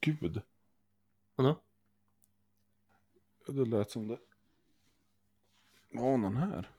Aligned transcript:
gud. 0.00 0.42
Vadå? 1.36 1.60
Det 3.46 3.64
lät 3.64 3.90
som 3.90 4.08
det. 4.08 4.18
Var 5.92 6.16
någon 6.16 6.36
här? 6.36 6.70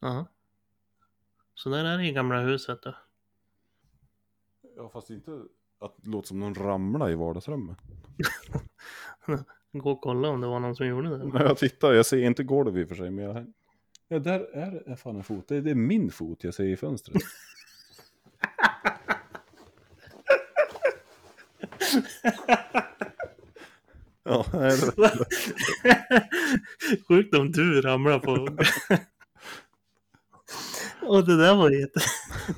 Ja. 0.00 0.26
Så 1.54 1.70
där 1.70 1.84
är 1.84 1.98
det 1.98 2.06
i 2.06 2.12
gamla 2.12 2.40
huset 2.40 2.82
då. 2.82 2.94
Ja, 4.76 4.88
fast 4.88 5.10
inte 5.10 5.42
att 5.78 5.94
det 5.96 6.10
låter 6.10 6.28
som 6.28 6.40
någon 6.40 6.54
ramla 6.54 7.10
i 7.10 7.14
vardagsrummet. 7.14 7.78
Gå 9.72 9.90
och 9.90 10.00
kolla 10.00 10.28
om 10.28 10.40
det 10.40 10.46
var 10.46 10.60
någon 10.60 10.76
som 10.76 10.86
gjorde 10.86 11.18
det. 11.18 11.24
När 11.24 11.44
jag 11.44 11.58
tittar, 11.58 11.92
jag 11.92 12.06
ser 12.06 12.18
inte 12.18 12.44
golv 12.44 12.78
i 12.78 12.84
och 12.84 12.88
för 12.88 12.94
sig, 12.94 13.10
men 13.10 13.24
jag... 13.24 13.52
Ja, 14.08 14.18
där 14.18 14.40
är 14.40 14.82
det 14.86 14.96
fan 14.96 15.16
en 15.16 15.24
fot. 15.24 15.48
Det 15.48 15.56
är, 15.56 15.60
det 15.60 15.70
är 15.70 15.74
min 15.74 16.10
fot 16.10 16.44
jag 16.44 16.54
ser 16.54 16.64
i 16.64 16.76
fönstret. 16.76 17.22
ja. 24.30 24.44
Sjukt 27.08 27.34
om 27.34 27.52
du 27.52 27.80
ramlar 27.80 28.18
på. 28.18 28.48
Och 31.02 31.26
det 31.26 31.36
där 31.36 31.54
var 31.54 31.70
jätte... 31.70 32.00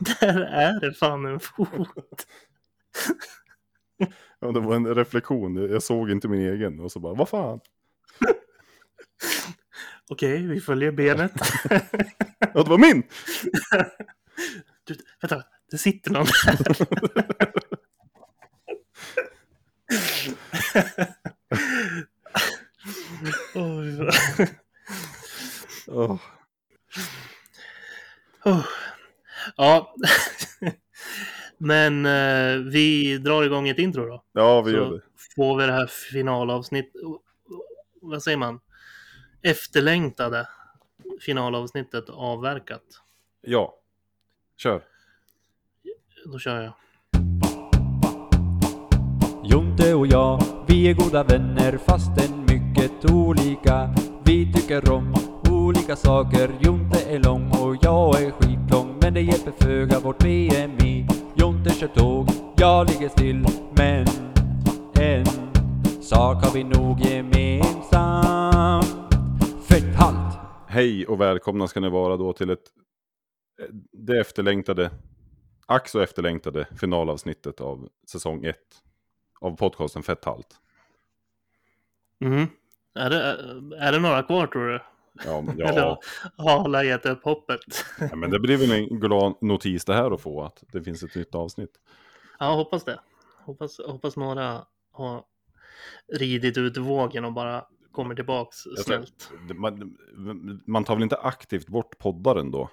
Där 0.20 0.40
är 0.40 0.80
det 0.80 0.94
fan 0.94 1.26
en 1.26 1.40
fot. 1.40 2.26
ja, 4.40 4.52
det 4.52 4.60
var 4.60 4.76
en 4.76 4.94
reflektion. 4.94 5.70
Jag 5.70 5.82
såg 5.82 6.10
inte 6.10 6.28
min 6.28 6.40
egen 6.40 6.80
och 6.80 6.92
så 6.92 7.00
bara, 7.00 7.14
vad 7.14 7.28
fan? 7.28 7.60
Okej, 10.10 10.46
vi 10.46 10.60
följer 10.60 10.92
benet. 10.92 11.32
Ja, 12.38 12.62
det 12.62 12.70
var 12.70 12.78
min! 12.78 13.02
Du, 14.84 14.96
vänta, 15.20 15.44
det 15.70 15.78
sitter 15.78 16.10
någon 16.10 16.26
där. 16.46 16.76
Oj, 23.54 24.10
Åh. 25.88 26.16
Oh. 28.44 28.64
Ja. 29.56 29.94
Men 31.58 32.06
eh, 32.06 32.56
vi 32.72 33.18
drar 33.18 33.42
igång 33.42 33.68
ett 33.68 33.78
intro 33.78 34.06
då. 34.06 34.24
Ja, 34.32 34.62
vi 34.62 34.72
gör 34.72 34.86
Så 34.88 34.96
det. 34.96 35.02
får 35.36 35.58
vi 35.58 35.66
det 35.66 35.72
här 35.72 35.86
finalavsnitt... 35.86 36.92
Vad 38.00 38.22
säger 38.22 38.38
man? 38.38 38.60
Efterlängtade 39.42 40.48
finalavsnittet 41.20 42.04
avverkat. 42.08 42.82
Ja. 43.40 43.74
Kör. 44.56 44.82
Då 46.24 46.38
kör 46.38 46.62
jag. 46.62 46.72
Jonte 49.44 49.94
och 49.94 50.06
jag, 50.06 50.41
vi 50.82 50.88
är 50.88 50.94
goda 50.94 51.24
vänner 51.24 51.78
fastän 51.78 52.46
mycket 52.48 53.10
olika. 53.10 53.94
Vi 54.24 54.52
tycker 54.52 54.92
om 54.92 55.14
olika 55.50 55.96
saker. 55.96 56.50
Jonte 56.60 56.98
är 57.10 57.18
lång 57.18 57.50
och 57.50 57.76
jag 57.82 58.22
är 58.22 58.30
skitlång. 58.30 58.98
Men 59.02 59.14
det 59.14 59.20
hjälper 59.20 59.52
föga 59.64 60.00
vårt 60.00 60.18
BMI. 60.18 61.08
Jonte 61.34 61.70
kör 61.70 61.88
tåg, 61.88 62.28
jag 62.56 62.90
ligger 62.90 63.08
still. 63.08 63.46
Men 63.76 64.06
en 65.00 65.26
sak 66.02 66.44
har 66.44 66.52
vi 66.54 66.64
nog 66.64 67.00
gemensamt. 67.00 68.86
Fetthalt! 69.68 70.38
Hej 70.66 71.06
och 71.06 71.20
välkomna 71.20 71.66
ska 71.66 71.80
ni 71.80 71.90
vara 71.90 72.16
då 72.16 72.32
till 72.32 72.50
ett 72.50 72.64
det 73.92 74.20
efterlängtade, 74.20 74.90
ack 75.66 75.88
så 75.88 76.00
efterlängtade 76.00 76.66
finalavsnittet 76.76 77.60
av 77.60 77.88
säsong 78.10 78.44
1 78.44 78.56
av 79.40 79.56
podcasten 79.56 80.02
Fetthalt 80.02 80.61
Mhm. 82.22 82.46
Är, 82.94 83.10
det, 83.10 83.16
är 83.78 83.92
det 83.92 83.98
några 83.98 84.22
kvar 84.22 84.46
tror 84.46 84.68
du? 84.68 84.80
Ja, 85.24 85.40
men- 85.40 85.60
Eller 85.60 85.78
ja, 85.80 86.00
har 86.36 86.64
alla 86.64 86.84
gett 86.84 87.06
upp 87.06 87.24
hoppet? 87.24 87.60
ja, 88.10 88.16
men 88.16 88.30
det 88.30 88.38
blir 88.38 88.56
väl 88.56 88.70
en 88.72 89.00
glad 89.00 89.34
notis 89.40 89.84
det 89.84 89.94
här 89.94 90.10
att 90.14 90.20
få 90.20 90.42
att 90.44 90.64
det 90.72 90.82
finns 90.82 91.02
ett 91.02 91.14
nytt 91.14 91.34
avsnitt. 91.34 91.70
Ja, 92.38 92.54
hoppas 92.54 92.84
det. 92.84 93.00
Hoppas, 93.44 93.78
hoppas 93.86 94.16
några 94.16 94.64
har 94.92 95.24
ridit 96.12 96.58
ut 96.58 96.76
vågen 96.76 97.24
och 97.24 97.32
bara 97.32 97.64
kommer 97.92 98.14
tillbaks 98.14 98.62
tror- 98.62 98.76
snällt. 98.76 99.30
Man, 99.54 99.96
man 100.66 100.84
tar 100.84 100.94
väl 100.94 101.02
inte 101.02 101.16
aktivt 101.16 101.66
bort 101.68 101.98
poddaren 101.98 102.50
då? 102.50 102.70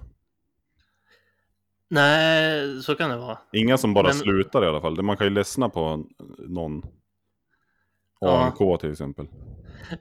Nej, 1.90 2.82
så 2.84 2.96
kan 2.96 3.10
det 3.10 3.18
vara. 3.18 3.38
Inga 3.54 3.78
som 3.78 3.94
bara 3.94 4.08
Men- 4.08 4.14
slutar 4.14 4.64
i 4.64 4.68
alla 4.68 4.82
fall. 4.82 5.02
Man 5.02 5.18
kan 5.18 5.28
ju 5.28 5.34
ledsna 5.34 5.70
på 5.70 6.06
någon 6.38 6.86
Ja. 8.20 8.46
AMK 8.46 8.80
till 8.82 8.92
exempel. 8.92 9.28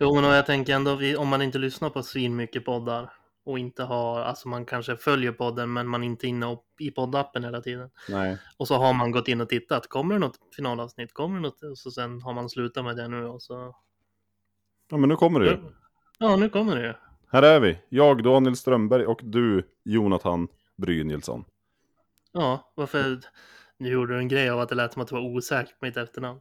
Jo, 0.01 0.15
men 0.15 0.25
jag 0.25 0.47
tänker 0.47 0.75
ändå 0.75 0.99
om 1.19 1.29
man 1.29 1.43
inte 1.43 1.59
lyssnar 1.59 1.91
på 1.91 2.03
svin 2.03 2.37
mycket 2.37 2.65
poddar 2.65 3.13
och 3.45 3.59
inte 3.59 3.83
har, 3.83 4.21
alltså 4.21 4.49
man 4.49 4.65
kanske 4.67 4.97
följer 4.97 5.33
podden 5.33 5.73
men 5.73 5.89
man 5.89 6.03
är 6.03 6.07
inte 6.07 6.27
inne 6.27 6.47
och- 6.47 6.65
i 6.79 6.91
poddappen 6.91 7.45
hela 7.45 7.61
tiden. 7.61 7.91
Nej. 8.09 8.39
Och 8.57 8.69
så 8.69 8.75
har 8.75 8.93
man 8.93 9.11
gått 9.11 9.29
in 9.29 9.41
och 9.41 9.49
tittat, 9.49 9.89
kommer 9.89 10.15
det 10.15 10.19
något 10.19 10.39
finalavsnitt, 10.57 11.13
kommer 11.13 11.35
det 11.37 11.43
något? 11.43 11.63
Och 11.63 11.79
så 11.79 11.91
sen 11.91 12.23
har 12.23 12.33
man 12.33 12.49
slutat 12.51 12.85
med 12.85 12.97
det 12.97 13.09
nu 13.09 13.25
och 13.27 13.43
så... 13.43 13.77
Ja 14.91 14.97
men 14.97 15.09
nu 15.09 15.17
kommer 15.17 15.41
det 15.41 15.47
ju. 15.47 15.59
Ja, 16.19 16.37
nu 16.37 16.49
kommer 16.49 16.77
det 16.77 16.87
ju. 16.87 16.95
Här 17.33 17.43
är 17.43 17.61
vi. 17.61 17.79
Jag 17.89 18.23
Daniel 18.23 18.57
Strömberg 18.57 19.07
och 19.07 19.21
du 19.23 19.69
Jonathan 19.85 20.49
Brynjelsson. 20.77 21.45
Ja, 22.33 22.73
varför... 22.75 23.21
Nu 23.81 23.89
gjorde 23.89 24.15
du 24.15 24.19
en 24.19 24.29
grej 24.29 24.51
av 24.51 24.61
att 24.61 24.69
det 24.69 24.75
lät 24.75 24.93
som 24.93 25.03
att 25.03 25.09
det 25.09 25.15
var 25.15 25.23
osäkert 25.23 25.79
på 25.81 25.87
mitt 25.87 25.97
efternamn. 25.97 26.41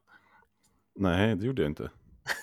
Nej, 0.98 1.36
det 1.36 1.46
gjorde 1.46 1.62
jag 1.62 1.72
inte. 1.72 1.92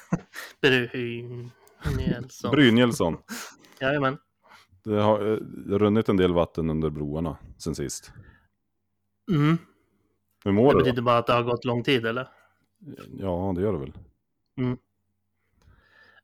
Brynjelsson. 0.61 2.51
Brynjelsson. 2.51 3.17
Jajamän. 3.81 4.19
Det 4.85 5.01
har 5.03 5.33
eh, 5.33 5.39
runnit 5.79 6.09
en 6.09 6.17
del 6.17 6.33
vatten 6.33 6.71
under 6.71 6.91
broarna 6.91 7.37
sen 7.59 7.75
sist. 7.75 8.13
Mm. 9.31 9.59
Hur 10.45 10.53
mår 10.53 10.73
Det 10.73 10.79
du? 10.79 10.79
betyder 10.79 10.97
då? 10.97 11.03
bara 11.05 11.19
att 11.19 11.27
det 11.27 11.33
har 11.33 11.43
gått 11.43 11.65
lång 11.65 11.83
tid, 11.83 12.07
eller? 12.07 12.29
Ja, 13.19 13.53
det 13.57 13.63
gör 13.63 13.73
det 13.73 13.79
väl. 13.79 13.93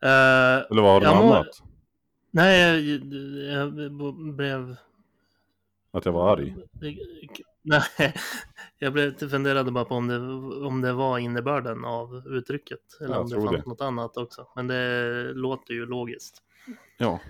Eh, 0.02 0.64
Eller 0.70 0.82
vad 0.82 0.92
har 0.92 1.00
du 1.00 1.06
Jag 1.06 1.14
något 1.16 1.24
mår- 1.24 1.34
annat? 1.36 1.62
nej, 2.30 2.60
jag, 2.60 3.00
jag 3.54 3.72
blev... 4.34 4.76
Att 5.92 6.04
jag 6.04 6.12
var 6.12 6.32
arg? 6.32 6.56
Nej, 7.62 7.82
jag 8.78 8.92
blev 8.92 9.28
funderade 9.28 9.70
bara 9.70 9.84
på 9.84 9.94
om 9.94 10.08
det, 10.08 10.18
om 10.66 10.80
det 10.80 10.92
var 10.92 11.18
innebörden 11.18 11.84
av 11.84 12.22
uttrycket. 12.26 12.80
Eller 13.00 13.14
Jag 13.14 13.20
om 13.22 13.28
det 13.28 13.34
fanns 13.36 13.50
det. 13.50 13.62
något 13.66 13.80
annat 13.80 14.16
också. 14.16 14.46
Men 14.56 14.66
det 14.66 15.32
låter 15.34 15.74
ju 15.74 15.86
logiskt. 15.86 16.42
Ja. 16.98 17.20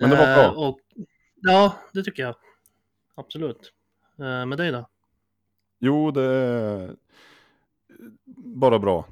Men 0.00 0.10
det 0.10 0.16
var 0.16 0.28
Eh, 0.28 0.34
bra. 0.34 0.50
och, 0.68 0.78
ja, 1.34 1.76
det 1.92 2.02
tycker 2.02 2.22
jag. 2.22 2.34
Absolut. 3.14 3.72
Eh, 4.18 4.46
med 4.46 4.58
dig 4.58 4.72
då? 4.72 4.88
Jo, 5.78 6.10
det 6.10 6.22
är 6.24 6.94
bara 8.36 8.78
bra. 8.78 9.06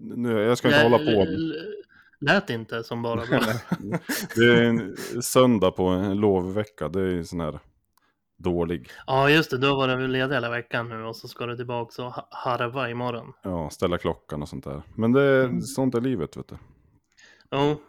Nu, 0.00 0.38
jag 0.40 0.58
ska 0.58 0.68
inte 0.68 0.78
Lä- 0.78 0.84
hålla 0.90 0.98
på. 0.98 1.20
l- 1.30 1.74
Lät 2.22 2.50
inte 2.50 2.84
som 2.84 3.02
bara 3.02 3.26
bra. 3.26 3.40
Det 4.36 4.44
är 4.44 4.62
en 4.62 4.96
söndag 5.22 5.70
på 5.70 5.86
en 5.86 6.16
lovvecka. 6.16 6.88
Det 6.88 7.00
är 7.00 7.06
ju 7.06 7.24
sån 7.24 7.40
här 7.40 7.58
dålig. 8.42 8.90
ja, 9.06 9.30
just 9.30 9.50
det. 9.50 9.58
Du 9.58 9.66
har 9.68 9.76
varit 9.76 10.10
ledig 10.10 10.34
hela 10.34 10.50
veckan 10.50 10.88
nu 10.88 11.02
och 11.04 11.16
så 11.16 11.28
ska 11.28 11.46
du 11.46 11.56
tillbaka 11.56 12.04
och 12.04 12.12
ha- 12.12 12.28
harva 12.30 12.90
imorgon. 12.90 13.32
Ja, 13.42 13.70
ställa 13.70 13.98
klockan 13.98 14.42
och 14.42 14.48
sånt 14.48 14.64
där. 14.64 14.82
Men 14.94 15.12
det 15.12 15.22
är, 15.22 15.44
Mm. 15.44 15.60
sånt 15.60 15.94
är 15.94 16.00
livet, 16.00 16.36
vet 16.36 16.48
du. 16.48 16.56
Jo. 17.50 17.80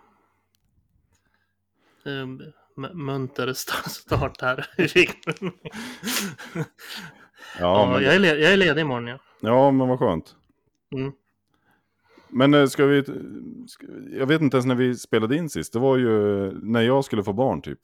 Munter 2.94 3.48
sta- 3.48 3.90
start 3.90 4.42
här. 4.42 4.68
Ja, 7.60 7.80
ja, 7.80 7.92
men, 7.94 8.04
jag, 8.04 8.16
är 8.16 8.20
led- 8.20 8.40
jag 8.40 8.54
är 8.54 8.58
ledig 8.58 8.82
imorgon 8.82 9.08
ja. 9.08 9.18
ja, 9.40 9.72
men 9.72 9.88
vad 9.88 10.00
skönt. 10.00 10.36
Mm. 10.96 11.12
Men 12.30 12.54
eh, 12.54 12.66
ska 12.66 12.86
vi... 12.86 13.04
Ska, 13.68 13.86
jag 14.12 14.26
vet 14.28 14.42
inte 14.42 14.58
ens 14.58 14.66
när 14.66 14.76
vi 14.76 14.96
spelade 14.96 15.36
in 15.36 15.50
sist. 15.50 15.74
Det 15.74 15.80
var 15.80 15.98
ju 15.98 16.08
när 16.62 16.82
jag 16.82 17.06
skulle 17.06 17.24
få 17.24 17.34
barn 17.34 17.62
typ. 17.62 17.80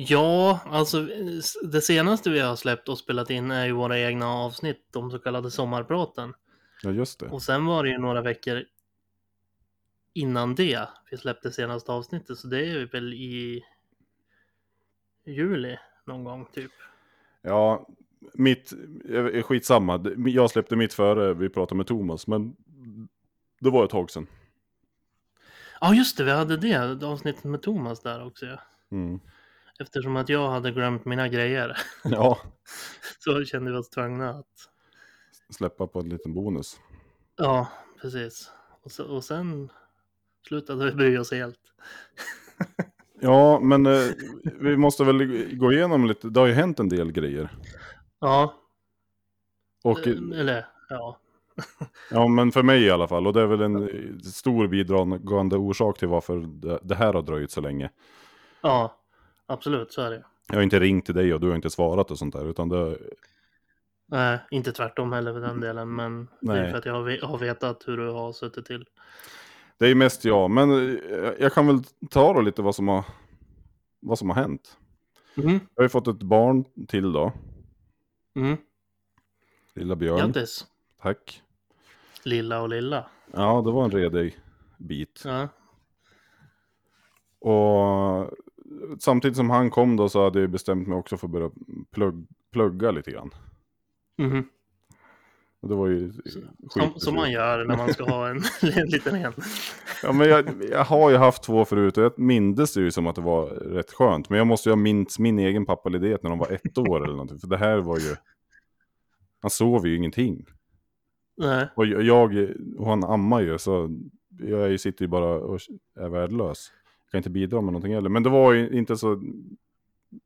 Ja, 0.00 0.60
alltså 0.66 1.08
det 1.62 1.80
senaste 1.80 2.30
vi 2.30 2.40
har 2.40 2.56
släppt 2.56 2.88
och 2.88 2.98
spelat 2.98 3.30
in 3.30 3.50
är 3.50 3.66
ju 3.66 3.72
våra 3.72 3.98
egna 3.98 4.26
avsnitt, 4.26 4.86
de 4.90 5.10
så 5.10 5.18
kallade 5.18 5.50
sommarpraten. 5.50 6.34
Ja, 6.82 6.90
just 6.90 7.20
det. 7.20 7.26
Och 7.26 7.42
sen 7.42 7.66
var 7.66 7.84
det 7.84 7.90
ju 7.90 7.98
några 7.98 8.22
veckor 8.22 8.64
innan 10.12 10.54
det 10.54 10.88
vi 11.10 11.16
släppte 11.16 11.52
senaste 11.52 11.92
avsnittet, 11.92 12.38
så 12.38 12.48
det 12.48 12.66
är 12.66 12.86
väl 12.86 13.14
i 13.14 13.64
juli 15.26 15.78
någon 16.04 16.24
gång 16.24 16.46
typ. 16.54 16.72
Ja, 17.42 17.88
mitt... 18.34 18.72
Skitsamma. 19.44 20.14
Jag 20.16 20.50
släppte 20.50 20.76
mitt 20.76 20.94
före 20.94 21.34
vi 21.34 21.48
pratade 21.48 21.76
med 21.76 21.86
Thomas, 21.86 22.26
men 22.26 22.56
det 23.60 23.70
var 23.70 23.84
ett 23.84 23.90
tag 23.90 24.10
sedan. 24.10 24.26
Ja, 25.80 25.94
just 25.94 26.16
det, 26.16 26.24
vi 26.24 26.30
hade 26.30 26.56
det 26.56 27.06
avsnittet 27.06 27.44
med 27.44 27.62
Thomas 27.62 28.00
där 28.00 28.26
också. 28.26 28.46
Ja. 28.46 28.58
Mm. 28.90 29.20
Eftersom 29.78 30.16
att 30.16 30.28
jag 30.28 30.50
hade 30.50 30.70
glömt 30.70 31.04
mina 31.04 31.28
grejer 31.28 31.78
Ja, 32.04 32.38
så 33.18 33.44
kände 33.44 33.70
vi 33.70 33.76
oss 33.76 33.90
tvungna 33.90 34.30
att 34.30 34.46
släppa 35.50 35.86
på 35.86 36.00
en 36.00 36.08
liten 36.08 36.34
bonus. 36.34 36.80
Ja, 37.36 37.68
precis. 38.00 38.50
Och, 38.82 38.92
så, 38.92 39.04
och 39.04 39.24
sen 39.24 39.70
slutade 40.48 40.84
vi 40.84 40.92
bry 40.92 41.18
oss 41.18 41.32
helt. 41.32 41.60
Ja, 43.20 43.60
men 43.60 43.86
eh, 43.86 44.02
vi 44.60 44.76
måste 44.76 45.04
väl 45.04 45.26
gå 45.56 45.72
igenom 45.72 46.06
lite. 46.06 46.28
Det 46.28 46.40
har 46.40 46.46
ju 46.46 46.52
hänt 46.52 46.80
en 46.80 46.88
del 46.88 47.12
grejer. 47.12 47.48
Ja, 48.20 48.54
Och, 49.84 50.06
eh, 50.06 50.40
eller 50.40 50.66
ja. 50.88 51.18
ja, 52.10 52.28
men 52.28 52.52
för 52.52 52.62
mig 52.62 52.82
i 52.82 52.90
alla 52.90 53.08
fall. 53.08 53.26
Och 53.26 53.32
det 53.32 53.40
är 53.40 53.46
väl 53.46 53.60
en 53.60 53.88
eh, 53.88 54.18
stor 54.18 54.68
bidragande 54.68 55.56
orsak 55.56 55.98
till 55.98 56.08
varför 56.08 56.36
det, 56.36 56.78
det 56.82 56.94
här 56.94 57.12
har 57.12 57.22
dröjt 57.22 57.50
så 57.50 57.60
länge. 57.60 57.90
Ja, 58.60 58.96
absolut 59.48 59.92
så 59.92 60.02
är 60.02 60.10
det. 60.10 60.24
Jag 60.48 60.54
har 60.56 60.62
inte 60.62 60.80
ringt 60.80 61.04
till 61.06 61.14
dig 61.14 61.34
och 61.34 61.40
du 61.40 61.48
har 61.48 61.54
inte 61.56 61.70
svarat 61.70 62.10
och 62.10 62.18
sånt 62.18 62.34
där. 62.34 62.50
Utan 62.50 62.68
det, 62.68 62.98
Nej, 64.06 64.38
inte 64.50 64.72
tvärtom 64.72 65.12
heller 65.12 65.32
för 65.32 65.40
den 65.40 65.60
delen, 65.60 65.94
men 65.94 66.28
det 66.40 66.52
är 66.52 66.62
Nej. 66.62 66.70
för 66.70 66.78
att 66.78 66.84
jag 66.86 67.20
har 67.26 67.38
vetat 67.38 67.82
hur 67.88 67.96
du 67.96 68.10
har 68.10 68.32
suttit 68.32 68.66
till. 68.66 68.84
det 69.78 69.88
är 69.88 69.94
mest 69.94 70.24
jag. 70.24 70.50
Men 70.50 70.70
eh, 70.70 71.32
jag 71.40 71.52
kan 71.52 71.66
väl 71.66 71.82
ta 72.10 72.32
då 72.32 72.40
lite 72.40 72.62
vad 72.62 72.74
som 72.74 72.88
har, 72.88 73.04
vad 74.00 74.18
som 74.18 74.30
har 74.30 74.36
hänt. 74.36 74.76
Mm, 75.36 75.50
Jag 75.52 75.60
har 75.76 75.82
ju 75.82 75.88
fått 75.88 76.08
ett 76.08 76.22
barn 76.22 76.64
till 76.88 77.12
då. 77.12 77.32
mm. 78.36 78.56
Lilla 79.74 79.96
Björn. 79.96 80.18
Grattis, 80.32 80.66
Tack. 81.02 81.42
lilla 82.22 82.62
och 82.62 82.68
lilla. 82.68 83.06
Ja, 83.32 83.62
det 83.64 83.70
var 83.70 83.84
en 83.84 83.90
redig 83.90 84.38
bit. 84.76 85.22
Ja, 85.24 85.48
Och 87.40 88.30
samtidigt 88.98 89.36
som 89.36 89.50
han 89.50 89.70
kom 89.70 89.96
då 89.96 90.08
så 90.08 90.24
hade 90.24 90.40
jag 90.40 90.50
bestämt 90.50 90.88
mig 90.88 90.98
också 90.98 91.16
för 91.16 91.26
att 91.26 91.30
börja 91.32 91.50
plugg, 91.90 92.26
plugga 92.52 92.90
lite 92.90 93.10
grann. 93.10 93.30
Och 95.60 95.68
det 95.68 95.74
var 95.74 95.86
ju 95.88 96.12
Som, 96.70 96.92
som 96.96 97.14
man 97.14 97.30
gör 97.32 97.64
när 97.64 97.76
man 97.76 97.92
ska 97.92 98.04
ha 98.04 98.28
en, 98.28 98.36
en 98.76 98.86
liten 98.88 99.14
en. 99.14 99.32
Ja, 100.02 100.12
men 100.12 100.28
jag, 100.28 100.64
jag 100.70 100.84
har 100.84 101.10
ju 101.10 101.16
haft 101.16 101.42
två 101.42 101.64
förut 101.64 101.98
och 101.98 102.04
jag 102.04 102.18
mindes 102.18 102.74
det 102.74 102.80
ju 102.80 102.90
som 102.90 103.06
att 103.06 103.14
det 103.16 103.20
var 103.22 103.46
rätt 103.46 103.92
skönt. 103.92 104.28
Men 104.30 104.38
jag 104.38 104.46
måste 104.46 104.68
ju 104.68 104.70
ha 104.72 104.76
minst 104.76 105.18
min 105.18 105.38
egen 105.38 105.66
pappaledighet 105.66 106.22
när 106.22 106.30
de 106.30 106.38
var 106.38 106.50
ett 106.52 106.78
år 106.78 106.96
eller 107.04 107.12
någonting. 107.14 107.38
För 107.38 107.48
det 107.48 107.56
här 107.56 107.78
var 107.78 107.98
ju... 107.98 108.16
Han 109.42 109.50
sov 109.50 109.86
ju 109.86 109.96
ingenting. 109.96 110.44
Nej, 111.36 111.68
Och 111.76 111.86
jag- 111.86 112.02
jag, 112.02 112.48
och 112.78 112.86
han 112.88 113.04
ammar 113.04 113.40
ju 113.40 113.58
så 113.58 113.98
jag 114.40 114.80
sitter 114.80 115.04
ju 115.04 115.08
bara 115.08 115.26
och 115.34 115.60
är 116.00 116.08
värdelös. 116.08 116.72
Kan 117.10 117.18
inte 117.18 117.30
bidra 117.30 117.60
med 117.60 117.72
någonting 117.72 117.94
heller. 117.94 118.08
Men 118.10 118.22
det 118.22 118.30
var 118.30 118.52
ju 118.52 118.70
inte 118.78 118.96
så 118.96 119.22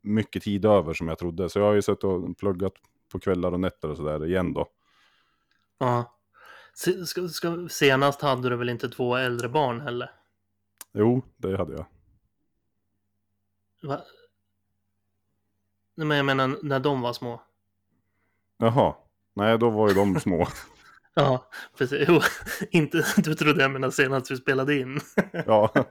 mycket 0.03 0.43
tid 0.43 0.65
över 0.65 0.95
som 0.95 1.09
jag 1.09 1.19
trodde. 1.19 1.49
Så 1.51 1.59
jag 1.59 1.67
har 1.67 1.73
ju 1.75 1.83
suttit 1.83 2.05
och 2.05 2.39
pluggat 2.39 2.73
på 3.13 3.21
kvällar 3.21 3.53
och 3.53 3.61
nätter 3.61 3.91
och 3.91 3.97
sådär 3.97 4.27
igen 4.27 4.53
då. 4.53 4.67
ja. 5.79 6.19
Se- 6.75 7.07
Ska, 7.07 7.29
ska, 7.29 7.69
senast 7.71 8.21
hade 8.23 8.49
du 8.49 8.57
väl 8.57 8.69
inte 8.69 8.89
två 8.89 9.17
äldre 9.17 9.49
barn 9.49 9.81
heller? 9.81 10.11
Jo, 10.93 11.23
det 11.37 11.57
hade 11.57 11.73
jag. 11.73 11.87
Va? 13.83 14.01
Men 15.95 16.11
jag 16.17 16.27
menar 16.27 16.57
när 16.63 16.81
de 16.81 17.01
var 17.01 17.13
små. 17.13 17.43
Jaha. 18.57 18.95
Nej, 19.35 19.59
då 19.59 19.71
var 19.71 19.89
ju 19.89 19.95
de 19.95 20.21
små. 20.21 20.47
Ja, 21.15 21.51
precis. 21.79 22.05
Jo, 22.09 22.21
inte, 22.71 23.05
du 23.17 23.35
trodde 23.35 23.63
jag 23.63 23.71
menade 23.71 23.93
senast 23.93 24.31
vi 24.31 24.37
spelade 24.37 24.79
in. 24.79 25.01
ja. 25.47 25.73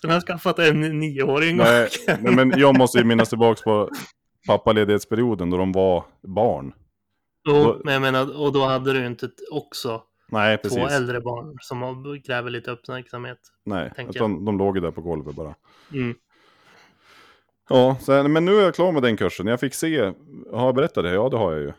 Så 0.00 0.06
nu 0.06 0.08
har 0.08 0.14
jag 0.14 0.22
skaffat 0.22 0.58
en 0.58 0.80
nioåring. 0.80 1.56
Nej, 1.56 1.88
nej, 2.20 2.34
men 2.34 2.52
jag 2.56 2.78
måste 2.78 2.98
ju 2.98 3.04
minnas 3.04 3.28
tillbaka 3.28 3.62
på 3.64 3.90
pappaledighetsperioden 4.46 5.50
då 5.50 5.56
de 5.56 5.72
var 5.72 6.04
barn. 6.22 6.72
Jo, 7.48 7.80
men 7.84 7.92
jag 7.94 8.02
menar, 8.02 8.40
och 8.40 8.52
då 8.52 8.64
hade 8.64 8.92
du 8.92 9.06
inte 9.06 9.30
också 9.50 10.02
Nej, 10.28 10.56
två 10.56 10.62
precis. 10.62 10.92
äldre 10.92 11.20
barn 11.20 11.56
som 11.60 12.04
kräver 12.26 12.50
lite 12.50 12.70
uppmärksamhet. 12.70 13.38
Nej, 13.64 13.92
utan 13.98 14.44
de 14.44 14.58
låg 14.58 14.76
ju 14.76 14.80
där 14.80 14.90
på 14.90 15.00
golvet 15.00 15.36
bara. 15.36 15.54
Mm. 15.92 16.14
Ja, 17.68 17.96
så, 18.00 18.28
men 18.28 18.44
nu 18.44 18.56
är 18.56 18.62
jag 18.62 18.74
klar 18.74 18.92
med 18.92 19.02
den 19.02 19.16
kursen. 19.16 19.46
Jag 19.46 19.60
fick 19.60 19.74
se, 19.74 20.00
har 20.52 20.66
jag 20.66 20.74
berättat 20.74 21.04
det? 21.04 21.12
Ja, 21.12 21.28
det 21.28 21.36
har 21.36 21.52
jag 21.52 21.60
ju. 21.60 21.72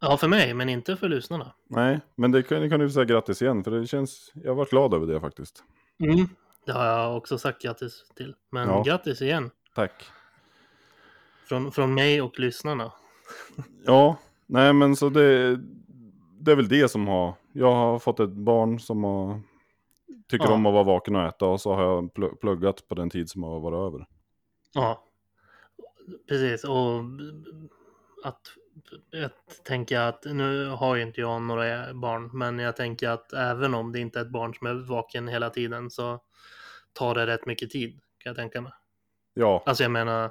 Ja, 0.00 0.16
för 0.16 0.28
mig, 0.28 0.54
men 0.54 0.68
inte 0.68 0.96
för 0.96 1.08
lyssnarna. 1.08 1.52
Nej, 1.70 2.00
men 2.16 2.32
det 2.32 2.42
kan, 2.42 2.60
det 2.60 2.68
kan 2.68 2.80
du 2.80 2.90
säga 2.90 3.04
grattis 3.04 3.42
igen, 3.42 3.64
för 3.64 3.70
det 3.70 3.86
känns, 3.86 4.32
jag 4.34 4.54
var 4.54 4.66
glad 4.66 4.94
över 4.94 5.06
det 5.06 5.20
faktiskt. 5.20 5.64
Mm. 6.04 6.28
Det 6.66 6.72
har 6.72 6.84
jag 6.86 7.16
också 7.16 7.38
sagt 7.38 7.62
grattis 7.62 8.04
till. 8.16 8.34
Men 8.50 8.68
Ja. 8.68 8.82
grattis 8.82 9.22
igen. 9.22 9.50
Tack. 9.74 10.04
Från, 11.48 11.72
från 11.72 11.94
mig 11.94 12.22
och 12.22 12.38
lyssnarna. 12.38 12.92
Ja, 13.84 14.16
nej 14.46 14.72
men 14.72 14.96
så 14.96 15.08
det, 15.08 15.56
det 16.40 16.52
är 16.52 16.56
väl 16.56 16.68
det 16.68 16.88
som 16.90 17.08
har, 17.08 17.34
jag 17.52 17.72
har 17.74 17.98
fått 17.98 18.20
ett 18.20 18.30
barn 18.32 18.80
som 18.80 19.04
har, 19.04 19.40
tycker 20.28 20.46
Ja. 20.46 20.52
om 20.54 20.66
att 20.66 20.72
vara 20.72 20.82
vaken 20.84 21.16
och 21.16 21.22
äta 21.22 21.46
och 21.46 21.60
så 21.60 21.74
har 21.74 21.82
jag 21.82 22.04
pl- 22.12 22.36
pluggat 22.36 22.88
på 22.88 22.94
den 22.94 23.10
tid 23.10 23.30
som 23.30 23.42
har 23.42 23.60
varit 23.60 23.92
över. 23.92 24.06
Ja, 24.74 25.04
precis. 26.28 26.64
Och 26.64 27.00
att 28.24 28.40
jag 29.10 29.30
tänker 29.64 30.00
att 30.00 30.24
nu 30.24 30.68
har 30.68 30.96
ju 30.96 31.02
inte 31.02 31.20
jag 31.20 31.42
några 31.42 31.94
barn, 31.94 32.30
men 32.32 32.58
jag 32.58 32.76
tänker 32.76 33.08
att 33.08 33.32
även 33.32 33.74
om 33.74 33.92
det 33.92 33.98
inte 34.00 34.18
är 34.18 34.24
ett 34.24 34.30
barn 34.32 34.54
som 34.54 34.66
är 34.66 34.74
vaken 34.88 35.28
hela 35.28 35.50
tiden 35.50 35.90
så 35.90 36.20
tar 36.92 37.14
det 37.14 37.26
rätt 37.26 37.46
mycket 37.46 37.70
tid, 37.70 37.90
kan 38.18 38.30
jag 38.30 38.36
tänka 38.36 38.60
mig. 38.60 38.72
Ja, 39.34 39.62
Alltså 39.66 39.82
jag 39.84 39.90
menar, 39.90 40.30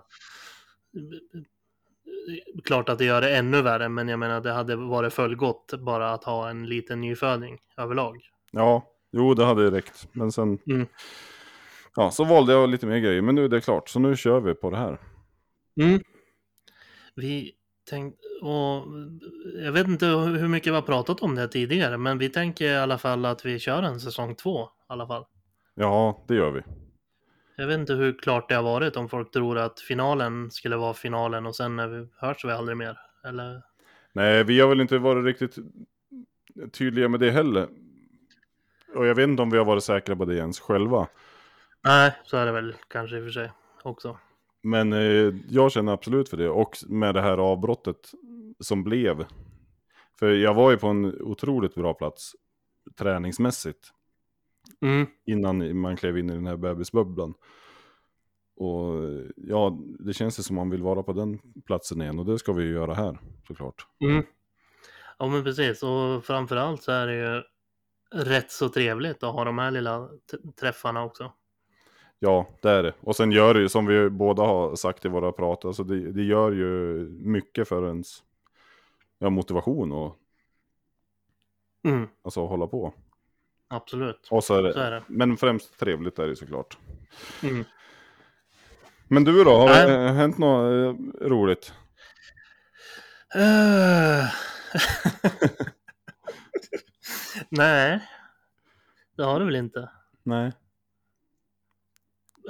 klart 2.63 2.89
att 2.89 2.97
det 2.97 3.05
gör 3.05 3.21
det 3.21 3.35
ännu 3.37 3.61
värre, 3.61 3.89
men 3.89 4.07
jag 4.07 4.19
menar 4.19 4.41
det 4.41 4.51
hade 4.51 4.75
varit 4.75 5.13
fullgott 5.13 5.73
bara 5.79 6.11
att 6.11 6.23
ha 6.23 6.49
en 6.49 6.65
liten 6.69 7.01
nyföding 7.01 7.59
överlag. 7.77 8.17
ja, 8.51 8.87
jo 9.11 9.33
det 9.33 9.45
hade 9.45 9.71
räckt. 9.71 10.07
Men 10.11 10.31
sen, 10.31 10.59
Mm. 10.67 10.87
ja, 11.95 12.11
så 12.11 12.23
valde 12.23 12.53
jag 12.53 12.69
lite 12.69 12.85
mer 12.85 12.99
grejer. 12.99 13.21
Men 13.21 13.35
nu 13.35 13.45
är 13.45 13.49
det 13.49 13.61
klart, 13.61 13.89
så 13.89 13.99
nu 13.99 14.15
kör 14.17 14.39
vi 14.39 14.53
på 14.53 14.69
det 14.69 14.77
här. 14.77 14.97
Mm. 15.81 16.01
Vi 17.15 17.51
tänkte, 17.89 18.21
och 18.41 18.85
jag 19.63 19.71
vet 19.71 19.87
inte 19.87 20.05
hur 20.05 20.47
mycket 20.47 20.71
vi 20.71 20.75
har 20.75 20.81
pratat 20.81 21.21
om 21.21 21.35
det 21.35 21.47
tidigare, 21.47 21.97
men 21.97 22.17
vi 22.17 22.29
tänker 22.29 22.65
i 22.65 22.77
alla 22.77 22.97
fall 22.97 23.25
att 23.25 23.45
vi 23.45 23.59
kör 23.59 23.83
en 23.83 23.99
säsong 23.99 24.35
två 24.35 24.63
i 24.63 24.67
alla 24.87 25.07
fall. 25.07 25.25
Ja, 25.75 26.23
det 26.27 26.35
gör 26.35 26.51
vi. 26.51 26.61
Jag 27.55 27.67
vet 27.67 27.79
inte 27.79 27.93
hur 27.93 28.13
klart 28.13 28.49
det 28.49 28.55
har 28.55 28.63
varit 28.63 28.95
om 28.95 29.09
folk 29.09 29.31
tror 29.31 29.57
att 29.57 29.79
finalen 29.79 30.51
skulle 30.51 30.77
vara 30.77 30.93
finalen 30.93 31.45
och 31.45 31.55
sen 31.55 31.75
när 31.75 31.87
vi 31.87 32.07
hörs 32.17 32.45
vi 32.45 32.51
aldrig 32.51 32.77
mer. 32.77 32.97
Eller? 33.23 33.61
Nej, 34.13 34.43
vi 34.43 34.59
har 34.59 34.67
väl 34.67 34.81
inte 34.81 34.97
varit 34.97 35.25
riktigt 35.25 35.55
tydliga 36.71 37.09
med 37.09 37.19
det 37.19 37.31
heller. 37.31 37.67
Och 38.95 39.05
jag 39.05 39.15
vet 39.15 39.27
inte 39.27 39.41
om 39.41 39.49
vi 39.49 39.57
har 39.57 39.65
varit 39.65 39.83
säkra 39.83 40.15
på 40.15 40.25
det 40.25 40.35
ens 40.35 40.59
själva. 40.59 41.07
Nej, 41.83 42.15
så 42.23 42.37
är 42.37 42.45
det 42.45 42.51
väl 42.51 42.75
kanske 42.87 43.17
i 43.17 43.19
och 43.19 43.23
för 43.23 43.31
sig 43.31 43.51
också. 43.83 44.17
Men 44.63 44.93
eh, 44.93 45.33
jag 45.49 45.71
känner 45.71 45.93
absolut 45.93 46.29
för 46.29 46.37
det. 46.37 46.49
Och 46.49 46.77
med 46.87 47.15
det 47.15 47.21
här 47.21 47.37
avbrottet 47.37 48.11
som 48.59 48.83
blev. 48.83 49.25
För 50.19 50.31
jag 50.31 50.53
var 50.53 50.71
ju 50.71 50.77
på 50.77 50.87
en 50.87 51.21
otroligt 51.21 51.75
bra 51.75 51.93
plats 51.93 52.31
träningsmässigt. 52.97 53.91
Mm. 54.81 55.07
Innan 55.25 55.77
man 55.77 55.97
klev 55.97 56.17
in 56.17 56.29
i 56.29 56.33
den 56.33 56.47
här 56.47 56.57
bebisbubblan. 56.57 57.33
Och 58.55 58.93
ja, 59.35 59.77
det 59.99 60.13
känns 60.13 60.39
ju 60.39 60.43
som 60.43 60.55
man 60.55 60.69
vill 60.69 60.83
vara 60.83 61.03
på 61.03 61.13
den 61.13 61.39
platsen 61.65 62.01
igen. 62.01 62.19
Och 62.19 62.25
det 62.25 62.39
ska 62.39 62.53
vi 62.53 62.63
ju 62.63 62.73
göra 62.73 62.93
här 62.93 63.17
såklart. 63.47 63.87
Mm. 63.99 64.23
Ja 65.19 65.27
men 65.27 65.43
precis 65.43 65.83
och 65.83 66.25
framförallt 66.25 66.83
så 66.83 66.91
är 66.91 67.07
det 67.07 67.15
ju 67.15 67.43
rätt 68.23 68.51
så 68.51 68.69
trevligt 68.69 69.23
att 69.23 69.33
ha 69.33 69.43
de 69.43 69.57
här 69.57 69.71
lilla 69.71 70.09
träffarna 70.59 71.03
också. 71.03 71.31
Ja, 72.19 72.47
det 72.61 72.69
är 72.69 72.83
det. 72.83 72.93
Och 72.99 73.15
sen 73.15 73.31
gör 73.31 73.53
det 73.53 73.59
ju, 73.59 73.69
som 73.69 73.85
vi 73.85 74.09
båda 74.09 74.43
har 74.43 74.75
sagt 74.75 75.05
i 75.05 75.09
våra 75.09 75.31
prat, 75.31 75.65
alltså 75.65 75.83
det, 75.83 76.11
det 76.11 76.23
gör 76.23 76.51
ju 76.51 76.99
mycket 77.09 77.67
för 77.67 77.87
ens 77.87 78.23
ja, 79.19 79.29
motivation 79.29 79.91
och 79.91 80.17
Mm, 81.83 82.07
alltså, 82.21 82.45
hålla 82.45 82.67
på. 82.67 82.93
Absolut. 83.71 84.27
Och 84.31 84.43
så 84.43 84.55
är 84.55 84.63
det, 84.63 84.73
Så 84.73 84.79
är 84.79 84.91
det. 84.91 85.03
Men 85.07 85.37
främst 85.37 85.79
trevligt 85.79 86.19
är 86.19 86.27
det 86.27 86.35
såklart. 86.35 86.77
Mm. 87.43 87.65
Men 89.07 89.23
du 89.23 89.43
då, 89.43 89.57
har 89.57 89.67
det 89.69 89.97
Nej. 89.97 90.07
eh, 90.07 90.13
hänt 90.13 90.37
något 90.37 90.71
eh, 91.21 91.27
roligt? 91.27 91.73
Eh. 93.35 94.25
Nej, 97.49 97.99
det 99.17 99.23
har 99.23 99.39
det 99.39 99.45
väl 99.45 99.55
inte. 99.55 99.89
Nej. 100.23 100.51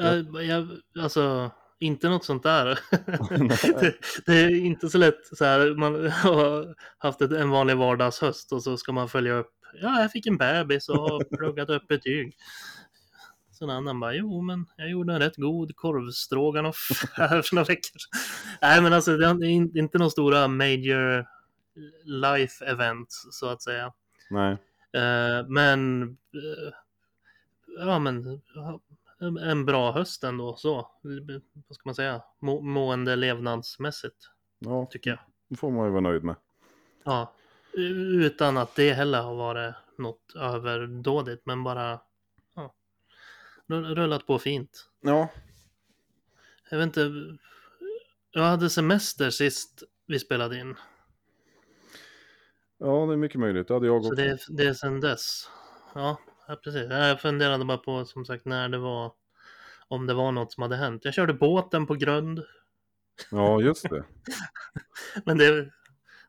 Eh, 0.02 0.42
Jag, 0.46 0.68
alltså, 1.00 1.52
inte 1.82 2.10
något 2.10 2.26
sånt 2.26 2.44
där. 2.44 2.80
det, 3.82 3.96
det 4.26 4.34
är 4.34 4.56
inte 4.56 4.90
så 4.90 4.98
lätt 4.98 5.38
så 5.38 5.46
här, 5.46 5.76
man 5.76 6.10
har 6.10 6.76
haft 6.98 7.22
ett, 7.22 7.32
en 7.32 7.50
vanlig 7.50 7.78
vardagshöst 7.78 8.52
och 8.52 8.64
så 8.64 8.78
ska 8.78 8.92
man 8.92 9.10
följa 9.10 9.34
upp. 9.34 9.52
Ja, 9.82 10.02
jag 10.02 10.12
fick 10.12 10.28
en 10.28 10.38
bebis 10.38 10.90
och 10.90 10.98
har 10.98 11.24
pluggat 11.38 11.70
upp 11.70 11.88
betyg. 11.88 12.38
Så 13.52 13.64
en 13.64 13.70
annan 13.70 14.00
bara, 14.00 14.14
jo 14.14 14.42
men 14.42 14.66
jag 14.78 14.90
gjorde 14.90 15.14
en 15.14 15.20
rätt 15.20 15.36
god 15.36 15.76
korvstroganoff 15.76 16.90
här 17.14 17.42
för 17.42 17.56
några 17.56 17.66
veckor. 17.66 18.00
Nej 18.62 18.82
men 18.82 18.94
alltså 18.94 19.18
det 19.18 19.26
är 19.26 19.44
in- 19.44 19.78
inte 19.78 19.98
några 19.98 20.10
stora 20.10 20.48
major 20.48 21.28
life 22.04 22.66
events 22.66 23.28
så 23.32 23.50
att 23.50 23.62
säga. 23.62 23.94
Nej. 24.30 24.52
Eh, 24.94 25.48
men, 25.48 26.04
eh, 26.04 26.74
ja 27.80 28.00
men, 28.00 28.42
en 29.22 29.66
bra 29.66 29.92
höst 29.92 30.24
ändå 30.24 30.56
så. 30.56 30.92
Vad 31.68 31.76
ska 31.76 31.82
man 31.90 31.96
säga? 31.96 32.22
Må, 32.40 32.62
mående 32.62 33.16
levnadsmässigt 33.16 34.30
Ja, 34.60 34.86
tycker 34.92 35.10
jag. 35.10 35.20
det 35.48 35.56
får 35.56 35.72
man 35.72 35.86
ju 35.86 35.92
vara 35.92 36.02
nöjd 36.02 36.24
med. 36.24 36.36
Ja, 37.04 37.34
utan 37.74 38.58
att 38.58 38.76
det 38.76 38.94
heller 38.94 39.22
har 39.22 39.36
varit 39.36 39.76
något 39.98 40.36
överdådigt, 40.36 41.46
men 41.46 41.64
bara 41.64 42.00
ja, 42.56 42.74
rull- 43.68 43.96
rullat 43.96 44.28
på 44.28 44.40
fint. 44.40 44.90
Ja. 45.02 45.28
Jag 46.70 46.78
vet 46.78 46.86
inte, 46.86 47.12
jag 48.32 48.44
hade 48.44 48.70
semester 48.70 49.30
sist 49.30 49.84
vi 50.06 50.20
spelade 50.20 50.58
in, 50.60 50.76
Ja, 52.78 53.06
det 53.06 53.14
är 53.14 53.18
mycket 53.18 53.40
möjligt. 53.40 53.68
Det 53.68 53.74
hade 53.74 53.86
jag 53.88 54.04
så 54.04 54.10
också. 54.12 54.16
det, 54.24 54.30
är- 54.30 54.40
det 54.50 54.64
är 54.68 54.74
sedan 54.74 55.00
dess. 55.00 55.50
Ja, 55.96 56.18
ja, 56.52 56.56
precis. 56.64 56.90
Jag 56.90 57.22
funderade 57.22 57.66
bara 57.66 57.78
på 57.78 58.06
som 58.06 58.26
sagt 58.26 58.46
när 58.46 58.70
det 58.70 58.78
var, 58.78 59.14
om 59.88 60.08
det 60.08 60.14
var 60.14 60.32
något 60.32 60.52
som 60.52 60.62
hade 60.62 60.76
hänt. 60.76 61.06
Jag 61.06 61.14
körde 61.14 61.34
båten 61.34 61.88
på 61.88 61.96
grund, 61.96 62.44
Ja, 63.32 63.62
just 63.62 63.90
det. 63.90 64.04
men 65.26 65.38
det, 65.38 65.72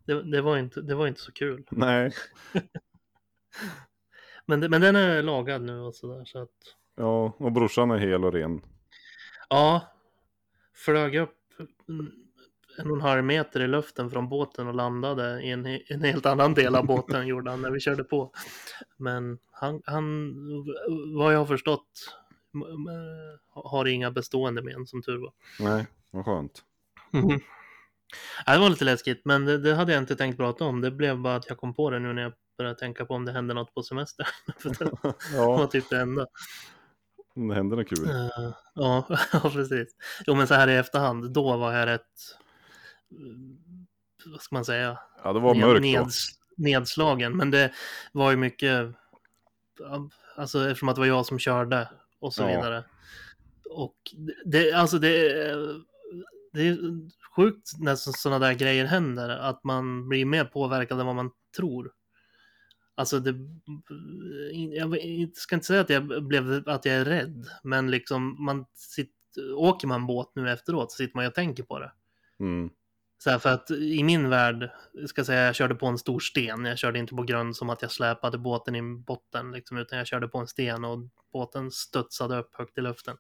det, 0.05 0.23
det, 0.23 0.41
var, 0.41 0.59
inte, 0.59 0.81
det 0.81 0.95
var 0.95 1.07
inte 1.07 1.21
så 1.21 1.33
kul. 1.33 1.67
Nej. 1.71 2.12
Men, 4.47 4.61
det, 4.61 4.69
men 4.69 4.81
den 4.81 4.97
är 4.97 5.23
lagad 5.23 5.62
nu 5.62 5.81
och 5.81 5.95
sådär, 5.95 6.25
så 6.25 6.43
att 6.43 6.50
Ja, 6.97 7.37
och 7.38 7.52
brorsan 7.52 7.91
är 7.91 7.99
hel 7.99 8.25
och 8.25 8.33
ren. 8.33 8.61
Ja, 9.49 9.93
flög 10.75 11.17
upp 11.17 11.38
en 12.79 12.91
och 12.91 12.97
en 12.97 13.02
halv 13.02 13.25
meter 13.25 13.61
i 13.61 13.69
luften 13.69 14.11
från 14.11 14.29
båten 14.29 14.69
och 14.69 14.75
landade 14.75 15.43
i 15.43 15.50
en, 15.50 15.67
en 15.88 16.02
helt 16.02 16.26
annan 16.26 16.55
del 16.55 16.75
av 16.76 16.87
båten 16.87 17.26
gjorde 17.26 17.50
han 17.50 17.62
när 17.62 17.71
vi 17.71 17.81
körde 17.81 18.05
på. 18.05 18.33
Men 18.97 19.38
han, 19.50 19.83
han 19.85 20.35
vad 21.17 21.35
jag 21.35 21.38
har 21.38 21.47
förstått, 21.47 21.88
har 23.55 23.87
inga 23.88 24.11
bestående 24.11 24.62
men 24.62 24.87
som 24.87 25.02
tur 25.02 25.19
var. 25.19 25.33
Nej, 25.61 25.87
vad 26.11 26.25
skönt. 26.25 26.62
Mhm. 27.11 27.41
Ja, 28.47 28.52
det 28.52 28.59
var 28.59 28.71
lite 28.71 28.85
läskigt, 28.85 29.23
men 29.25 29.45
det, 29.45 29.59
det 29.59 29.75
hade 29.75 29.93
jag 29.93 30.02
inte 30.02 30.17
tänkt 30.17 30.37
prata 30.37 30.64
om. 30.64 30.81
Det 30.81 30.91
blev 30.91 31.19
bara 31.19 31.37
att 31.37 31.49
jag 31.49 31.59
kom 31.59 31.75
på 31.75 31.91
det 31.91 31.99
nu 31.99 32.12
när 32.12 32.23
jag 32.23 32.33
började 32.59 32.79
tänka 32.79 33.05
på 33.05 33.14
om 33.14 33.25
det 33.25 33.33
hände 33.33 33.55
något 33.55 33.75
på 33.75 33.83
semester. 33.83 34.29
För 34.59 34.69
det 34.69 34.85
var 35.02 35.14
Ja, 35.35 35.67
typ 35.67 35.91
det 35.91 36.00
enda. 36.00 36.26
det 37.35 37.55
händer 37.55 37.76
något 37.76 37.88
kul. 37.88 38.09
Eh, 38.11 38.52
ja, 38.75 39.07
precis. 39.52 39.88
Jo, 40.26 40.35
men 40.35 40.47
så 40.47 40.55
här 40.55 40.69
i 40.69 40.76
efterhand, 40.76 41.33
då 41.33 41.57
var 41.57 41.73
jag 41.73 41.87
rätt, 41.87 42.11
vad 44.26 44.40
ska 44.42 44.54
man 44.57 44.64
säga, 44.64 44.99
Ja, 45.25 45.33
det 45.33 45.40
var 45.40 45.54
mörkt 45.54 45.83
neds, 45.83 46.26
nedslagen. 46.57 47.37
Men 47.37 47.50
det 47.50 47.73
var 48.12 48.31
ju 48.31 48.37
mycket, 48.37 48.95
alltså 50.37 50.69
eftersom 50.69 50.88
att 50.88 50.95
det 50.95 51.00
var 51.00 51.07
jag 51.07 51.26
som 51.26 51.38
körde 51.38 51.88
och 52.21 52.35
så 52.35 52.42
Ja. 52.42 52.47
vidare. 52.47 52.85
Och 53.71 53.97
det- 54.45 54.73
alltså 54.73 54.99
det, 54.99 55.19
det 56.52 56.61
är 56.69 56.78
sjukt 57.37 57.71
när 57.78 57.95
sådana 57.97 58.47
där 58.47 58.54
grejer 58.54 58.85
händer, 58.85 59.28
att 59.28 59.64
man 59.64 60.09
blir 60.09 60.25
mer 60.25 60.45
påverkad 60.45 61.00
än 61.00 61.07
vad 61.07 61.16
man 61.16 61.31
tror. 61.57 61.92
Alltså 62.95 63.19
det, 63.21 63.35
jag 64.73 64.97
ska 65.35 65.54
inte 65.54 65.66
säga 65.66 65.81
att 65.81 65.90
jag 65.90 66.25
blev, 66.26 66.69
att 66.69 66.85
jag 66.85 66.95
är 66.95 67.04
rädd, 67.04 67.47
men 67.62 67.90
liksom 67.90 68.45
man 68.45 68.66
sitter, 68.75 69.54
åker 69.54 69.87
man 69.88 70.07
båt 70.07 70.33
nu 70.35 70.50
efteråt 70.50 70.92
så 70.92 70.97
sitter 70.97 71.16
man 71.16 71.26
och 71.26 71.35
tänker 71.35 71.62
på 71.62 71.78
det. 71.78 71.92
Mm. 72.40 72.71
Så 73.23 73.31
här, 73.31 73.38
för 73.38 73.50
att 73.50 73.71
i 73.71 74.05
min 74.05 74.29
värld, 74.29 74.71
ska 75.07 75.19
jag 75.19 75.26
säga, 75.26 75.47
jag 75.47 75.55
körde 75.55 75.75
på 75.75 75.87
en 75.87 75.99
stor 75.99 76.21
sten. 76.21 76.64
Jag 76.64 76.79
körde 76.79 76.99
inte 76.99 77.14
på 77.14 77.23
grund 77.23 77.57
som 77.57 77.71
att 77.71 77.83
jag 77.83 77.91
släpade 77.91 78.38
båten 78.38 78.76
i 78.76 78.83
botten, 78.83 79.52
liksom, 79.52 79.76
utan 79.76 79.99
jag 79.99 80.07
körde 80.07 80.29
på 80.29 80.38
en 80.38 80.47
sten 80.47 80.85
och 80.85 80.99
båten 81.33 81.71
studsade 81.71 82.38
upp 82.38 82.55
högt 82.55 82.79
i 82.79 82.81
luften 82.81 83.17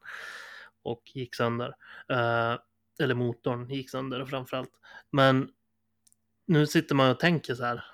och 0.82 1.02
gick 1.14 1.34
sönder. 1.34 1.74
Eh, 2.08 2.58
eller 3.00 3.14
motorn 3.14 3.70
gick 3.70 3.90
sönder 3.90 4.24
framförallt. 4.24 4.70
Men 5.10 5.48
nu 6.46 6.66
sitter 6.66 6.94
man 6.94 7.10
och 7.10 7.20
tänker 7.20 7.54
så 7.54 7.64
här. 7.64 7.84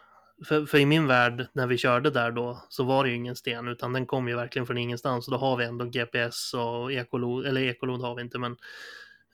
För, 0.47 0.67
för 0.67 0.79
i 0.79 0.87
min 0.87 1.07
värld, 1.07 1.49
när 1.53 1.67
vi 1.67 1.79
körde 1.79 2.11
där 2.11 2.31
då, 2.31 2.67
så 2.69 2.85
var 2.85 3.05
det 3.05 3.11
ju 3.11 3.17
ingen 3.17 3.37
sten, 3.37 3.69
utan 3.69 3.93
den 3.93 4.07
kom 4.07 4.29
ju 4.29 4.37
verkligen 4.37 4.67
från 4.67 4.79
ingenstans. 4.79 5.29
Och 5.29 5.33
då 5.33 5.39
har 5.39 5.57
vi 5.57 5.65
ändå 5.65 5.85
GPS 5.85 6.55
och 6.55 6.93
ekolod, 6.93 7.47
eller 7.47 7.61
ekolod 7.61 8.01
har 8.01 8.15
vi 8.15 8.23
inte, 8.23 8.39
men 8.39 8.57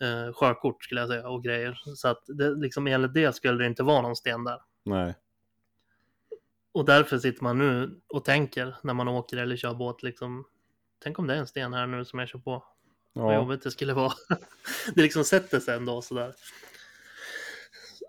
eh, 0.00 0.32
sjökort 0.32 0.84
skulle 0.84 1.00
jag 1.00 1.08
säga 1.08 1.28
och 1.28 1.44
grejer. 1.44 1.80
Så 1.96 2.08
att 2.08 2.22
det, 2.26 2.50
liksom 2.50 2.86
enligt 2.86 3.14
det 3.14 3.32
skulle 3.32 3.58
det 3.58 3.66
inte 3.66 3.82
vara 3.82 4.02
någon 4.02 4.16
sten 4.16 4.44
där. 4.44 4.58
Nej. 4.84 5.14
Och 6.72 6.84
därför 6.84 7.18
sitter 7.18 7.42
man 7.42 7.58
nu 7.58 8.00
och 8.06 8.24
tänker 8.24 8.76
när 8.82 8.94
man 8.94 9.08
åker 9.08 9.36
eller 9.36 9.56
kör 9.56 9.74
båt 9.74 10.02
liksom. 10.02 10.44
Tänk 11.02 11.18
om 11.18 11.26
det 11.26 11.34
är 11.34 11.38
en 11.38 11.46
sten 11.46 11.74
här 11.74 11.86
nu 11.86 12.04
som 12.04 12.18
jag 12.18 12.28
kör 12.28 12.38
på. 12.38 12.64
Vad 13.12 13.34
Ja, 13.34 13.38
jobbigt 13.38 13.62
det 13.62 13.70
skulle 13.70 13.94
vara. 13.94 14.12
det 14.94 15.02
liksom 15.02 15.24
sätter 15.24 15.60
sig 15.60 15.76
ändå 15.76 16.02
sådär. 16.02 16.34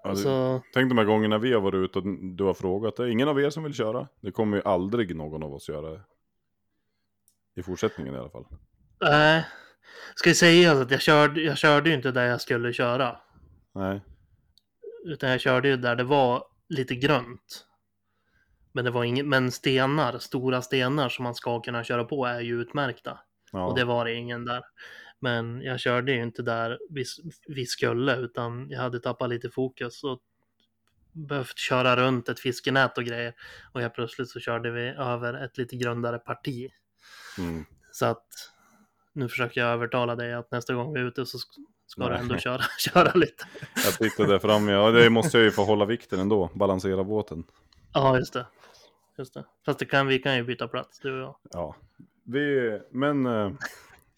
du, 0.04 0.16
Så, 0.16 0.62
tänk 0.74 0.90
de 0.90 0.98
här 0.98 1.06
gångerna 1.06 1.38
vi 1.38 1.54
har 1.54 1.62
varit 1.62 1.90
ute 1.90 2.00
och 2.00 2.06
du 2.36 2.44
har 2.44 2.54
frågat. 2.54 2.96
Det 2.96 3.04
är 3.04 3.08
ingen 3.08 3.28
av 3.28 3.42
er 3.42 3.50
som 3.50 3.64
vill 3.64 3.74
köra. 3.74 4.08
Det 4.22 4.32
kommer 4.32 4.58
ju 4.58 4.64
aldrig 4.64 5.16
någon 5.16 5.44
av 5.44 5.54
oss 5.54 5.70
göra. 5.70 6.02
I 7.56 7.64
fortsättningen 7.64 8.16
i 8.16 8.18
alla 8.18 8.30
fall. 8.30 8.46
nej. 9.02 9.46
Ska 10.16 10.30
jag 10.30 10.38
säga 10.38 10.72
att 10.72 10.92
jag 10.92 11.02
körde, 11.02 11.42
jag 11.42 11.58
körde 11.58 11.90
ju 11.90 11.96
inte 11.96 12.12
där 12.12 12.26
jag 12.26 12.42
skulle 12.42 12.74
köra. 12.74 13.18
Nej. 13.76 14.02
Utan 15.06 15.30
jag 15.30 15.42
körde 15.42 15.68
ju 15.68 15.78
där 15.78 15.96
det 15.96 16.04
var 16.04 16.44
lite 16.70 16.96
grönt. 16.96 17.66
Men 18.72 18.86
det 18.86 18.92
var 18.92 19.04
inget, 19.04 19.26
men 19.26 19.52
stenar, 19.52 20.20
stora 20.20 20.62
stenar 20.62 21.10
som 21.10 21.24
man 21.24 21.36
ska 21.36 21.62
kunna 21.62 21.84
köra 21.84 22.04
på 22.04 22.26
är 22.26 22.40
ju 22.40 22.62
utmärkta. 22.62 23.20
Ja. 23.52 23.66
Och 23.66 23.76
det 23.76 23.84
var 23.84 24.06
det 24.06 24.14
ingen 24.14 24.46
där. 24.46 24.64
Men 25.20 25.62
jag 25.62 25.80
körde 25.80 26.12
ju 26.12 26.24
inte 26.24 26.42
där 26.42 26.80
vi, 26.90 27.06
vi 27.48 27.66
skulle, 27.66 28.16
utan 28.16 28.70
jag 28.70 28.80
hade 28.80 29.00
tappat 29.00 29.30
lite 29.30 29.50
fokus 29.50 30.04
och 30.04 30.22
behövt 31.12 31.58
köra 31.58 31.96
runt 31.96 32.30
ett 32.30 32.40
fiskenät 32.40 32.98
och 32.98 33.04
grejer. 33.04 33.34
Och 33.72 33.82
jag 33.82 33.94
plötsligt 33.94 34.30
så 34.30 34.40
körde 34.40 34.72
vi 34.72 34.88
över 34.88 35.34
ett 35.46 35.58
lite 35.58 35.76
grundare 35.76 36.20
parti. 36.20 36.70
Mm. 37.38 37.66
Så 37.92 38.06
att 38.06 38.28
nu 39.16 39.30
försöker 39.30 39.62
jag 39.62 39.70
övertala 39.70 40.16
dig 40.16 40.34
att 40.34 40.52
nästa 40.52 40.74
gång 40.74 40.94
vi 40.94 41.00
är 41.00 41.04
ute 41.04 41.26
så 41.26 41.38
sk- 41.38 41.66
ska 41.88 42.10
du 42.10 42.16
ändå 42.16 42.38
köra, 42.38 42.62
köra 42.80 43.12
lite. 43.14 43.46
Jag 43.76 43.94
sitter 43.94 44.28
där 44.28 44.40
framme. 44.40 44.72
Ja, 44.72 44.92
det 44.92 45.10
måste 45.10 45.38
jag 45.38 45.44
ju 45.46 45.52
få 45.52 45.64
hålla 45.64 45.86
vikten 45.86 46.20
ändå. 46.20 46.50
Balansera 46.54 47.04
båten. 47.04 47.44
Ja, 47.94 48.18
just 48.18 48.34
det. 48.34 48.46
Just 49.18 49.34
det. 49.34 49.46
Fast 49.66 49.80
det 49.80 49.86
kan, 49.86 50.08
vi 50.08 50.20
kan 50.20 50.36
ju 50.36 50.44
byta 50.44 50.68
plats, 50.68 51.00
du 51.00 51.14
och 51.14 51.20
jag. 51.22 51.36
Ja. 51.52 51.76
Vi, 52.24 52.80
men 52.92 53.26
eh, 53.26 53.52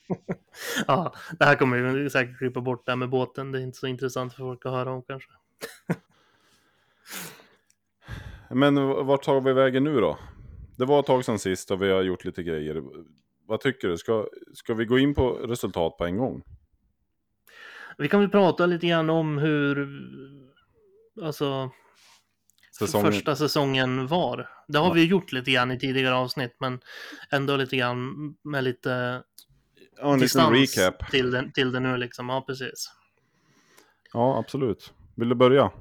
Ja, 0.87 1.13
det 1.39 1.45
här 1.45 1.55
kommer 1.55 1.77
vi 1.81 2.09
säkert 2.09 2.37
klippa 2.37 2.61
bort 2.61 2.85
det 2.85 2.91
här 2.91 2.97
med 2.97 3.09
båten. 3.09 3.51
Det 3.51 3.59
är 3.59 3.63
inte 3.63 3.77
så 3.77 3.87
intressant 3.87 4.33
för 4.33 4.37
folk 4.43 4.65
att 4.65 4.71
höra 4.71 4.91
om 4.91 5.01
kanske. 5.03 5.29
Men 8.49 8.75
vart 9.05 9.23
tar 9.23 9.41
vi 9.41 9.53
vägen 9.53 9.83
nu 9.83 10.01
då? 10.01 10.17
Det 10.77 10.85
var 10.85 10.99
ett 10.99 11.05
tag 11.05 11.25
sedan 11.25 11.39
sist 11.39 11.71
och 11.71 11.81
vi 11.81 11.91
har 11.91 12.01
gjort 12.01 12.25
lite 12.25 12.43
grejer. 12.43 12.83
Vad 13.47 13.59
tycker 13.61 13.87
du? 13.87 13.97
Ska, 13.97 14.27
ska 14.53 14.73
vi 14.73 14.85
gå 14.85 14.99
in 14.99 15.13
på 15.15 15.29
resultat 15.31 15.97
på 15.97 16.05
en 16.05 16.17
gång? 16.17 16.43
Vi 17.97 18.07
kan 18.07 18.19
väl 18.19 18.29
prata 18.29 18.65
lite 18.65 18.87
grann 18.87 19.09
om 19.09 19.37
hur, 19.37 19.89
alltså, 21.21 21.71
Säsongen, 22.79 23.11
första 23.11 23.35
säsongen 23.35 24.07
var. 24.07 24.49
Det 24.67 24.77
har 24.77 24.87
Ja. 24.87 24.93
vi 24.93 25.05
gjort 25.05 25.31
lite 25.31 25.51
grann 25.51 25.71
i 25.71 25.79
tidigare 25.79 26.15
avsnitt, 26.15 26.55
men 26.59 26.79
ändå 27.31 27.55
lite 27.57 27.77
grann 27.77 28.13
med 28.43 28.63
lite 28.63 28.89
ja, 28.89 30.13
en 30.13 30.19
liten 30.19 30.19
distans 30.19 30.77
recap. 30.77 31.11
till 31.11 31.31
det, 31.31 31.51
till 31.53 31.71
det 31.71 31.79
nu 31.79 31.97
liksom. 31.97 32.29
Ja, 32.29 32.41
precis. 32.47 32.91
Ja, 34.13 34.37
absolut. 34.39 34.93
Vill 35.15 35.29
du 35.29 35.35
börja? 35.35 35.71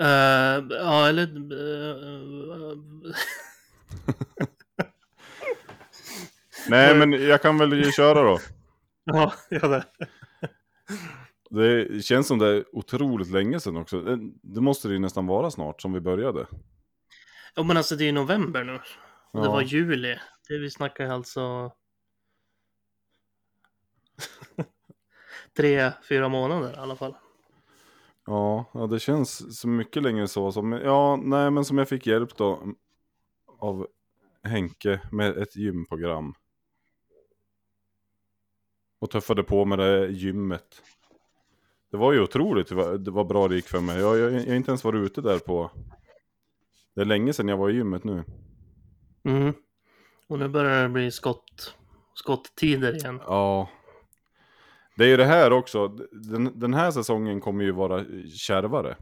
Eh, 0.00 0.64
ja, 0.70 1.08
eller... 1.08 1.22
eh, 1.22 2.78
Nej, 6.68 6.94
men 6.98 7.12
jag 7.12 7.42
kan 7.42 7.58
väl 7.58 7.92
köra 7.92 8.22
då. 8.22 8.38
ja, 9.04 9.32
ja, 9.48 9.68
det. 9.68 9.84
Det 11.50 12.02
känns 12.04 12.26
som 12.26 12.38
det 12.38 12.46
är 12.48 12.64
otroligt 12.76 13.30
länge 13.30 13.60
sedan 13.60 13.76
också. 13.76 14.00
Det- 14.00 14.30
Det 14.42 14.60
måste 14.60 14.88
det 14.88 14.94
ju 14.94 15.00
nästan 15.00 15.26
vara 15.26 15.50
snart 15.50 15.82
som 15.82 15.92
vi 15.92 16.00
började. 16.00 16.46
Ja, 17.54 17.62
men 17.62 17.76
alltså 17.76 17.96
det 17.96 18.08
är 18.08 18.12
november 18.12 18.64
nu. 18.64 18.74
Och 19.32 19.40
Det 19.40 19.46
Ja. 19.46 19.52
var 19.52 19.62
juli. 19.62 20.18
Det 20.48 20.58
vi 20.58 20.70
snackar 20.70 21.08
alltså... 21.08 21.72
Tre, 25.56 25.92
fyra 26.08 26.28
månader 26.28 26.72
i 26.72 26.76
alla 26.76 26.96
fall. 26.96 27.14
Ja, 28.26 28.70
ja, 28.74 28.86
det 28.86 29.00
känns 29.00 29.60
så 29.60 29.68
mycket 29.68 30.02
längre 30.02 30.28
så. 30.28 30.52
Som, 30.52 30.72
ja, 30.72 31.16
nej, 31.16 31.50
men 31.50 31.64
som 31.64 31.78
jag 31.78 31.88
fick 31.88 32.06
hjälp 32.06 32.36
då 32.36 32.74
av 33.58 33.86
Henke 34.42 35.00
med 35.12 35.36
ett 35.38 35.56
gymprogram. 35.56 36.34
Och 38.98 39.10
tuffade 39.10 39.42
på 39.42 39.64
med 39.64 39.78
det 39.78 40.08
gymmet. 40.08 40.82
Det 41.90 41.96
var 41.96 42.12
ju 42.12 42.20
otroligt 42.20 42.72
vad, 42.72 43.08
vad 43.08 43.26
bra 43.26 43.48
det 43.48 43.54
gick 43.54 43.68
för 43.68 43.80
mig. 43.80 43.98
Jag, 43.98 44.18
jag, 44.18 44.32
jag 44.32 44.46
har 44.46 44.54
inte 44.54 44.70
ens 44.70 44.84
varit 44.84 45.06
ute 45.06 45.20
där 45.20 45.38
på... 45.38 45.70
Det 46.94 47.00
är 47.00 47.04
länge 47.04 47.32
sedan 47.32 47.48
jag 47.48 47.56
var 47.56 47.70
i 47.70 47.74
gymmet 47.74 48.04
nu. 48.04 48.24
Mm. 49.24 49.52
Och 50.28 50.38
nu 50.38 50.48
börjar 50.48 50.82
det 50.82 50.88
bli 50.88 51.10
skott, 51.10 51.74
skotttider 52.14 52.96
igen. 52.96 53.20
Ja. 53.26 53.68
Det 54.96 55.04
är 55.04 55.08
ju 55.08 55.16
det 55.16 55.24
här 55.24 55.52
också. 55.52 55.88
Den, 56.12 56.60
den 56.60 56.74
här 56.74 56.90
säsongen 56.90 57.40
kommer 57.40 57.64
ju 57.64 57.72
vara 57.72 58.04
kärvare. 58.36 58.96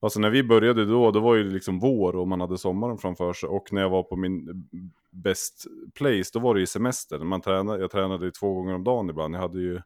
Alltså 0.00 0.20
när 0.20 0.30
vi 0.30 0.42
började 0.42 0.84
då, 0.84 1.10
då 1.10 1.20
var 1.20 1.34
ju 1.34 1.44
det 1.44 1.50
liksom 1.50 1.78
vår 1.80 2.16
och 2.16 2.28
man 2.28 2.40
hade 2.40 2.58
sommaren 2.58 2.98
framför 2.98 3.32
sig. 3.32 3.48
Och 3.48 3.72
när 3.72 3.80
jag 3.80 3.90
var 3.90 4.02
på 4.02 4.16
min 4.16 4.68
best 5.10 5.66
place, 5.94 6.30
då 6.32 6.38
var 6.38 6.54
det 6.54 6.60
ju 6.60 6.66
semester. 6.66 7.18
Man 7.18 7.40
tränade, 7.40 7.80
jag 7.80 7.90
tränade 7.90 8.30
två 8.30 8.54
gånger 8.54 8.74
om 8.74 8.84
dagen 8.84 9.10
ibland. 9.10 9.34
Jag 9.34 9.40
hade 9.40 9.60
ju 9.60 9.82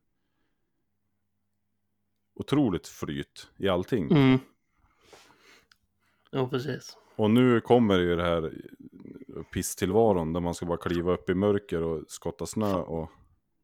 otroligt 2.34 2.88
flyt 2.88 3.50
i 3.56 3.68
allting. 3.68 4.10
Mm. 4.10 4.38
Jo, 6.32 6.48
precis. 6.48 6.96
Och 7.16 7.30
nu 7.30 7.60
kommer 7.60 7.98
ju 7.98 8.16
det 8.16 8.22
här 8.22 8.52
pisstillvaron 9.52 10.32
där 10.32 10.40
man 10.40 10.54
ska 10.54 10.66
bara 10.66 10.78
kliva 10.78 11.12
upp 11.12 11.30
i 11.30 11.34
mörker 11.34 11.82
och 11.82 12.04
skotta 12.08 12.46
snö 12.46 12.74
och... 12.74 13.10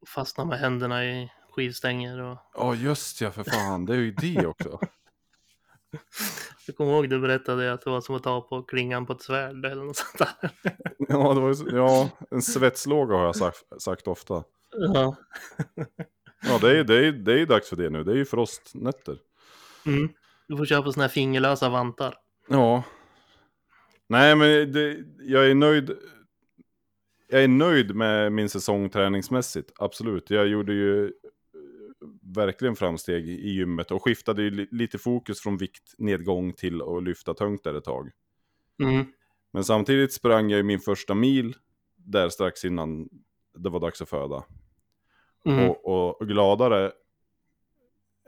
Fastna 0.06 0.44
med 0.44 0.58
händerna 0.58 1.04
i 1.04 1.32
skivstänger 1.50 2.20
och... 2.20 2.38
Ja 2.54 2.74
just 2.74 3.20
ja, 3.20 3.30
för 3.30 3.44
fan, 3.44 3.86
det 3.86 3.94
är 3.94 3.98
ju 3.98 4.12
det 4.12 4.46
också. 4.46 4.78
Jag 6.66 6.76
kommer 6.76 6.92
ihåg 6.92 7.10
du 7.10 7.20
berättade 7.20 7.72
att 7.72 7.82
det 7.82 7.90
var 7.90 8.00
som 8.00 8.14
att 8.14 8.22
ta 8.22 8.40
på 8.40 8.62
klingan 8.62 9.06
på 9.06 9.12
ett 9.12 9.22
svärd 9.22 9.64
eller 9.64 9.84
något 9.84 9.96
sånt 9.96 10.18
där. 10.18 10.50
ja, 11.08 11.34
det 11.34 11.40
var 11.40 11.54
ju, 11.54 11.76
ja, 11.76 12.10
en 12.30 12.42
svetslåga 12.42 13.14
har 13.16 13.24
jag 13.24 13.36
sagt, 13.36 13.82
sagt 13.82 14.08
ofta. 14.08 14.44
Ja. 14.70 15.16
Ja, 16.46 16.58
det 16.58 16.78
är, 16.78 16.84
det, 16.84 17.06
är, 17.06 17.12
det 17.12 17.40
är 17.40 17.46
dags 17.46 17.68
för 17.68 17.76
det 17.76 17.90
nu. 17.90 18.04
Det 18.04 18.12
är 18.12 18.16
ju 18.16 18.24
frostnätter. 18.24 19.18
Mm. 19.86 20.08
Du 20.48 20.56
får 20.56 20.64
köpa 20.64 20.92
såna 20.92 21.04
här 21.04 21.08
fingerlösa 21.08 21.68
vantar. 21.68 22.14
Ja. 22.48 22.82
Nej, 24.08 24.36
men 24.36 24.72
det, 24.72 24.98
jag 25.20 25.50
är 25.50 25.54
nöjd. 25.54 25.90
Jag 27.28 27.44
är 27.44 27.48
nöjd 27.48 27.94
med 27.94 28.32
min 28.32 28.48
säsong 28.48 28.90
träningsmässigt, 28.90 29.72
absolut. 29.78 30.30
Jag 30.30 30.46
gjorde 30.46 30.72
ju 30.72 31.12
verkligen 32.22 32.76
framsteg 32.76 33.28
i 33.28 33.50
gymmet 33.50 33.90
och 33.90 34.02
skiftade 34.02 34.42
ju 34.42 34.66
lite 34.70 34.98
fokus 34.98 35.40
från 35.40 35.56
viktnedgång 35.56 36.52
till 36.52 36.82
att 36.82 37.02
lyfta 37.02 37.34
tungt 37.34 37.64
där 37.64 37.74
ett 37.74 37.84
tag. 37.84 38.10
Mm. 38.82 39.06
Men 39.52 39.64
samtidigt 39.64 40.12
sprang 40.12 40.50
jag 40.50 40.56
ju 40.56 40.62
min 40.62 40.80
första 40.80 41.14
mil 41.14 41.56
där 41.96 42.28
strax 42.28 42.64
innan 42.64 43.08
det 43.54 43.70
var 43.70 43.80
dags 43.80 44.02
att 44.02 44.08
föda. 44.08 44.44
Mm. 45.44 45.70
Och, 45.70 46.18
och 46.18 46.28
gladare 46.28 46.92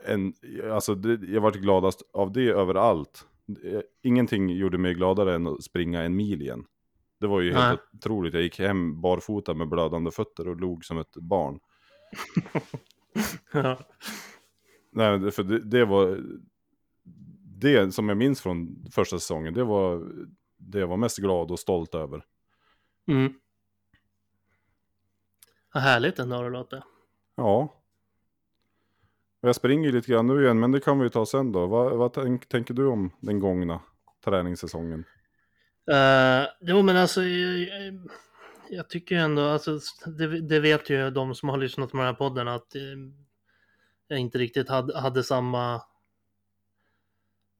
än, 0.05 0.33
alltså 0.71 0.95
det, 0.95 1.27
jag 1.27 1.41
vart 1.41 1.55
gladast 1.55 2.01
av 2.13 2.31
det 2.31 2.49
överallt. 2.49 3.27
Ingenting 4.03 4.49
gjorde 4.49 4.77
mig 4.77 4.93
gladare 4.93 5.35
än 5.35 5.47
att 5.47 5.63
springa 5.63 6.03
en 6.03 6.15
mil 6.15 6.41
igen. 6.41 6.65
Det 7.19 7.27
var 7.27 7.41
ju 7.41 7.53
helt 7.53 7.79
Nej. 7.79 7.97
otroligt. 7.97 8.33
Jag 8.33 8.43
gick 8.43 8.59
hem 8.59 9.01
barfota 9.01 9.53
med 9.53 9.69
blödande 9.69 10.11
fötter 10.11 10.47
och 10.47 10.61
log 10.61 10.85
som 10.85 10.97
ett 10.97 11.15
barn. 11.15 11.59
Nej, 14.91 15.31
för 15.31 15.43
det, 15.43 15.59
det 15.59 15.85
var 15.85 16.23
det 17.43 17.91
som 17.91 18.09
jag 18.09 18.17
minns 18.17 18.41
från 18.41 18.85
första 18.91 19.19
säsongen. 19.19 19.53
Det 19.53 19.63
var 19.63 20.11
det 20.57 20.79
jag 20.79 20.87
var 20.87 20.97
mest 20.97 21.17
glad 21.17 21.51
och 21.51 21.59
stolt 21.59 21.95
över. 21.95 22.25
Mm. 23.07 23.33
Vad 25.73 25.83
härligt 25.83 26.19
ändå 26.19 26.41
det 26.41 26.49
låter. 26.49 26.83
Ja. 27.35 27.73
Jag 29.41 29.55
springer 29.55 29.91
lite 29.91 30.11
grann 30.11 30.27
nu 30.27 30.43
igen, 30.43 30.59
men 30.59 30.71
det 30.71 30.79
kan 30.79 30.99
vi 30.99 31.03
ju 31.05 31.09
ta 31.09 31.25
sen 31.25 31.51
då. 31.51 31.67
Vad, 31.67 31.97
vad 31.97 32.13
tänk, 32.13 32.49
tänker 32.49 32.73
du 32.73 32.87
om 32.87 33.11
den 33.19 33.39
gångna 33.39 33.79
träningssäsongen? 34.25 35.05
Uh, 35.91 36.47
jo 36.61 36.81
men 36.81 36.97
alltså 36.97 37.23
jag, 37.23 37.59
jag, 37.59 38.09
jag 38.69 38.89
tycker 38.89 39.15
ändå, 39.15 39.41
alltså, 39.41 39.79
det, 40.05 40.41
det 40.41 40.59
vet 40.59 40.89
ju 40.89 41.09
de 41.09 41.35
som 41.35 41.49
har 41.49 41.57
lyssnat 41.57 41.91
på 41.91 41.97
den 41.97 42.05
här 42.05 42.13
podden 42.13 42.47
att 42.47 42.75
eh, 42.75 42.81
jag 44.07 44.19
inte 44.19 44.37
riktigt 44.37 44.69
hade, 44.69 44.99
hade 44.99 45.23
samma 45.23 45.81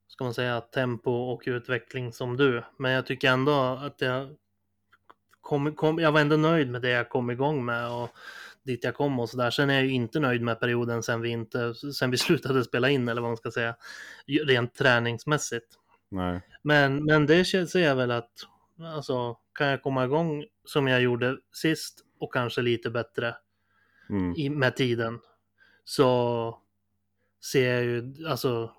ska 0.07 0.23
man 0.23 0.33
säga, 0.33 0.61
tempo 0.61 1.11
och 1.11 1.43
utveckling 1.45 2.13
som 2.13 2.37
du. 2.37 2.63
Men 2.77 2.91
jag 2.91 3.05
tycker 3.05 3.31
ändå 3.31 3.79
att 3.81 4.01
jag 4.01 4.35
kom, 5.41 5.75
kom, 5.75 5.99
jag 5.99 6.11
var 6.11 6.21
ändå 6.21 6.37
nöjd 6.37 6.69
med 6.69 6.81
det 6.81 6.89
jag 6.89 7.09
kom 7.09 7.29
igång 7.29 7.65
med 7.65 7.91
och 7.91 8.09
dit 8.63 8.83
jag 8.83 8.95
kom 8.95 9.19
och 9.19 9.29
sådär. 9.29 9.49
Sen 9.49 9.69
är 9.69 9.73
jag 9.73 9.85
ju 9.85 9.91
inte 9.91 10.19
nöjd 10.19 10.41
med 10.41 10.59
perioden 10.59 11.03
sen 11.03 11.21
vi, 11.21 11.29
inte, 11.29 11.73
sen 11.73 12.11
vi 12.11 12.17
slutade 12.17 12.63
spela 12.63 12.89
in 12.89 13.07
eller 13.07 13.21
vad 13.21 13.29
man 13.29 13.37
ska 13.37 13.51
säga, 13.51 13.75
rent 14.45 14.75
träningsmässigt. 14.75 15.67
Nej. 16.11 16.41
Men, 16.61 17.05
men 17.05 17.25
det 17.25 17.45
känns- 17.45 17.71
ser 17.71 17.79
jag 17.79 17.95
väl 17.95 18.11
att, 18.11 18.31
alltså, 18.95 19.37
kan 19.57 19.67
jag 19.67 19.83
komma 19.83 20.05
igång 20.05 20.45
som 20.65 20.87
jag 20.87 21.01
gjorde 21.01 21.37
sist 21.53 22.03
och 22.19 22.33
kanske 22.33 22.61
lite 22.61 22.89
bättre 22.89 23.35
Mm. 24.09 24.33
i, 24.35 24.49
med 24.49 24.75
tiden 24.75 25.19
så 25.83 26.61
ser 27.51 27.73
jag 27.73 27.83
ju, 27.83 28.27
alltså, 28.27 28.71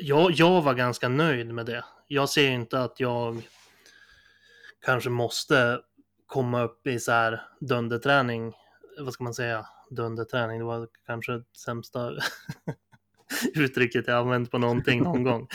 jag, 0.00 0.30
jag 0.32 0.62
var 0.62 0.74
ganska 0.74 1.08
nöjd 1.08 1.54
med 1.54 1.66
det. 1.66 1.84
Jag 2.06 2.28
ser 2.28 2.50
inte 2.50 2.82
att 2.82 3.00
jag 3.00 3.42
kanske 4.84 5.10
måste 5.10 5.80
komma 6.26 6.62
upp 6.62 6.86
i 6.86 7.00
så 7.00 7.12
här 7.12 7.42
dunderträning, 7.60 8.52
vad 8.98 9.12
ska 9.12 9.24
man 9.24 9.34
säga, 9.34 9.66
dunderträning, 9.90 10.58
det 10.58 10.64
var 10.64 10.88
kanske 11.06 11.32
det 11.32 11.44
sämsta 11.64 12.12
uttrycket 13.54 14.06
jag 14.06 14.18
använt 14.18 14.50
på 14.50 14.58
någonting 14.58 15.02
någon 15.02 15.24
gång. 15.24 15.48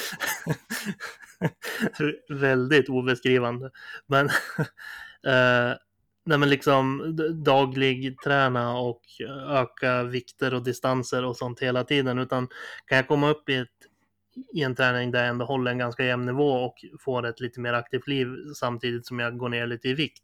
Väldigt 2.30 2.90
obeskrivande. 2.90 3.72
Men, 4.08 4.26
eh, 5.28 5.78
nej 6.26 6.38
men 6.38 6.50
liksom 6.50 7.16
daglig 7.46 8.18
träna 8.24 8.78
och 8.78 9.02
öka 9.50 10.04
vikter 10.04 10.54
och 10.54 10.64
distanser 10.64 11.26
och 11.26 11.38
sånt 11.38 11.60
hela 11.60 11.84
tiden. 11.84 12.20
Utan 12.20 12.48
kan 12.86 12.96
jag 12.96 13.08
komma 13.08 13.30
upp 13.30 13.50
i, 13.50 13.56
ett, 13.56 13.68
i 14.54 14.64
en 14.64 14.76
träning 14.76 15.12
där 15.12 15.20
jag 15.20 15.30
ändå 15.30 15.46
håller 15.46 15.72
en 15.72 15.78
ganska 15.78 16.06
jämn 16.06 16.26
nivå 16.26 16.52
och 16.52 16.76
får 17.00 17.26
ett 17.26 17.40
lite 17.40 17.60
mer 17.60 17.74
aktivt 17.74 18.08
liv 18.08 18.28
samtidigt 18.56 19.06
som 19.06 19.20
jag 19.20 19.38
går 19.38 19.50
ner 19.50 19.68
lite 19.68 19.88
i 19.90 19.94
vikt. 19.94 20.24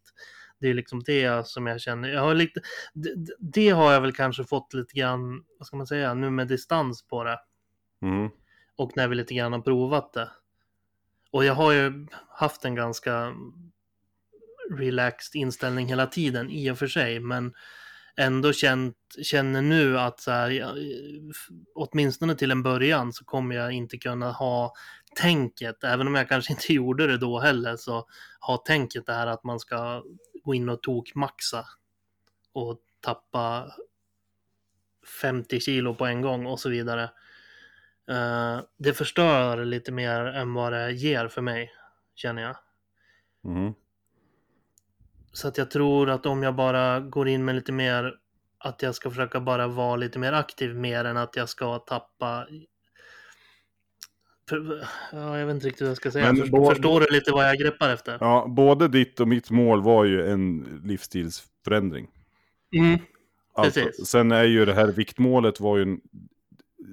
Det 0.60 0.68
är 0.68 0.74
liksom 0.74 1.04
det 1.04 1.48
som 1.48 1.68
jag 1.68 1.82
känner. 1.82 2.10
Jag 2.10 2.22
har 2.22 2.34
lite, 2.34 2.62
det, 2.94 3.16
det- 3.16 3.36
det 3.40 3.70
har 3.70 3.94
jag 3.94 4.02
väl 4.02 4.14
kanske 4.14 4.44
fått 4.44 4.74
lite 4.74 4.94
grann, 5.00 5.44
vad 5.60 5.68
ska 5.68 5.78
man 5.78 5.88
säga, 5.88 6.14
nu 6.14 6.30
med 6.30 6.48
distans 6.48 7.08
på 7.08 7.24
det 7.24 7.40
Mm. 8.02 8.30
och 8.76 8.92
när 8.96 9.08
vi 9.08 9.16
lite 9.16 9.34
grann 9.34 9.54
har 9.54 9.60
provat 9.62 10.14
det. 10.14 10.30
Och 11.34 11.46
jag 11.46 11.54
har 11.54 11.72
ju 11.72 12.08
haft 12.30 12.66
en 12.66 12.76
ganska 12.76 13.34
relaxed 14.78 15.42
inställning 15.42 15.88
hela 15.88 16.08
tiden 16.08 16.50
i 16.50 16.72
och 16.72 16.78
för 16.78 16.88
sig, 16.88 17.20
men 17.20 17.54
ändå 18.16 18.54
känt, 18.54 18.98
känner 19.24 19.62
nu 19.62 20.00
att 20.00 20.20
så 20.20 20.32
här, 20.32 20.50
jag, 20.50 20.78
åtminstone 21.76 22.36
till 22.36 22.52
en 22.52 22.64
början 22.64 23.14
så 23.14 23.26
kommer 23.26 23.56
jag 23.56 23.72
inte 23.72 23.98
kunna 23.98 24.32
ha 24.32 24.74
tänket, 25.16 25.84
även 25.84 26.08
om 26.08 26.16
jag 26.16 26.30
kanske 26.30 26.54
inte 26.54 26.74
gjorde 26.74 27.08
det 27.08 27.18
då 27.18 27.40
heller, 27.40 27.76
så 27.76 28.08
ha 28.40 28.58
tänket 28.58 29.06
det 29.06 29.14
här 29.14 29.28
att 29.28 29.44
man 29.44 29.60
ska 29.60 30.04
gå 30.44 30.54
in 30.54 30.70
och 30.70 30.82
tokmaxa 30.82 31.66
och 32.54 32.80
tappa 33.02 33.72
50 35.22 35.60
kilo 35.60 35.96
på 35.96 36.06
en 36.06 36.22
gång 36.22 36.46
och 36.46 36.60
så 36.60 36.70
vidare. 36.70 37.10
Eh, 38.10 38.60
det 38.78 38.94
förstör 38.94 39.66
lite 39.66 39.92
mer 39.92 40.26
än 40.26 40.54
vad 40.54 40.74
det 40.74 40.92
ger 40.92 41.28
för 41.28 41.42
mig, 41.42 41.72
känner 42.16 42.42
jag. 42.42 42.56
Mm. 43.46 43.74
Så 45.32 45.48
att 45.48 45.58
jag 45.58 45.72
tror 45.72 46.10
att 46.10 46.26
om 46.26 46.44
jag 46.44 46.56
bara 46.56 47.00
går 47.00 47.28
in 47.28 47.46
med 47.46 47.56
lite 47.56 47.72
mer 47.72 48.16
att 48.58 48.82
jag 48.82 48.96
ska 48.96 49.10
försöka 49.10 49.40
bara 49.40 49.68
vara 49.68 49.96
lite 49.96 50.20
mer 50.20 50.34
aktiv 50.34 50.76
mer 50.76 51.06
än 51.06 51.18
att 51.18 51.36
jag 51.36 51.50
ska 51.50 51.78
tappa 51.80 52.48
ja, 55.12 55.40
jag 55.40 55.46
vet 55.46 55.54
inte 55.56 55.68
riktigt 55.68 55.82
vad 55.82 55.90
jag 55.90 55.98
ska 55.98 56.12
säga. 56.12 56.26
Men 56.26 56.36
Först, 56.38 56.52
både- 56.52 56.76
Förstår 56.76 57.00
du 57.00 57.06
lite 57.12 57.32
vad 57.32 57.50
jag 57.50 57.58
greppar 57.58 57.90
efter? 57.94 58.18
Ja, 58.22 58.46
både 58.50 58.88
ditt 58.88 59.20
och 59.20 59.28
mitt 59.28 59.50
mål 59.52 59.82
var 59.82 60.06
ju 60.06 60.32
en 60.32 60.82
livsstilsförändring. 60.84 62.08
Mm, 62.76 63.00
Alltså, 63.56 63.80
Precis. 63.82 64.08
sen 64.08 64.32
är 64.32 64.44
ju 64.44 64.66
det 64.66 64.74
här 64.74 64.88
viktmålet 64.88 65.60
var 65.60 65.78
ju 65.78 65.84
en, 65.84 66.02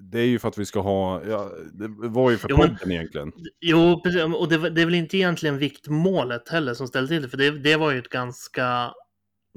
det 0.03 0.19
är 0.21 0.27
ju 0.27 0.39
för 0.39 0.49
att 0.49 0.59
vi 0.59 0.67
ska 0.67 0.81
ha, 0.81 1.25
ja, 1.25 1.51
det 1.73 1.89
var 2.09 2.31
ju 2.31 2.37
för 2.37 2.49
Jo, 2.49 2.57
men- 2.59 2.69
podden 2.77 2.93
egentligen. 2.93 3.33
Jo, 3.61 4.01
precis. 4.05 4.23
och 4.23 4.49
det, 4.49 4.71
det 4.71 4.81
är 4.83 4.87
väl 4.87 4.95
inte 4.95 5.17
egentligen 5.17 5.59
viktmålet 5.59 6.49
heller 6.49 6.75
som 6.75 6.87
ställde 6.89 7.09
till 7.09 7.23
det, 7.23 7.29
för 7.29 7.37
det, 7.37 7.51
det 7.51 7.77
var 7.77 7.91
ju 7.93 7.99
ett 7.99 8.09
ganska 8.09 8.95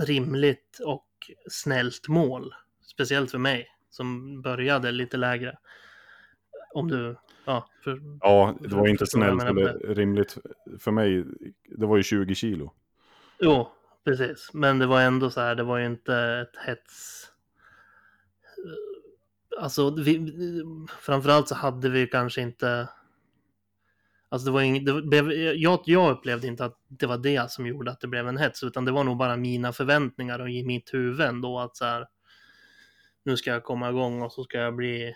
rimligt 0.02 0.80
och 0.86 1.08
snällt 1.50 2.08
mål. 2.08 2.54
Speciellt 2.86 3.32
för 3.32 3.38
mig, 3.38 3.67
som 3.89 4.41
började 4.41 4.91
lite 4.91 5.17
lägre. 5.17 5.58
Om 6.74 6.88
du, 6.88 7.15
ja, 7.46 7.67
för, 7.84 8.00
Ja, 8.19 8.56
det 8.60 8.76
var 8.76 8.88
inte 8.88 9.06
snällt 9.08 9.43
eller 9.43 9.96
rimligt 9.96 10.38
för 10.80 10.91
mig. 10.91 11.26
Det 11.78 11.86
var 11.86 11.98
ju 11.98 12.04
20 12.04 12.36
kilo. 12.36 12.74
jo, 13.39 13.67
precis. 14.06 14.50
Men 14.54 14.80
det 14.80 14.86
var 14.86 15.02
ändå 15.02 15.30
så 15.30 15.41
här, 15.41 15.56
det 15.56 15.63
var 15.63 15.78
ju 15.78 15.86
inte 15.86 16.15
ett 16.17 16.67
hets... 16.67 17.26
alltså 19.60 19.96
vi, 19.96 20.34
framförallt 21.02 21.48
så 21.48 21.56
hade 21.56 21.89
vi 21.89 22.08
kanske 22.08 22.42
inte 22.42 22.88
Alltså 24.30 24.46
det 24.46 24.52
var 24.52 24.62
inget, 24.62 24.86
det 24.86 25.02
blev, 25.02 25.32
jag, 25.32 25.80
jag 25.86 26.12
upplevde 26.12 26.48
inte 26.48 26.66
att 26.66 26.80
det 26.88 27.06
var 27.08 27.18
det 27.18 27.52
som 27.52 27.68
gjorde 27.68 27.92
att 27.92 28.00
det 28.00 28.08
blev 28.08 28.28
en 28.28 28.38
hets, 28.38 28.63
utan 28.63 28.86
det 28.86 28.92
var 28.92 29.04
nog 29.04 29.18
bara 29.18 29.38
mina 29.38 29.74
förväntningar 29.74 30.39
och 30.39 30.50
i 30.50 30.63
mitt 30.63 30.94
huvud 30.94 31.22
ändå 31.22 31.60
att 31.60 31.78
så 31.78 31.86
här, 31.86 32.08
nu 33.24 33.38
ska 33.38 33.50
jag 33.52 33.63
komma 33.63 33.89
igång 33.89 34.22
och 34.22 34.32
så 34.32 34.44
ska 34.44 34.58
jag 34.58 34.76
bli 34.76 35.13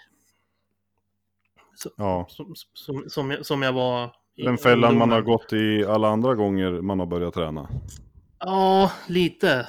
så, 1.76 1.90
Ja. 1.98 2.26
som, 2.30 2.54
som, 2.74 3.04
som, 3.10 3.32
jag, 3.32 3.46
som 3.46 3.62
jag 3.62 3.74
var. 3.74 4.16
i 4.36 4.44
Den 4.44 4.58
fällan 4.58 4.98
man 4.98 5.12
har 5.12 5.22
gått 5.22 5.54
i 5.54 5.86
alla 5.86 6.08
andra 6.08 6.36
gånger 6.36 6.72
man 6.82 7.00
har 7.00 7.08
börjat 7.08 7.34
träna. 7.34 7.70
Ja, 8.40 8.92
lite 9.08 9.68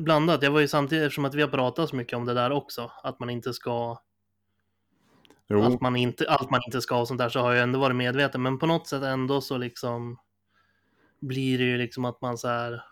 blandat. 0.00 0.42
Jag 0.42 0.50
var 0.50 0.60
ju 0.60 0.68
samtidigt, 0.68 1.04
eftersom 1.04 1.24
att 1.24 1.34
vi 1.34 1.42
har 1.42 1.48
pratat 1.48 1.88
så 1.88 1.96
mycket 1.96 2.16
om 2.16 2.24
det 2.24 2.34
där 2.34 2.50
också, 2.52 2.92
att 3.02 3.20
man 3.20 3.30
inte 3.30 3.52
ska 3.54 3.98
Jo, 5.48 5.62
allt 5.62 5.80
man 5.80 5.96
inte, 5.96 6.30
allt 6.30 6.50
man 6.50 6.60
inte 6.66 6.80
ska 6.80 7.00
och 7.00 7.08
sånt 7.08 7.18
där 7.18 7.28
så 7.28 7.40
har 7.40 7.52
jag 7.52 7.62
ändå 7.62 7.78
varit 7.78 7.96
medveten. 7.96 8.42
Men 8.42 8.58
på 8.58 8.66
något 8.66 8.86
sätt 8.88 9.02
ändå 9.02 9.40
så 9.40 9.56
liksom 9.58 10.18
blir 11.20 11.58
det 11.58 11.64
ju 11.64 11.78
liksom 11.78 12.04
att 12.04 12.20
man 12.20 12.38
så 12.38 12.48
här. 12.48 12.82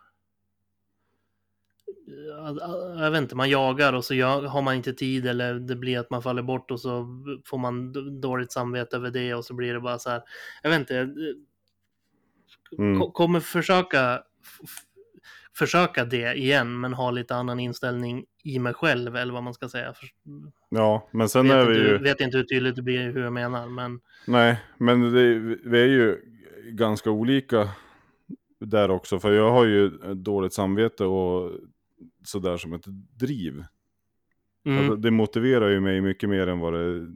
Jag 2.99 3.11
vet 3.11 3.23
inte, 3.23 3.37
man 3.37 3.51
jagar 3.51 3.93
och 3.93 4.05
så 4.05 4.15
har 4.25 4.63
man 4.63 4.75
inte 4.75 4.93
tid 4.93 5.27
eller 5.27 5.55
det 5.55 5.77
blir 5.77 5.99
att 5.99 6.11
man 6.11 6.23
faller 6.23 6.43
bort 6.43 6.71
och 6.71 6.81
så 6.81 7.07
får 7.47 7.59
man 7.59 7.93
dåligt 8.21 8.53
samvete 8.53 8.97
över 8.97 9.11
det 9.11 9.35
och 9.35 9.45
så 9.45 9.55
blir 9.55 9.75
det 9.75 9.81
bara 9.81 9.99
så 9.99 10.11
här. 10.11 10.23
Jag 10.63 10.71
vet 10.71 10.81
inte. 10.81 10.95
Mm. 12.79 13.01
ko- 13.01 13.11
Kommer 13.13 13.41
försöka 13.41 14.23
försöka 15.57 16.05
det 16.05 16.35
igen 16.35 16.81
men 16.81 16.93
ha 16.93 17.11
lite 17.11 17.35
annan 17.35 17.61
inställning 17.61 18.25
i 18.45 18.59
mig 18.59 18.75
själv 18.75 19.17
eller 19.17 19.33
vad 19.33 19.43
man 19.43 19.55
ska 19.55 19.69
säga. 19.69 19.95
Ja, 20.69 21.09
men 21.13 21.29
sen 21.29 21.49
vet, 21.49 21.53
är 21.53 21.67
vi 21.67 21.79
inte, 21.79 21.89
ju... 21.91 21.99
vet 21.99 22.21
inte 22.21 22.37
hur 22.37 22.45
tydligt 22.45 22.77
det 22.77 22.83
blir 22.83 23.13
hur 23.13 23.23
jag 23.23 23.33
menar, 23.33 23.69
men 23.69 24.01
Nej, 24.27 24.61
men 24.79 25.13
det, 25.13 25.39
vi 25.65 25.81
är 25.81 25.87
ju 25.87 26.21
ganska 26.73 27.11
olika 27.11 27.69
där 28.61 28.91
också. 28.91 29.21
För 29.21 29.33
jag 29.33 29.51
har 29.51 29.65
ju 29.65 29.89
dåligt 30.15 30.53
samvete 30.53 31.05
och 31.05 31.53
sådär 32.25 32.57
som 32.57 32.73
ett 32.73 32.85
driv. 33.19 33.65
mm, 34.67 34.79
Alltså, 34.79 34.97
det 34.97 35.11
motiverar 35.11 35.69
ju 35.69 35.81
mig 35.81 36.01
mycket 36.01 36.29
mer 36.29 36.47
än 36.47 36.59
vad 36.59 36.73
det 36.73 37.07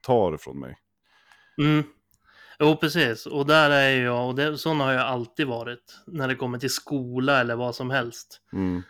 tar 0.00 0.36
från 0.36 0.60
mig. 0.60 0.76
mm. 1.58 1.82
Jo, 2.58 2.76
precis. 2.76 3.26
Och 3.26 3.46
där 3.46 3.70
är 3.70 4.04
jag, 4.04 4.28
och 4.28 4.34
det, 4.34 4.58
sån 4.58 4.80
har 4.80 4.92
jag 4.92 5.02
alltid 5.02 5.46
varit 5.46 6.02
när 6.06 6.28
det 6.28 6.34
kommer 6.34 6.58
till 6.58 6.70
skola 6.70 7.40
eller 7.40 7.56
vad 7.56 7.74
som 7.74 7.90
helst. 7.90 8.40
Mm. 8.52 8.82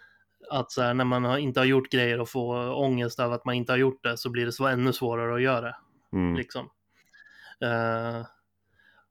Att 0.51 0.73
så 0.73 0.83
här, 0.83 0.95
när 0.95 1.05
man 1.05 1.25
har, 1.25 1.39
inte 1.39 1.61
har 1.61 1.65
gjort 1.65 1.91
grejer 1.91 2.21
och 2.21 2.29
får 2.29 2.79
ångest 2.79 3.21
av 3.21 3.33
att 3.33 3.45
man 3.45 3.55
inte 3.55 3.73
har 3.73 3.79
gjort 3.79 4.03
det 4.03 4.17
så 4.17 4.31
blir 4.31 4.47
det 4.47 4.53
så 4.53 4.67
ännu 4.67 4.93
svårare 4.93 5.35
att 5.35 5.43
göra 5.43 5.61
det. 5.61 5.77
Mm. 6.13 6.37
Liksom. 6.37 6.71
Eh, 7.61 8.27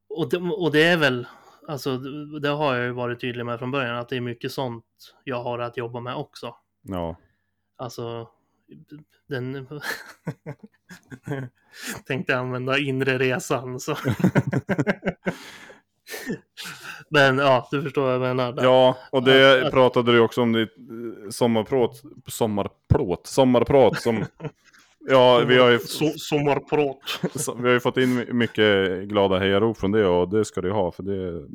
och, 0.10 0.30
det, 0.30 0.38
och 0.38 0.72
det 0.72 0.84
är 0.84 0.98
väl, 0.98 1.28
alltså 1.68 1.98
det, 1.98 2.40
det 2.40 2.50
har 2.50 2.76
jag 2.76 2.86
ju 2.86 2.92
varit 2.92 3.22
tydlig 3.22 3.46
med 3.46 3.60
från 3.60 3.72
början, 3.72 3.98
att 3.98 4.10
det 4.10 4.18
är 4.18 4.22
mycket 4.22 4.52
sånt 4.52 4.86
jag 5.24 5.44
har 5.44 5.60
att 5.60 5.78
jobba 5.78 6.00
med 6.00 6.16
också. 6.16 6.56
Ja. 6.82 7.16
Alltså, 7.78 8.30
den... 9.30 9.68
Tänkte 12.08 12.38
använda 12.38 12.78
inre 12.78 13.18
resan 13.18 13.80
så. 13.80 13.96
Men 17.10 17.38
ja, 17.38 17.68
du 17.72 17.82
förstår 17.82 18.02
vad 18.04 18.14
jag 18.14 18.22
menar. 18.22 18.52
där. 18.54 18.64
ja, 18.64 18.98
och 19.12 19.24
det 19.24 19.66
Att- 19.68 19.72
pratade 19.74 20.12
du 20.12 20.20
också 20.20 20.42
om 20.42 20.52
ditt 20.54 20.78
eh, 20.78 21.30
sommarprat, 21.30 22.04
sommarplåt, 22.28 23.28
sommarprat 23.28 24.02
som... 24.02 24.26
Ja, 25.08 25.44
vi 25.48 25.58
har 25.58 25.70
ju, 25.70 25.80
So 25.80 26.10
sommarprat. 26.18 26.98
så- 27.36 27.56
vi 27.56 27.64
har 27.68 27.74
ju 27.74 27.80
fått 27.80 27.98
in 27.98 28.38
mycket 28.38 29.04
glada 29.04 29.40
hejarop 29.40 29.78
från 29.78 29.92
det 29.92 30.06
och 30.08 30.30
det 30.30 30.46
ska 30.46 30.62
det 30.62 30.72
ha 30.72 30.92
för 30.92 31.04
det... 31.04 31.48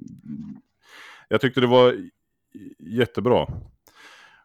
Jag 1.29 1.41
tyckte 1.41 1.61
det 1.61 1.67
var 1.67 1.97
jättebra. 2.79 3.47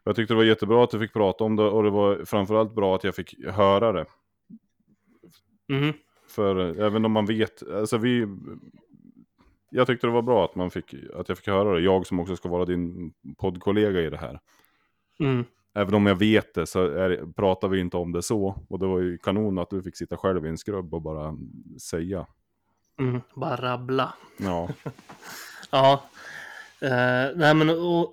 Jag 0.06 0.16
tyckte 0.16 0.34
det 0.34 0.38
var 0.38 0.44
jättebra 0.44 0.84
att 0.84 0.90
du 0.90 0.98
fick 0.98 1.12
prata 1.12 1.44
om 1.44 1.56
det 1.56 1.62
och 1.62 1.82
det 1.82 1.90
var 1.90 2.24
framförallt 2.24 2.74
bra 2.74 2.96
att 2.96 3.04
jag 3.04 3.14
fick 3.14 3.44
höra 3.46 3.92
det. 3.92 4.06
Mhm. 5.68 5.92
För 6.28 6.80
även 6.80 7.04
om 7.04 7.12
man 7.12 7.26
vet, 7.26 7.70
alltså 7.70 7.98
vi... 7.98 8.26
Jag 9.70 9.86
tyckte 9.86 10.06
det 10.06 10.12
var 10.12 10.22
bra 10.22 10.44
att, 10.44 10.54
man 10.54 10.70
fick, 10.70 10.94
att 11.14 11.28
jag 11.28 11.38
fick 11.38 11.46
höra 11.46 11.74
det, 11.74 11.80
jag 11.80 12.06
som 12.06 12.20
också 12.20 12.36
ska 12.36 12.48
vara 12.48 12.64
din 12.64 13.12
poddkollega 13.38 14.00
i 14.00 14.10
det 14.10 14.16
här. 14.16 14.40
Mm. 15.20 15.44
Även 15.74 15.94
om 15.94 16.06
jag 16.06 16.16
vet 16.16 16.54
det 16.54 16.66
så 16.66 16.86
är, 16.86 17.32
pratar 17.32 17.68
vi 17.68 17.80
inte 17.80 17.96
om 17.96 18.12
det 18.12 18.22
så. 18.22 18.64
Och 18.68 18.78
det 18.78 18.86
var 18.86 19.00
ju 19.00 19.18
kanon 19.18 19.58
att 19.58 19.70
du 19.70 19.82
fick 19.82 19.96
sitta 19.96 20.16
själv 20.16 20.46
i 20.46 20.48
en 20.48 20.58
skrubb 20.58 20.94
och 20.94 21.02
bara 21.02 21.36
säga. 21.90 22.26
Mm. 22.98 23.20
Bara 23.34 23.56
rabbla. 23.56 24.14
Ja, 24.36 24.68
Ja. 25.70 26.02
Eh, 26.80 27.36
nej 27.36 27.54
men 27.54 27.70
och, 27.70 28.12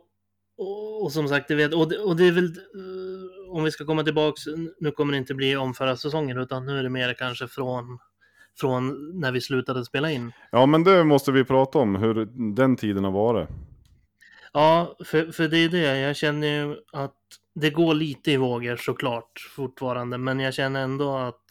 och, 0.58 1.04
och 1.04 1.12
som 1.12 1.28
sagt, 1.28 1.48
det 1.48 1.56
vet, 1.56 1.74
och, 1.74 1.90
det, 1.90 1.98
och 1.98 2.16
det 2.16 2.28
är 2.28 2.32
väl 2.32 2.46
eh, 2.46 3.56
om 3.56 3.64
vi 3.64 3.72
ska 3.72 3.86
komma 3.86 4.04
tillbaks, 4.04 4.42
nu 4.80 4.92
kommer 4.92 5.12
det 5.12 5.18
inte 5.18 5.34
bli 5.34 5.56
om 5.56 5.74
förra 5.74 5.98
säsongen 5.98 6.38
utan 6.38 6.66
nu 6.66 6.80
är 6.80 6.84
det 6.84 6.90
mer 6.90 7.14
kanske 7.14 7.48
från, 7.48 8.00
från 8.60 9.12
när 9.20 9.32
vi 9.32 9.42
slutade 9.42 9.86
spela 9.86 10.12
in. 10.12 10.32
ja 10.52 10.66
men 10.66 10.84
det 10.84 11.04
måste 11.04 11.32
vi 11.32 11.44
prata 11.44 11.80
om, 11.80 11.96
hur 11.96 12.26
den 12.56 12.76
tiden 12.76 13.04
har 13.04 13.12
varit. 13.12 13.50
Ja, 14.54 14.98
för, 15.06 15.32
för 15.32 15.48
det 15.48 15.58
är 15.58 15.70
det. 15.70 16.00
Jag 16.00 16.16
känner 16.16 16.48
ju 16.48 16.76
att 16.92 17.18
det 17.56 17.70
går 17.70 17.94
lite 17.94 18.32
i 18.32 18.38
vågor 18.38 18.76
såklart 18.76 19.50
fortfarande, 19.56 20.18
men 20.18 20.40
jag 20.40 20.54
känner 20.54 20.84
ändå 20.84 21.18
att 21.18 21.42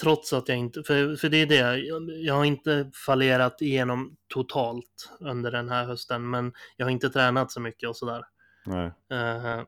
trots 0.00 0.32
att 0.32 0.48
jag 0.48 0.58
inte, 0.58 0.82
för, 0.82 1.16
för 1.16 1.28
det 1.28 1.36
är 1.36 1.46
det, 1.46 1.78
jag, 1.78 2.10
jag 2.10 2.34
har 2.34 2.44
inte 2.44 2.90
fallerat 3.06 3.62
igenom 3.62 4.16
totalt 4.28 5.10
under 5.20 5.50
den 5.50 5.68
här 5.68 5.84
hösten, 5.84 6.30
men 6.30 6.52
jag 6.76 6.86
har 6.86 6.90
inte 6.90 7.10
tränat 7.10 7.52
så 7.52 7.60
mycket 7.60 7.88
och 7.88 7.96
sådär. 7.96 8.24
Nej. 8.66 8.92
Eh, 9.10 9.62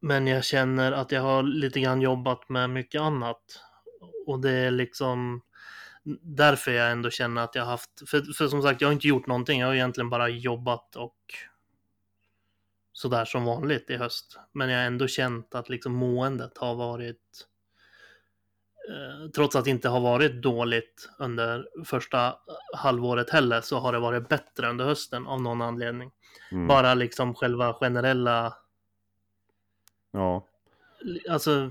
men 0.00 0.26
jag 0.26 0.44
känner 0.44 0.92
att 0.92 1.12
jag 1.12 1.22
har 1.22 1.42
lite 1.42 1.80
grann 1.80 2.00
jobbat 2.00 2.48
med 2.48 2.70
mycket 2.70 3.00
annat. 3.00 3.42
Och 4.26 4.40
det 4.40 4.50
är 4.50 4.70
liksom 4.70 5.42
därför 6.20 6.70
jag 6.70 6.90
ändå 6.90 7.10
känner 7.10 7.42
att 7.42 7.54
jag 7.54 7.62
har 7.62 7.70
haft, 7.70 8.08
för, 8.08 8.22
för 8.32 8.48
som 8.48 8.62
sagt 8.62 8.80
jag 8.80 8.88
har 8.88 8.92
inte 8.92 9.08
gjort 9.08 9.26
någonting, 9.26 9.60
jag 9.60 9.66
har 9.66 9.74
egentligen 9.74 10.10
bara 10.10 10.28
jobbat 10.28 10.96
och 10.96 11.16
sådär 12.92 13.24
som 13.24 13.44
vanligt 13.44 13.90
i 13.90 13.96
höst. 13.96 14.38
Men 14.52 14.68
jag 14.68 14.78
har 14.78 14.86
ändå 14.86 15.06
känt 15.06 15.54
att 15.54 15.68
liksom 15.68 15.92
måendet 15.92 16.58
har 16.58 16.74
varit, 16.74 17.46
trots 19.34 19.56
att 19.56 19.64
det 19.64 19.70
inte 19.70 19.88
har 19.88 20.00
varit 20.00 20.42
dåligt 20.42 21.08
under 21.18 21.68
första 21.84 22.36
halvåret 22.74 23.30
heller, 23.30 23.60
så 23.60 23.78
har 23.78 23.92
det 23.92 23.98
varit 23.98 24.28
bättre 24.28 24.70
under 24.70 24.84
hösten 24.84 25.26
av 25.26 25.42
någon 25.42 25.62
anledning. 25.62 26.10
Mm. 26.52 26.66
Bara 26.66 26.94
liksom 26.94 27.34
själva 27.34 27.74
generella 27.74 28.54
Ja. 30.12 30.46
alltså, 31.30 31.70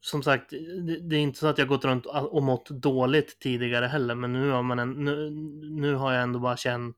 som 0.00 0.22
sagt, 0.22 0.50
det, 0.50 0.98
det 1.00 1.16
är 1.16 1.20
inte 1.20 1.38
så 1.38 1.46
att 1.46 1.58
jag 1.58 1.68
gått 1.68 1.84
runt 1.84 2.06
och 2.06 2.42
mått 2.42 2.68
dåligt 2.68 3.38
tidigare 3.38 3.86
heller, 3.86 4.14
men 4.14 4.32
nu 4.32 4.50
har, 4.50 4.62
man 4.62 4.78
en, 4.78 5.04
nu, 5.04 5.30
nu 5.60 5.94
har 5.94 6.12
jag 6.12 6.22
ändå 6.22 6.38
bara 6.38 6.56
känt... 6.56 6.96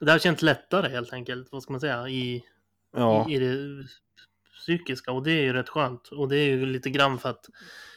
Det 0.00 0.10
har 0.12 0.18
känts 0.18 0.42
lättare 0.42 0.88
helt 0.88 1.12
enkelt, 1.12 1.52
vad 1.52 1.62
ska 1.62 1.72
man 1.72 1.80
säga, 1.80 2.08
i, 2.08 2.44
Ja. 2.92 3.26
i, 3.28 3.34
i 3.34 3.38
det 3.38 3.84
psykiska 4.62 5.12
och 5.12 5.22
det 5.22 5.32
är 5.32 5.42
ju 5.42 5.52
rätt 5.52 5.68
skönt. 5.68 6.08
Och 6.08 6.28
det 6.28 6.36
är 6.36 6.46
ju 6.46 6.66
lite 6.66 6.90
grann 6.90 7.18
för 7.18 7.28
att 7.30 7.44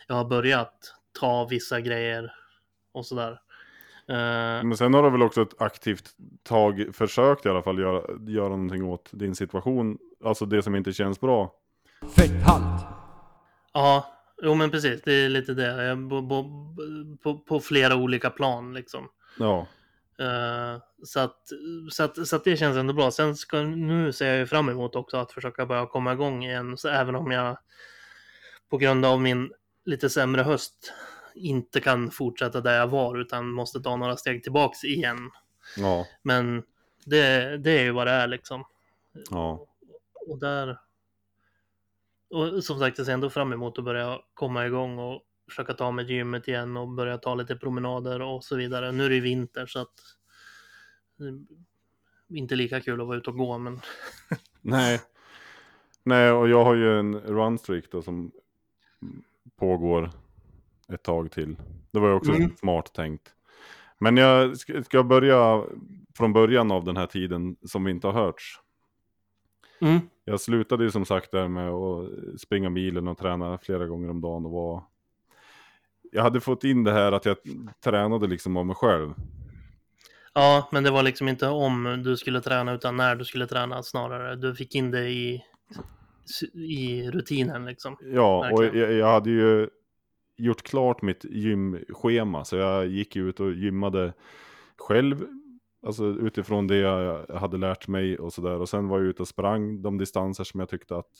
jag 0.07 0.15
har 0.15 0.25
börjat 0.25 0.73
ta 1.19 1.45
vissa 1.45 1.81
grejer 1.81 2.31
och 2.93 3.05
sådär. 3.05 3.31
Eh, 4.07 4.63
Men 4.63 4.77
sen 4.77 4.93
har 4.93 5.03
du 5.03 5.09
väl 5.09 5.21
också 5.21 5.41
ett 5.41 5.61
aktivt 5.61 6.09
tag 6.43 6.85
försökt 6.93 7.45
i 7.45 7.49
alla 7.49 7.63
fall 7.63 7.79
göra, 7.79 8.01
göra 8.27 8.49
någonting 8.49 8.83
åt 8.83 9.09
din 9.13 9.35
situation. 9.35 9.97
Alltså 10.25 10.45
det 10.45 10.63
som 10.63 10.75
inte 10.75 10.93
känns 10.93 11.19
bra. 11.19 11.53
Fetthalt. 12.15 12.85
Ja, 13.73 14.13
jo 14.43 14.55
men 14.55 14.71
precis, 14.71 15.01
det 15.01 15.13
är 15.13 15.29
lite 15.29 15.53
det. 15.53 15.97
På, 16.09 16.45
på, 17.23 17.39
på 17.39 17.59
flera 17.59 17.95
olika 17.95 18.29
plan 18.29 18.73
liksom. 18.73 19.09
Ja. 19.39 19.67
Eh, 20.19 20.81
så, 21.03 21.19
att, 21.19 21.41
så, 21.91 22.03
att, 22.03 22.27
så 22.27 22.35
att 22.35 22.43
det 22.43 22.57
känns 22.57 22.77
ändå 22.77 22.93
bra. 22.93 23.11
Sen 23.11 23.35
ska, 23.35 23.61
nu 23.61 24.13
ser 24.13 24.27
jag 24.27 24.37
ju 24.37 24.45
fram 24.45 24.69
emot 24.69 24.95
också 24.95 25.17
att 25.17 25.31
försöka 25.31 25.65
börja 25.65 25.85
komma 25.85 26.13
igång 26.13 26.43
igen. 26.43 26.77
Så 26.77 26.89
även 26.89 27.15
om 27.15 27.31
jag 27.31 27.57
på 28.69 28.77
grund 28.77 29.05
av 29.05 29.21
min 29.21 29.51
lite 29.85 30.09
sämre 30.09 30.41
höst 30.41 30.93
inte 31.35 31.81
kan 31.81 32.11
fortsätta 32.11 32.61
där 32.61 32.77
jag 32.77 32.87
var 32.87 33.17
utan 33.17 33.49
måste 33.49 33.79
ta 33.79 33.95
några 33.95 34.17
steg 34.17 34.43
tillbaks 34.43 34.83
igen. 34.83 35.31
Ja. 35.77 36.07
Men 36.21 36.63
det, 37.05 37.57
det 37.57 37.71
är 37.71 37.83
ju 37.83 37.91
vad 37.91 38.07
det 38.07 38.13
är 38.13 38.27
liksom. 38.27 38.63
Ja. 39.29 39.67
Och 40.27 40.39
där... 40.39 40.79
Och 42.29 42.63
som 42.63 42.79
sagt, 42.79 42.97
jag 42.97 43.07
ser 43.07 43.13
ändå 43.13 43.29
fram 43.29 43.53
emot 43.53 43.77
att 43.77 43.85
börja 43.85 44.19
komma 44.33 44.65
igång 44.65 44.99
och 44.99 45.21
försöka 45.49 45.73
ta 45.73 45.91
mig 45.91 46.05
till 46.05 46.15
gymmet 46.15 46.47
igen 46.47 46.77
och 46.77 46.87
börja 46.87 47.17
ta 47.17 47.35
lite 47.35 47.55
promenader 47.55 48.21
och 48.21 48.43
så 48.43 48.55
vidare. 48.55 48.91
Nu 48.91 49.05
är 49.05 49.09
det 49.09 49.19
vinter 49.19 49.65
så 49.65 49.79
att... 49.79 49.93
eh, 51.19 52.35
Inte 52.37 52.55
lika 52.55 52.81
kul 52.81 53.01
att 53.01 53.07
vara 53.07 53.17
ute 53.17 53.29
och 53.29 53.37
gå, 53.37 53.57
men... 53.57 53.79
Nej. 54.61 55.01
Nej, 56.03 56.31
och 56.31 56.49
jag 56.49 56.63
har 56.65 56.75
ju 56.75 56.99
en 56.99 57.19
runstreak 57.19 57.83
då 57.91 58.01
som 58.01 58.31
pågår 59.55 60.11
ett 60.87 61.03
tag 61.03 61.31
till. 61.31 61.55
Det 61.91 61.99
var 61.99 62.07
ju 62.07 62.13
också 62.13 62.31
Mm. 62.31 62.55
smart 62.57 62.93
tänkt. 62.93 63.35
Men 63.97 64.17
jag 64.17 64.57
ska, 64.57 64.83
ska 64.83 65.03
börja 65.03 65.63
från 66.17 66.33
början 66.33 66.71
av 66.71 66.83
den 66.83 66.97
här 66.97 67.07
tiden 67.07 67.55
som 67.61 67.83
vi 67.83 67.91
inte 67.91 68.07
har 68.07 68.13
hörts. 68.13 68.59
Mm. 69.81 69.99
Jag 70.25 70.41
slutade 70.41 70.83
ju 70.83 70.91
som 70.91 71.05
sagt 71.05 71.31
där 71.31 71.47
med 71.47 71.69
att 71.69 72.09
springa 72.41 72.69
milen 72.69 73.07
och 73.07 73.17
träna 73.17 73.57
flera 73.57 73.87
gånger 73.87 74.09
om 74.09 74.21
dagen 74.21 74.45
och 74.45 74.51
var... 74.51 74.83
Jag 76.15 76.23
hade 76.23 76.41
fått 76.41 76.63
in 76.63 76.83
det 76.83 76.91
här 76.91 77.11
att 77.11 77.25
jag 77.25 77.37
tränade 77.83 78.27
liksom 78.27 78.57
av 78.57 78.65
mig 78.65 78.75
själv. 78.75 79.13
Ja, 80.33 80.69
men 80.71 80.83
det 80.83 80.91
var 80.91 81.03
liksom 81.03 81.27
inte 81.27 81.47
om 81.47 82.01
du 82.05 82.17
skulle 82.17 82.41
träna 82.41 82.73
utan 82.73 82.97
när 82.97 83.15
du 83.15 83.25
skulle 83.25 83.47
träna 83.47 83.83
snarare. 83.83 84.35
Du 84.35 84.55
fick 84.55 84.75
in 84.75 84.91
det 84.91 85.09
i, 85.09 85.43
i 86.53 87.11
rutinen 87.11 87.65
liksom. 87.65 87.97
Ja, 88.01 88.51
och 88.51 88.61
Verkligen. 88.61 88.89
jag, 88.89 88.99
jag 88.99 89.07
hade 89.07 89.29
ju 89.29 89.69
gjort 90.37 90.63
klart 90.63 91.01
mitt 91.01 91.25
gymschema. 91.25 92.45
Så 92.45 92.55
jag 92.55 92.87
gick 92.87 93.15
ut 93.15 93.39
och 93.39 93.53
gymmade 93.53 94.13
själv. 94.77 95.25
Alltså 95.85 96.05
utifrån 96.05 96.67
det 96.67 96.77
jag 96.77 97.25
hade 97.27 97.57
lärt 97.57 97.87
mig 97.87 98.19
och 98.19 98.33
sådär. 98.33 98.59
Och 98.59 98.69
sen 98.69 98.87
var 98.87 98.97
jag 98.99 99.07
ute 99.07 99.21
och 99.21 99.27
sprang 99.27 99.81
de 99.81 99.97
distanser 99.97 100.43
som 100.43 100.59
jag 100.59 100.69
tyckte 100.69 100.95
att 100.97 101.11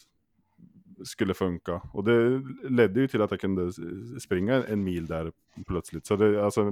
skulle 1.04 1.34
funka. 1.34 1.82
Och 1.94 2.04
det 2.04 2.44
ledde 2.70 3.00
ju 3.00 3.08
till 3.08 3.22
att 3.22 3.32
jag 3.32 3.40
kunde 3.40 3.72
springa 4.20 4.64
en 4.64 4.84
mil 4.84 5.06
där 5.06 5.32
plötsligt. 5.68 6.06
Så 6.06 6.16
det, 6.16 6.46
alltså, 6.46 6.72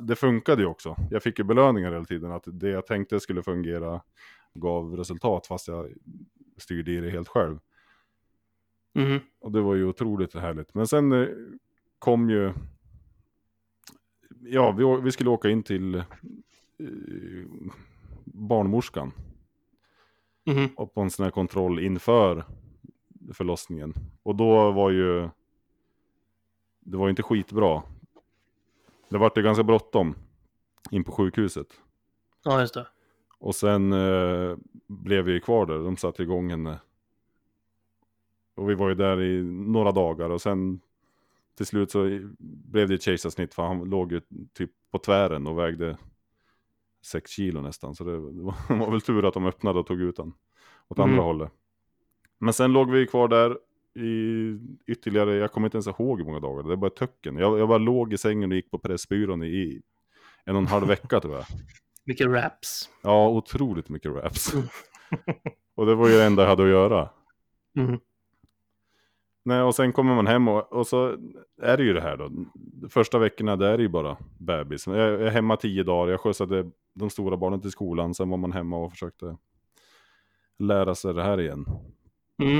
det 0.00 0.16
funkade 0.16 0.62
ju 0.62 0.68
också. 0.68 0.96
Jag 1.10 1.22
fick 1.22 1.38
ju 1.38 1.44
belöningar 1.44 1.92
hela 1.92 2.04
tiden. 2.04 2.32
Att 2.32 2.44
det 2.46 2.68
jag 2.68 2.86
tänkte 2.86 3.20
skulle 3.20 3.42
fungera 3.42 4.00
gav 4.54 4.96
resultat 4.96 5.46
fast 5.46 5.68
jag 5.68 5.92
styrde 6.56 6.92
i 6.92 7.00
det 7.00 7.10
helt 7.10 7.28
själv. 7.28 7.58
Mhm. 8.94 9.20
Och 9.38 9.52
det 9.52 9.60
var 9.60 9.74
ju 9.74 9.84
otroligt 9.84 10.34
härligt. 10.34 10.74
Men 10.74 10.86
sen 10.86 11.12
eh, 11.12 11.28
kom 11.98 12.30
ju... 12.30 12.52
Ja, 14.40 14.72
vi, 14.72 15.00
vi 15.02 15.12
skulle 15.12 15.30
åka 15.30 15.48
in 15.48 15.62
till 15.62 15.94
eh, 15.94 16.04
barnmorskan. 18.24 19.12
Mhm. 20.46 20.68
Och 20.76 20.94
på 20.94 21.00
en 21.00 21.10
sån 21.10 21.24
här 21.24 21.30
kontroll 21.30 21.80
inför 21.80 22.44
förlossningen. 23.34 23.94
Och 24.22 24.34
då 24.36 24.70
var 24.72 24.90
ju... 24.90 25.28
Det 26.80 26.96
var 26.96 27.06
ju 27.06 27.10
inte 27.10 27.22
skitbra. 27.22 27.82
Det 29.08 29.18
var 29.18 29.32
det 29.34 29.42
ganska 29.42 29.64
bråttom 29.64 30.14
in 30.90 31.04
på 31.04 31.12
sjukhuset. 31.12 31.66
Ja, 32.44 32.60
just 32.60 32.74
det. 32.74 32.86
Och 33.38 33.54
sen 33.54 33.92
eh, 33.92 34.56
blev 34.86 35.24
vi 35.24 35.40
kvar 35.40 35.66
där. 35.66 35.78
De 35.78 35.96
satte 35.96 36.22
igång 36.22 36.50
henne. 36.50 36.80
Och 38.54 38.70
vi 38.70 38.74
var 38.74 38.88
ju 38.88 38.94
där 38.94 39.22
i 39.22 39.42
några 39.42 39.92
dagar. 39.92 40.30
Och 40.30 40.42
sen 40.42 40.80
till 41.56 41.66
slut 41.66 41.90
så 41.90 42.20
blev 42.38 42.88
det 42.88 42.94
ett 42.94 43.02
kejsarsnitt. 43.02 43.54
För 43.54 43.62
han 43.62 43.84
låg 43.84 44.12
ju 44.12 44.20
typ 44.52 44.70
på 44.90 44.98
tvären 44.98 45.46
och 45.46 45.58
vägde 45.58 45.98
6 47.04 47.30
kilo 47.30 47.60
nästan. 47.60 47.94
Så 47.94 48.04
det, 48.04 48.16
var, 48.18 48.54
det 48.68 48.74
var 48.74 48.90
väl 48.90 49.00
tur 49.00 49.24
att 49.24 49.34
de 49.34 49.46
öppnade 49.46 49.78
och 49.78 49.86
tog 49.86 50.00
ut 50.00 50.16
den 50.16 50.32
åt 50.88 50.98
andra 50.98 51.12
Mm. 51.14 51.24
hållet. 51.24 51.52
Men 52.38 52.52
sen 52.52 52.72
låg 52.72 52.90
vi 52.90 53.06
kvar 53.06 53.28
där 53.28 53.58
i 53.94 54.58
ytterligare, 54.86 55.34
jag 55.34 55.52
kommer 55.52 55.66
inte 55.66 55.76
ens 55.76 55.86
ihåg 55.86 56.18
hur 56.18 56.26
många 56.26 56.40
dagar. 56.40 56.62
Det 56.62 56.72
är 56.72 56.76
bara 56.76 56.90
töcken. 56.90 57.36
Jag, 57.36 57.58
jag 57.58 57.68
bara 57.68 57.78
låg 57.78 58.12
i 58.12 58.18
sängen 58.18 58.50
och 58.50 58.56
gick 58.56 58.70
på 58.70 58.78
Pressbyrån 58.78 59.42
i 59.42 59.82
en 60.44 60.56
och 60.56 60.62
en 60.62 60.66
halv 60.66 60.86
vecka 60.86 61.20
tror 61.20 61.34
jag. 61.34 61.44
Mycket 62.04 62.26
raps. 62.26 62.90
Ja, 63.02 63.28
otroligt 63.28 63.88
mycket 63.88 64.12
raps. 64.12 64.54
Mm. 64.54 64.66
och 65.74 65.86
det 65.86 65.94
var 65.94 66.08
ju 66.08 66.14
det 66.14 66.24
enda 66.24 66.42
jag 66.42 66.48
hade 66.48 66.62
att 66.62 66.68
göra. 66.68 67.08
Mhm. 67.74 68.00
Nej, 69.44 69.62
och 69.62 69.74
sen 69.74 69.92
kommer 69.92 70.14
man 70.14 70.26
hem 70.26 70.48
och, 70.48 70.72
och 70.72 70.86
så 70.86 71.16
är 71.62 71.76
det 71.76 71.82
ju 71.82 71.92
det 71.92 72.00
här 72.00 72.16
då. 72.16 72.30
Första 72.88 73.18
veckorna 73.18 73.56
där 73.56 73.72
är 73.72 73.76
det 73.76 73.82
ju 73.82 73.88
bara 73.88 74.16
bebis. 74.38 74.86
Jag 74.86 74.96
jag 74.96 75.22
är 75.22 75.30
hemma 75.30 75.56
tio 75.56 75.82
dagar, 75.82 76.10
jag 76.10 76.20
skjutsade 76.20 76.70
de 76.94 77.10
stora 77.10 77.36
barnen 77.36 77.60
till 77.60 77.70
skolan. 77.70 78.14
Sen 78.14 78.30
var 78.30 78.36
man 78.36 78.52
hemma 78.52 78.76
och 78.76 78.90
försökte 78.90 79.36
lära 80.58 80.94
sig 80.94 81.14
det 81.14 81.22
här 81.22 81.40
igen. 81.40 81.66
Mm. 82.42 82.58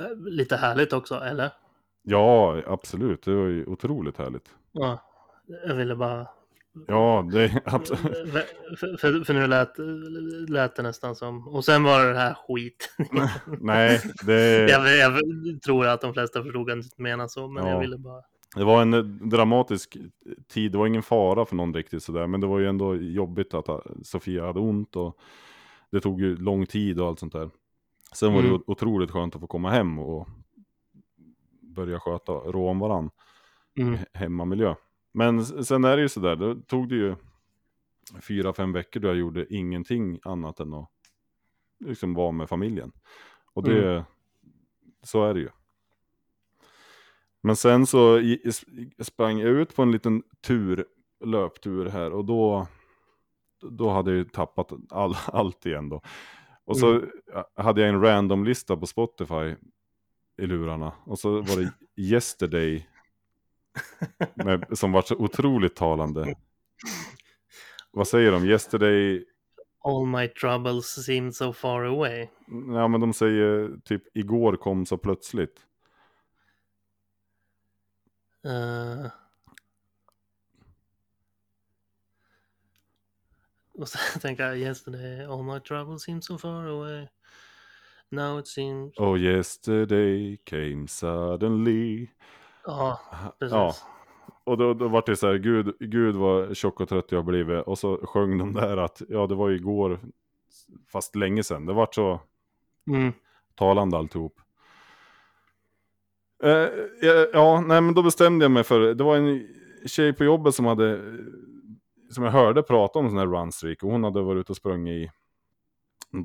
Eh, 0.00 0.16
Lite 0.16 0.56
härligt 0.56 0.92
också, 0.92 1.14
eller? 1.14 1.50
Ja, 2.02 2.62
absolut. 2.66 3.22
Det 3.22 3.34
var 3.34 3.46
ju 3.46 3.66
otroligt 3.66 4.18
härligt. 4.18 4.50
Ja, 4.72 4.98
jag 5.66 5.74
ville 5.74 5.96
bara... 5.96 6.28
Ja, 6.86 7.28
det 7.32 7.42
är 7.44 7.62
absolut. 7.74 8.32
För, 8.78 8.96
för, 8.96 9.24
för 9.24 9.34
nu 9.34 9.46
lät, 9.46 9.72
lät 10.48 10.76
det 10.76 10.82
nästan 10.82 11.16
som... 11.16 11.48
Och 11.48 11.64
sen 11.64 11.82
var 11.82 12.04
det 12.06 12.12
det 12.12 12.18
här 12.18 12.34
skit. 12.48 12.94
Nej, 13.60 14.00
det, 14.26 14.70
jag, 14.70 14.96
jag 14.96 15.22
tror 15.64 15.86
att 15.86 16.00
de 16.00 16.14
flesta 16.14 16.42
förstod 16.42 16.62
att 16.62 16.68
jag 16.68 16.78
inte 16.78 17.02
menar 17.02 17.28
så, 17.28 17.48
men 17.48 17.64
Ja. 17.66 17.70
jag 17.70 17.80
ville 17.80 17.98
bara... 17.98 18.22
det 18.56 18.64
var 18.64 18.82
en 18.82 18.94
eh, 18.94 19.02
dramatisk 19.04 19.96
tid. 20.48 20.72
Det 20.72 20.78
var 20.78 20.86
ingen 20.86 21.02
fara 21.02 21.44
för 21.46 21.56
någon 21.56 21.74
riktigt 21.74 22.02
sådär. 22.02 22.26
Men 22.26 22.40
det 22.40 22.46
var 22.46 22.58
ju 22.58 22.68
ändå 22.68 22.96
jobbigt 22.96 23.54
att 23.54 23.66
Sofia 24.02 24.46
hade 24.46 24.60
ont. 24.60 24.96
Och 24.96 25.16
det 25.90 26.00
tog 26.00 26.20
ju 26.20 26.36
lång 26.36 26.66
tid 26.66 27.00
och 27.00 27.06
allt 27.08 27.18
sånt 27.18 27.32
där. 27.32 27.50
Sen 28.14 28.34
var 28.34 28.42
det 28.42 28.48
Mm. 28.48 28.62
otroligt 28.66 29.10
skönt 29.10 29.34
att 29.34 29.40
få 29.40 29.46
komma 29.46 29.70
hem 29.70 29.98
och 29.98 30.28
börja 31.60 32.00
sköta, 32.00 32.32
rå 32.32 32.68
om 32.68 32.78
varann. 32.78 33.10
Mm. 33.78 33.94
he- 33.94 34.06
hemmamiljö. 34.14 34.74
Men 35.12 35.44
sen 35.64 35.84
är 35.84 35.96
det 35.96 36.02
ju 36.02 36.08
sådär, 36.08 36.36
då 36.36 36.54
tog 36.54 36.88
det 36.88 36.94
ju 36.94 37.16
fyra, 38.28 38.52
fem 38.52 38.72
veckor 38.72 39.00
då 39.00 39.08
jag 39.08 39.16
gjorde 39.16 39.54
ingenting 39.54 40.18
annat 40.24 40.60
än 40.60 40.74
att 40.74 40.90
liksom 41.84 42.14
vara 42.14 42.32
med 42.32 42.48
familjen. 42.48 42.92
Och 43.54 43.62
det, 43.62 43.92
Mm. 43.92 44.04
så 45.02 45.24
är 45.24 45.34
det 45.34 45.40
ju. 45.40 45.48
Men 47.40 47.56
sen 47.56 47.86
så 47.86 48.18
i- 48.18 48.50
sprang 48.98 49.38
jag 49.38 49.50
ut 49.50 49.76
på 49.76 49.82
en 49.82 49.92
liten 49.92 50.22
tur, 50.40 50.84
löptur 51.24 51.86
här 51.88 52.12
och 52.12 52.24
då, 52.24 52.66
då 53.70 53.90
hade 53.90 54.10
jag 54.10 54.18
ju 54.18 54.24
tappat 54.24 54.72
all, 54.90 55.14
allt 55.26 55.66
igen 55.66 55.88
då. 55.88 56.02
Och 56.64 56.78
så 56.78 56.90
Mm. 56.90 57.10
hade 57.56 57.80
jag 57.80 57.88
en 57.90 58.00
random-lista 58.00 58.76
på 58.76 58.86
Spotify 58.86 59.54
i 60.42 60.46
lurarna. 60.46 60.92
Och 61.04 61.18
så 61.18 61.30
var 61.30 61.56
det 61.62 61.72
Yesterday 62.02 62.88
med, 64.34 64.78
som 64.78 64.92
var 64.92 65.02
så 65.02 65.16
otroligt 65.16 65.76
talande. 65.76 66.34
Vad 67.90 68.08
säger 68.08 68.32
de? 68.32 68.44
Yesterday? 68.44 69.24
All 69.84 70.06
my 70.06 70.28
troubles 70.28 71.04
seem 71.04 71.32
so 71.32 71.52
far 71.52 71.82
away. 71.84 72.28
Ja 72.68 72.88
men 72.88 73.00
de 73.00 73.12
säger 73.12 73.76
typ 73.84 74.16
igår 74.16 74.56
kom 74.56 74.86
så 74.86 74.98
plötsligt. 74.98 75.66
Uh... 78.46 79.06
Och 83.78 83.88
så 83.88 83.98
tänker 84.20 84.44
jag 84.44 84.58
yesterday, 84.58 85.24
all 85.24 85.42
my 85.42 85.60
troubles 85.60 86.02
seem 86.02 86.22
so 86.22 86.38
far 86.38 86.66
away. 86.66 87.08
Now 88.10 88.38
it 88.38 88.46
seems... 88.48 88.98
Oh 88.98 89.18
yesterday 89.20 90.36
came 90.44 90.88
suddenly. 90.88 92.08
Ja, 92.64 93.00
precis. 93.38 93.52
Ja, 93.52 93.74
och 94.44 94.58
då, 94.58 94.74
då 94.74 94.88
var 94.88 95.02
det 95.06 95.16
så 95.16 95.26
här, 95.26 95.34
gud, 95.34 95.76
gud 95.80 96.16
vad 96.16 96.56
tjock 96.56 96.80
och 96.80 96.88
trött 96.88 97.12
jag 97.12 97.24
blivit. 97.24 97.66
Och 97.66 97.78
så 97.78 98.06
sjöng 98.06 98.38
de 98.38 98.52
där 98.52 98.76
att, 98.76 99.02
ja 99.08 99.26
det 99.26 99.34
var 99.34 99.48
ju 99.48 99.56
igår, 99.56 100.00
fast 100.92 101.16
länge 101.16 101.42
sedan. 101.42 101.66
Det 101.66 101.72
var 101.72 101.88
så 101.92 102.20
Mm. 102.86 103.12
talande 103.54 103.96
alltihop. 103.96 104.40
Eh, 106.42 106.50
ja, 107.00 107.26
ja, 107.32 107.60
nej 107.60 107.80
men 107.80 107.94
då 107.94 108.02
bestämde 108.02 108.44
jag 108.44 108.52
mig 108.52 108.64
för, 108.64 108.94
det 108.94 109.04
var 109.04 109.16
en 109.16 109.48
tjej 109.86 110.12
på 110.12 110.24
jobbet 110.24 110.54
som 110.54 110.64
hade, 110.64 111.00
som 112.10 112.24
jag 112.24 112.30
hörde 112.30 112.62
prata 112.62 112.98
om 112.98 113.08
sån 113.08 113.18
här 113.18 113.26
runstreak. 113.26 113.82
Och 113.82 113.90
hon 113.90 114.04
hade 114.04 114.22
varit 114.22 114.40
ute 114.40 114.52
och 114.52 114.56
sprungit 114.56 115.10
i 115.10 115.10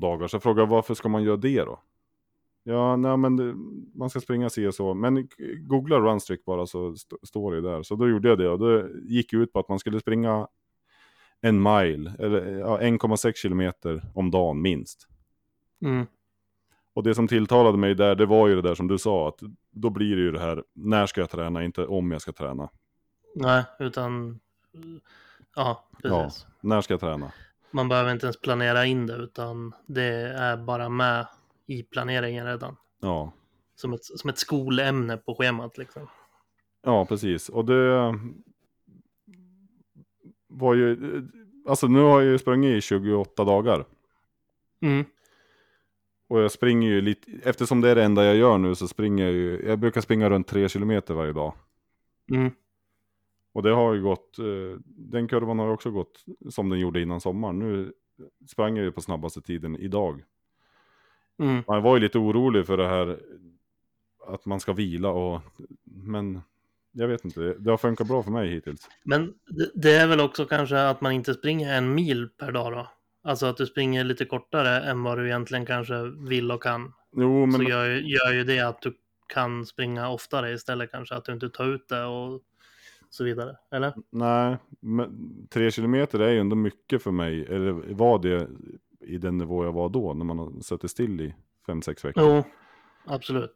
dagar. 0.00 0.26
Så 0.26 0.34
jag 0.34 0.42
frågade 0.42 0.68
varför 0.68 0.94
ska 0.94 1.08
man 1.08 1.22
göra 1.22 1.36
det 1.36 1.64
då? 1.64 1.80
Ja, 2.62 2.96
nej 2.96 3.16
men 3.16 3.36
det, 3.36 3.54
man 3.94 4.10
ska 4.10 4.20
springa 4.20 4.50
si 4.50 4.66
och 4.66 4.74
så. 4.74 4.94
Men 4.94 5.28
googla 5.60 6.00
runstreak 6.00 6.44
bara 6.44 6.66
så 6.66 6.92
st 6.92 7.16
står 7.22 7.54
det 7.54 7.60
där. 7.60 7.82
Så 7.82 7.94
då 7.94 8.08
gjorde 8.08 8.28
jag 8.28 8.38
det 8.38 8.48
och 8.48 8.58
det 8.58 8.90
gick 9.02 9.32
ut 9.32 9.52
på 9.52 9.58
att 9.58 9.68
man 9.68 9.78
skulle 9.78 10.00
springa 10.00 10.48
en 11.40 11.62
mile, 11.62 12.12
eller 12.18 12.58
ja, 12.58 12.80
1,6 12.80 13.32
kilometer 13.34 14.02
om 14.14 14.30
dagen 14.30 14.62
minst. 14.62 15.08
Mm. 15.82 16.06
Och 16.94 17.02
det 17.02 17.14
som 17.14 17.28
tilltalade 17.28 17.78
mig 17.78 17.94
där, 17.94 18.14
det 18.14 18.26
var 18.26 18.48
ju 18.48 18.54
det 18.54 18.62
där 18.62 18.74
som 18.74 18.88
du 18.88 18.98
sa, 18.98 19.28
att 19.28 19.40
då 19.70 19.90
blir 19.90 20.16
det 20.16 20.22
ju 20.22 20.32
det 20.32 20.40
här, 20.40 20.64
när 20.72 21.06
ska 21.06 21.20
jag 21.20 21.30
träna, 21.30 21.64
inte 21.64 21.86
om 21.86 22.10
jag 22.10 22.22
ska 22.22 22.32
träna. 22.32 22.68
Nej, 23.34 23.64
utan... 23.78 24.40
Ja, 25.56 25.88
precis. 26.02 26.46
När 26.60 26.80
ska 26.80 26.92
jag 26.94 27.00
träna? 27.00 27.32
Man 27.70 27.88
behöver 27.88 28.12
inte 28.12 28.26
ens 28.26 28.40
planera 28.40 28.86
in 28.86 29.06
det, 29.06 29.16
utan 29.16 29.74
det 29.86 30.04
är 30.28 30.56
bara 30.56 30.88
med 30.88 31.26
i 31.66 31.82
planeringen 31.82 32.46
redan. 32.46 32.76
Ja, 33.00 33.32
Som 33.74 33.92
ett, 33.92 34.04
som 34.04 34.30
ett 34.30 34.38
skolämne 34.38 35.16
på 35.16 35.34
schemat 35.34 35.78
liksom. 35.78 36.08
ja 36.84 37.06
precis. 37.06 37.48
Och 37.48 37.64
det 37.64 38.14
var 40.46 40.74
ju, 40.74 41.22
alltså 41.68 41.86
nu 41.86 42.00
har 42.00 42.20
jag 42.20 42.30
ju 42.30 42.38
sprungit 42.38 42.76
i 42.78 42.80
28 42.80 43.44
dagar. 43.44 43.84
Mm. 44.82 45.04
Och 46.28 46.40
jag 46.40 46.52
springer 46.52 46.88
ju 46.88 47.00
lite, 47.00 47.30
eftersom 47.42 47.80
det 47.80 47.90
är 47.90 47.94
det 47.94 48.04
enda 48.04 48.24
jag 48.24 48.36
gör 48.36 48.58
nu 48.58 48.74
så 48.74 48.88
springer 48.88 49.24
jag 49.24 49.32
ju, 49.32 49.62
jag 49.66 49.78
brukar 49.78 50.00
springa 50.00 50.30
runt 50.30 50.48
3 50.48 50.68
kilometer 50.68 51.14
varje 51.14 51.32
dag. 51.32 51.54
Mm. 52.30 52.50
Och 53.52 53.62
det 53.62 53.70
har 53.70 53.94
ju 53.94 54.02
gått, 54.02 54.38
eh, 54.38 54.80
den 54.84 55.28
kurvan 55.28 55.58
har 55.58 55.66
ju 55.66 55.72
också 55.72 55.90
gått 55.90 56.24
som 56.50 56.68
den 56.68 56.78
gjorde 56.78 57.00
innan 57.00 57.20
sommaren. 57.20 57.58
Nu 57.58 57.92
sprang 58.48 58.76
jag 58.76 58.84
ju 58.84 58.92
på 58.92 59.00
snabbaste 59.00 59.40
tiden 59.40 59.76
idag. 59.76 60.22
Mm. 61.38 61.62
Man 61.66 61.82
var 61.82 61.96
ju 61.96 62.00
lite 62.02 62.18
orolig 62.18 62.66
för 62.66 62.76
det 62.76 62.88
här 62.88 63.20
att 64.26 64.46
man 64.46 64.60
ska 64.60 64.72
vila 64.72 65.08
och, 65.08 65.40
men 65.84 66.40
jag 66.92 67.08
vet 67.08 67.24
inte, 67.24 67.40
det 67.58 67.70
har 67.70 67.76
funkat 67.76 68.08
bra 68.08 68.22
för 68.22 68.30
mig 68.30 68.50
hittills. 68.50 68.88
Men 69.02 69.34
det, 69.74 69.92
är 69.92 70.06
väl 70.06 70.20
också 70.20 70.44
kanske 70.44 70.88
att 70.88 71.00
man 71.00 71.12
inte 71.12 71.34
springer 71.34 71.74
en 71.74 71.94
mil 71.94 72.28
per 72.28 72.52
dag 72.52 72.72
då? 72.72 72.88
Alltså 73.22 73.46
att 73.46 73.56
du 73.56 73.66
springer 73.66 74.04
lite 74.04 74.24
kortare 74.24 74.80
än 74.90 75.02
vad 75.02 75.18
du 75.18 75.26
egentligen 75.26 75.66
kanske 75.66 76.02
vill 76.28 76.52
och 76.52 76.62
kan. 76.62 76.92
Jo, 77.16 77.46
men 77.46 77.52
Så 77.52 77.62
gör, 77.62 77.86
ju- 77.86 78.08
gör 78.08 78.32
ju 78.32 78.44
det 78.44 78.60
att 78.60 78.82
du 78.82 78.96
kan 79.26 79.66
springa 79.66 80.08
oftare 80.08 80.52
istället 80.52 80.90
kanske. 80.90 81.14
Att 81.14 81.24
du 81.24 81.32
inte 81.32 81.48
tar 81.48 81.66
ut 81.66 81.88
det 81.88 82.04
och 82.04 82.40
så 83.10 83.24
vidare. 83.24 83.56
Eller? 83.70 83.94
nej, 84.10 84.56
men 84.80 85.28
tre 85.50 85.70
kilometer 85.70 86.18
är 86.18 86.30
ju 86.32 86.38
ändå 86.40 86.56
mycket 86.56 87.02
för 87.02 87.10
mig. 87.10 87.44
Eller 87.44 87.72
var 87.94 88.18
det 88.18 88.48
i 89.00 89.18
den 89.18 89.38
nivå 89.38 89.64
jag 89.64 89.72
var 89.72 89.88
då, 89.88 90.14
när 90.14 90.24
man 90.24 90.38
har 90.38 90.60
suttit 90.60 90.90
still 90.90 91.20
i 91.20 91.34
fem 91.66 91.82
sex 91.82 92.04
veckor? 92.04 92.22
Jo, 92.22 92.42
absolut. 93.06 93.54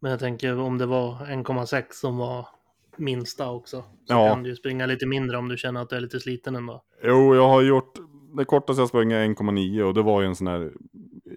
Men 0.00 0.10
jag 0.10 0.20
tänker 0.20 0.58
om 0.58 0.78
det 0.78 0.86
var 0.86 1.14
1,6 1.14 1.84
som 1.90 2.16
var 2.16 2.48
minsta 2.96 3.50
också. 3.50 3.76
Så 3.82 3.86
Ja. 4.14 4.28
kan 4.28 4.42
du 4.42 4.48
ju 4.50 4.56
springa 4.56 4.86
lite 4.86 5.06
mindre 5.06 5.36
om 5.38 5.48
du 5.48 5.56
känner 5.56 5.80
att 5.82 5.88
du 5.90 5.96
är 5.96 6.00
lite 6.00 6.20
sliten 6.20 6.56
ändå. 6.56 6.84
Jo, 7.02 7.34
jag 7.34 7.48
har 7.48 7.62
gjort, 7.62 7.98
det 8.36 8.44
kortaste 8.44 8.82
jag 8.82 8.88
sprang 8.88 9.12
är 9.12 9.24
1,9 9.24 9.82
och 9.82 9.94
det 9.94 10.02
var 10.02 10.20
ju 10.20 10.26
en 10.26 10.36
sån 10.36 10.46
här 10.46 10.72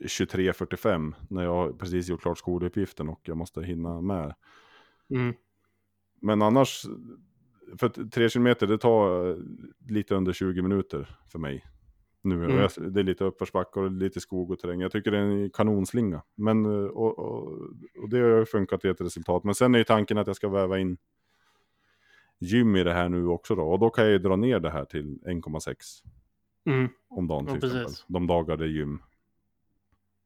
23.45 0.01 1.13
när 1.29 1.43
jag 1.43 1.79
precis 1.79 2.09
gjort 2.09 2.21
klart 2.21 2.37
skoluppgiften 2.37 3.09
och 3.09 3.19
jag 3.23 3.37
måste 3.37 3.61
hinna 3.61 4.01
med. 4.01 4.33
Mm. 5.09 5.33
Men 6.23 6.41
annars, 6.41 6.85
för 7.79 7.89
3 8.09 8.29
kilometer 8.29 8.67
det 8.67 8.77
tar 8.77 9.37
lite 9.91 10.15
under 10.15 10.33
20 10.33 10.61
minuter 10.61 11.17
för 11.27 11.39
mig. 11.39 11.65
Nu, 12.21 12.35
Mm. 12.45 12.57
jag, 12.57 12.93
det 12.93 12.99
är 12.99 13.03
lite 13.03 13.23
uppförsbackar 13.23 13.81
och 13.81 13.91
lite 13.91 14.19
skog 14.19 14.51
och 14.51 14.59
terräng. 14.59 14.81
Jag 14.81 14.91
tycker 14.91 15.11
det 15.11 15.17
är 15.17 15.21
en 15.21 15.49
kanonslinga. 15.49 16.21
Men, 16.35 16.65
och, 16.65 17.19
och, 17.19 17.51
och 18.01 18.09
det 18.09 18.17
har 18.19 18.45
funkat 18.45 18.81
till 18.81 18.89
ett 18.89 19.01
resultat. 19.01 19.43
Men 19.43 19.55
sen 19.55 19.75
är 19.75 19.79
ju 19.79 19.83
tanken 19.83 20.17
att 20.17 20.27
jag 20.27 20.35
ska 20.35 20.49
väva 20.49 20.79
in 20.79 20.97
gym 22.39 22.75
i 22.75 22.83
det 22.83 22.93
här 22.93 23.09
nu 23.09 23.27
också 23.27 23.55
då. 23.55 23.63
Och 23.63 23.79
då 23.79 23.89
kan 23.89 24.03
jag 24.03 24.11
ju 24.11 24.19
dra 24.19 24.35
ner 24.35 24.59
det 24.59 24.69
här 24.69 24.85
till 24.85 25.19
1,6 25.25 25.75
Mm. 26.65 26.89
om 27.09 27.27
dagen 27.27 27.45
till 27.45 27.53
Ja, 27.55 27.59
precis. 27.61 27.77
exempel. 27.81 28.13
De 28.13 28.27
dagar 28.27 28.57
det 28.57 28.63
är 28.65 28.69
gym. 28.69 28.99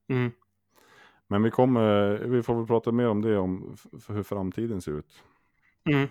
Mm. 0.10 0.32
Men 1.28 1.44
vi 1.44 1.52
kommer, 1.52 2.18
vi 2.18 2.44
får 2.44 2.56
väl 2.56 2.66
prata 2.68 2.92
mer 2.92 3.08
om 3.08 3.22
det, 3.22 3.38
om 3.38 3.76
hur 4.10 4.24
framtiden 4.24 4.82
ser 4.82 4.92
ut. 4.92 5.24
Mm. 5.88 6.08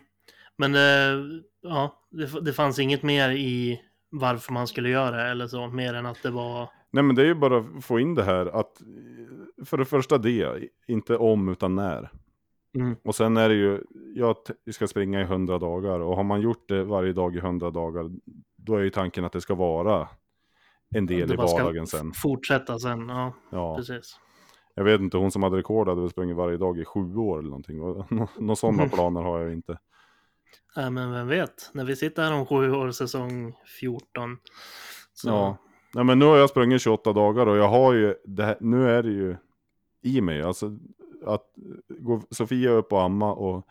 Men 0.57 0.75
eh, 0.75 1.25
ja, 1.63 2.03
det, 2.11 2.41
det 2.41 2.53
fanns 2.53 2.79
inget 2.79 3.03
mer 3.03 3.31
i 3.31 3.81
varför 4.11 4.53
man 4.53 4.67
skulle 4.67 4.89
göra 4.89 5.17
det 5.17 5.31
eller 5.31 5.47
så, 5.47 5.67
mer 5.67 5.95
än 5.95 6.07
att 6.07 6.23
det 6.23 6.31
var... 6.31 6.71
Nej 6.91 7.03
men 7.03 7.17
det 7.17 7.23
är 7.23 7.27
ju 7.27 7.35
bara 7.35 7.59
att 7.59 7.85
få 7.85 8.01
in 8.01 8.15
det 8.15 8.25
här 8.25 8.47
att, 8.47 8.83
för 9.65 9.77
det 9.77 9.85
första 9.85 10.19
det, 10.19 10.69
inte 10.87 11.17
om 11.17 11.49
utan 11.49 11.75
när. 11.75 12.11
Mm. 12.75 12.97
Och 13.05 13.15
sen 13.15 13.37
är 13.37 13.49
det 13.49 13.55
ju, 13.55 13.83
jag 14.15 14.37
ska 14.71 14.87
springa 14.87 15.21
i 15.21 15.25
100 15.25 15.59
dagar 15.59 16.01
och 16.01 16.17
har 16.17 16.25
man 16.25 16.41
gjort 16.41 16.69
det 16.69 16.85
varje 16.85 17.13
dag 17.13 17.37
i 17.37 17.39
100 17.39 17.71
dagar, 17.71 18.11
då 18.57 18.77
är 18.77 18.81
ju 18.83 18.91
tanken 18.91 19.25
att 19.25 19.33
det 19.33 19.41
ska 19.41 19.55
vara 19.55 20.09
en 20.95 21.07
del 21.07 21.33
i 21.33 21.37
vardagen 21.37 21.87
sen. 21.87 22.13
Fortsätta 22.13 22.79
sen, 22.79 23.09
ja, 23.09 23.33
Ja, 23.51 23.77
precis. 23.77 24.21
Jag 24.77 24.85
vet 24.85 25.01
inte, 25.01 25.17
hon 25.17 25.31
som 25.31 25.43
hade 25.43 25.57
rekord 25.57 25.89
hade 25.89 26.01
väl 26.01 26.11
sprungit 26.11 26.37
varje 26.37 26.57
dag 26.57 26.79
i 26.79 26.85
sju 26.85 27.17
år 27.17 27.39
eller 27.39 27.49
någonting. 27.49 27.79
Några 28.39 28.57
sådana 28.57 28.83
Mm. 28.83 28.91
planer 28.91 29.23
har 29.23 29.41
jag 29.41 29.53
inte. 29.53 29.79
Nej, 30.77 30.91
men 30.91 31.13
vem 31.13 31.29
vet, 31.29 31.71
när 31.75 31.85
vi 31.85 31.97
sitter 31.97 32.23
här 32.23 32.33
om 32.33 32.47
sju 32.47 32.73
år, 32.73 32.91
säsong 32.91 33.53
14. 33.81 34.39
Så, 35.13 35.29
Ja. 35.29 35.57
Nej 35.95 36.05
men 36.05 36.19
nu 36.19 36.25
har 36.25 36.37
jag 36.37 36.51
sprungit 36.51 36.83
28 36.83 37.13
dagar 37.13 37.47
och 37.47 37.57
jag 37.57 37.69
har 37.69 37.93
ju, 37.93 38.15
det 38.25 38.45
här, 38.45 38.57
nu 38.61 38.91
är 38.91 39.03
det 39.03 39.11
ju 39.11 39.37
i 40.03 40.21
mig. 40.21 40.43
Alltså 40.43 40.79
att 41.27 41.45
gå 41.89 42.23
Sofia 42.31 42.71
upp 42.71 42.93
och 42.93 43.03
amma 43.03 43.33
och 43.33 43.67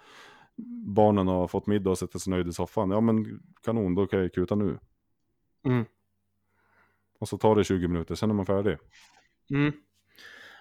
barnen 0.95 1.27
har 1.27 1.47
fått 1.47 1.67
middag 1.67 1.89
och 1.89 1.97
sätter 1.97 2.19
sig 2.19 2.31
nöjd 2.31 2.47
i 2.47 2.53
soffan. 2.53 2.89
Ja 2.91 3.01
men 3.01 3.39
kanon, 3.63 3.95
då 3.95 4.07
kan 4.07 4.19
jag 4.19 4.33
kuta 4.33 4.55
nu. 4.55 4.77
Mm. 5.65 5.85
Och 7.19 7.27
så 7.27 7.37
tar 7.37 7.55
det 7.55 7.63
20 7.63 7.87
minuter, 7.87 8.15
sen 8.15 8.29
är 8.29 8.33
man 8.33 8.45
färdig. 8.45 8.77
Mm. 9.49 9.71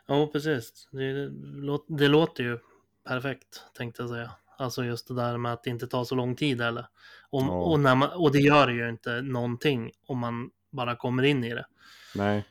Ja, 0.07 0.27
precis. 0.33 0.89
Det, 0.93 1.13
det, 1.13 1.31
låt- 1.43 1.87
det 1.89 2.09
låter 2.09 2.45
ju 2.45 2.59
perfekt, 3.07 3.63
tänkte 3.77 4.03
jag 4.03 4.11
säga. 4.11 4.31
Alltså 4.59 4.85
just 4.85 5.09
det 5.09 5.15
där 5.15 5.37
med 5.39 5.53
att 5.53 5.63
det 5.65 5.71
inte 5.71 5.87
tar 5.87 6.05
så 6.05 6.15
lång 6.15 6.37
tid 6.37 6.61
eller. 6.61 6.87
Om, 7.31 7.47
Ja. 7.47 7.53
och, 7.53 7.81
när 7.81 7.95
man, 7.95 8.09
och 8.11 8.33
det 8.33 8.39
gör 8.39 8.69
ju 8.69 8.89
inte 8.89 9.23
någonting 9.23 9.91
om 10.07 10.19
man 10.19 10.51
bara 10.71 10.97
kommer 10.97 11.23
in 11.23 11.45
i 11.45 11.55
det. 11.55 11.67
Nej, 12.15 12.45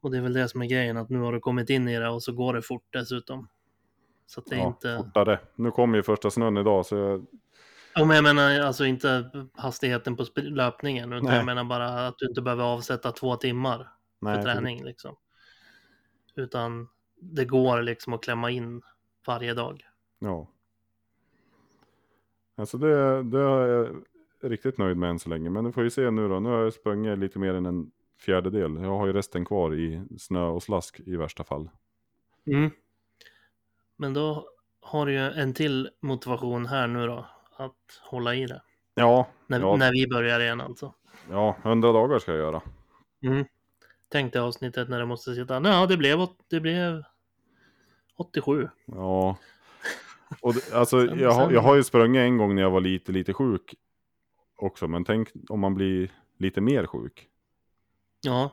Och 0.00 0.10
det 0.10 0.16
är 0.18 0.22
väl 0.22 0.32
det 0.32 0.48
som 0.48 0.62
är 0.62 0.66
grejen, 0.66 0.96
att 0.96 1.08
nu 1.10 1.18
har 1.18 1.32
du 1.32 1.40
kommit 1.40 1.70
in 1.70 1.88
i 1.88 1.98
det 1.98 2.08
och 2.08 2.22
så 2.22 2.32
går 2.32 2.54
det 2.54 2.62
fort 2.62 2.86
dessutom. 2.90 3.48
Så 4.26 4.40
att 4.40 4.46
det 4.46 4.54
är 4.54 4.58
ja, 4.58 4.66
inte... 4.66 4.96
fortare. 5.04 5.40
Nu 5.56 5.70
kommer 5.70 5.96
ju 5.96 6.02
första 6.02 6.30
snön 6.30 6.56
idag 6.56 6.86
så 6.86 6.96
jag, 6.96 7.26
Ja, 7.94 8.04
men 8.04 8.14
jag 8.16 8.22
menar 8.22 8.60
alltså 8.60 8.84
inte 8.84 9.30
hastigheten 9.54 10.16
på 10.16 10.24
löpningen, 10.36 11.12
utan 11.12 11.24
Nej. 11.24 11.36
jag 11.36 11.46
menar 11.46 11.64
bara 11.64 12.06
att 12.06 12.14
du 12.18 12.28
inte 12.28 12.42
behöver 12.42 12.64
avsätta 12.64 13.12
två 13.12 13.36
timmar 13.36 13.90
nej, 14.20 14.34
för 14.34 14.42
träning 14.42 14.84
liksom. 14.84 15.16
Utan 16.38 16.88
det 17.20 17.44
går 17.44 17.82
liksom 17.82 18.12
att 18.12 18.22
klämma 18.22 18.50
in 18.50 18.82
varje 19.26 19.54
dag. 19.54 19.84
Ja. 20.18 20.46
Alltså 22.56 22.78
det, 22.78 23.22
det 23.22 23.38
är 23.38 23.68
jag 23.68 24.02
riktigt 24.40 24.78
nöjd 24.78 24.96
med 24.96 25.10
än 25.10 25.18
så 25.18 25.28
länge. 25.28 25.50
Men 25.50 25.64
du 25.64 25.72
får 25.72 25.84
ju 25.84 25.90
se 25.90 26.10
nu 26.10 26.28
då. 26.28 26.40
Nu 26.40 26.48
har 26.48 26.62
jag 26.62 26.72
sprungit 26.72 27.18
lite 27.18 27.38
mer 27.38 27.54
än 27.54 27.66
en 27.66 27.90
fjärdedel. 28.20 28.76
Jag 28.82 28.98
har 28.98 29.06
ju 29.06 29.12
resten 29.12 29.44
kvar 29.44 29.74
i 29.74 30.02
snö 30.18 30.44
och 30.44 30.62
slask 30.62 31.00
i 31.00 31.16
värsta 31.16 31.44
fall. 31.44 31.70
Mm. 32.46 32.70
Men 33.96 34.14
då 34.14 34.48
har 34.80 35.06
du 35.06 35.12
ju 35.12 35.18
en 35.18 35.54
till 35.54 35.90
motivation 36.00 36.66
här 36.66 36.86
nu 36.86 37.06
då, 37.06 37.26
att 37.56 38.00
hålla 38.02 38.34
i 38.34 38.46
det. 38.46 38.62
Ja, 38.94 39.28
När, 39.46 39.60
ja, 39.60 39.76
när 39.76 39.92
vi 39.92 40.08
börjar 40.08 40.40
igen 40.40 40.60
alltså. 40.60 40.94
ja, 41.30 41.56
100 41.62 41.92
dagar 41.92 42.18
ska 42.18 42.32
jag 42.32 42.40
göra. 42.40 42.62
Mm. 43.22 43.44
Tänk 44.08 44.32
dig 44.32 44.42
avsnittet 44.42 44.88
när 44.88 44.98
det 44.98 45.06
måste 45.06 45.34
sitta, 45.34 45.60
ja 45.64 45.86
det 45.86 45.96
blev, 45.96 46.18
det 46.50 46.60
blev 46.60 47.02
87. 48.16 48.68
Ja. 48.84 49.36
Och 50.40 50.54
det, 50.54 50.72
alltså, 50.74 51.06
Sen- 51.06 51.18
jag, 51.18 51.34
sen- 51.34 51.54
jag 51.54 51.60
har 51.60 51.74
ju 51.76 51.84
sprungit 51.84 52.20
en 52.20 52.38
gång 52.38 52.54
när 52.54 52.62
jag 52.62 52.70
var 52.70 52.80
lite, 52.80 53.12
lite 53.12 53.32
sjuk 53.32 53.74
också. 54.56 54.88
Men 54.88 55.04
tänk 55.04 55.28
om 55.48 55.60
man 55.60 55.74
blir 55.74 56.12
lite 56.38 56.60
mer 56.60 56.86
sjuk. 56.86 57.28
Ja, 58.20 58.50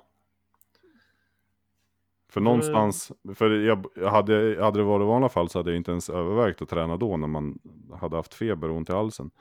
För 2.29 2.41
någonstans, 2.41 3.11
för 3.35 3.49
jag, 3.51 3.85
jag 3.95 4.09
hade, 4.11 4.57
hade 4.63 4.79
det 4.79 4.83
varit 4.83 5.07
vanliga 5.07 5.29
fall 5.29 5.49
så 5.49 5.59
hade 5.59 5.69
jag 5.71 5.77
inte 5.77 5.91
ens 5.91 6.09
övervägt 6.09 6.61
att 6.61 6.69
träna 6.69 6.97
då 6.97 7.17
när 7.17 7.27
man 7.27 7.59
hade 7.99 8.15
haft 8.15 8.33
feber 8.33 8.69
och 8.69 8.77
ont 8.77 8.89
i 8.89 8.93
halsen. 8.93 9.31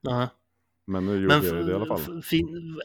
ja. 0.00 0.28
Men 0.86 1.06
nu 1.06 1.20
gjorde 1.20 1.34
jag 1.46 1.66
det 1.66 1.72
i 1.72 1.74
alla 1.74 1.86
fall. 1.86 2.22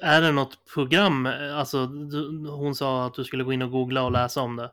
är 0.01 0.21
det 0.21 0.31
något 0.31 0.57
program, 0.73 1.25
alltså 1.55 1.85
du, 1.85 2.49
hon 2.49 2.75
sa 2.75 3.05
att 3.05 3.13
du 3.13 3.23
skulle 3.23 3.43
gå 3.43 3.53
in 3.53 3.61
och 3.61 3.71
googla 3.71 4.03
och 4.03 4.11
läsa 4.11 4.41
om 4.41 4.55
det. 4.55 4.71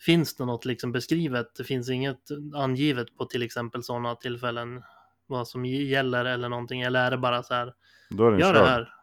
Finns 0.00 0.36
det 0.36 0.44
något 0.44 0.64
liksom 0.64 0.92
beskrivet? 0.92 1.54
Det 1.56 1.64
finns 1.64 1.90
inget 1.90 2.28
angivet 2.54 3.16
på 3.16 3.24
till 3.24 3.42
exempel 3.42 3.82
sådana 3.82 4.14
tillfällen 4.14 4.82
vad 5.26 5.48
som 5.48 5.64
gäller 5.64 6.24
eller 6.24 6.48
någonting? 6.48 6.80
Eller 6.80 7.06
är 7.06 7.10
det 7.10 7.18
bara 7.18 7.42
så 7.42 7.54
här, 7.54 7.74
Då 8.10 8.26
är 8.26 8.30
den 8.30 8.40
gör 8.40 8.52
det 8.52 8.58
körd. 8.58 8.68
här? 8.68 8.94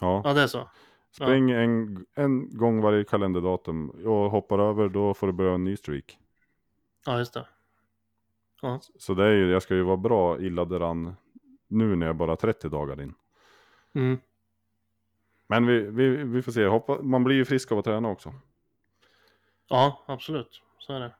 Ja. 0.00 0.22
Ja, 0.24 0.32
det 0.32 0.42
är 0.42 0.46
så. 0.46 0.70
Spring 1.10 1.50
en, 1.50 2.06
en 2.14 2.58
gång 2.58 2.80
varje 2.80 3.04
kalenderdatum 3.04 3.90
och 3.90 4.30
hoppar 4.30 4.58
över 4.58 4.88
då 4.88 5.14
får 5.14 5.26
du 5.26 5.32
börja 5.32 5.54
en 5.54 5.64
ny 5.64 5.76
streak. 5.76 6.18
Ja, 7.06 7.18
just 7.18 7.34
det. 7.34 7.46
Så 8.98 9.14
det 9.14 9.24
är 9.24 9.32
ju, 9.32 9.50
jag 9.50 9.62
ska 9.62 9.74
ju 9.74 9.82
vara 9.82 9.96
bra 9.96 10.40
illa 10.40 10.64
däran 10.64 11.14
nu 11.68 11.96
när 11.96 12.06
jag 12.06 12.16
bara 12.16 12.32
är 12.32 12.36
30 12.36 12.68
dagar 12.68 13.02
in. 13.02 13.14
Mm. 13.94 14.18
Men 15.46 15.66
vi, 15.66 15.80
vi, 15.80 16.08
vi 16.08 16.42
får 16.42 16.52
se, 16.52 16.66
Hoppa, 16.66 17.02
man 17.02 17.24
blir 17.24 17.36
ju 17.36 17.44
frisk 17.44 17.72
av 17.72 17.78
att 17.78 17.84
träna 17.84 18.08
också. 18.08 18.34
Ja, 19.68 20.04
absolut. 20.06 20.62
Så 20.78 20.92
är 20.92 21.00
det. 21.00 21.14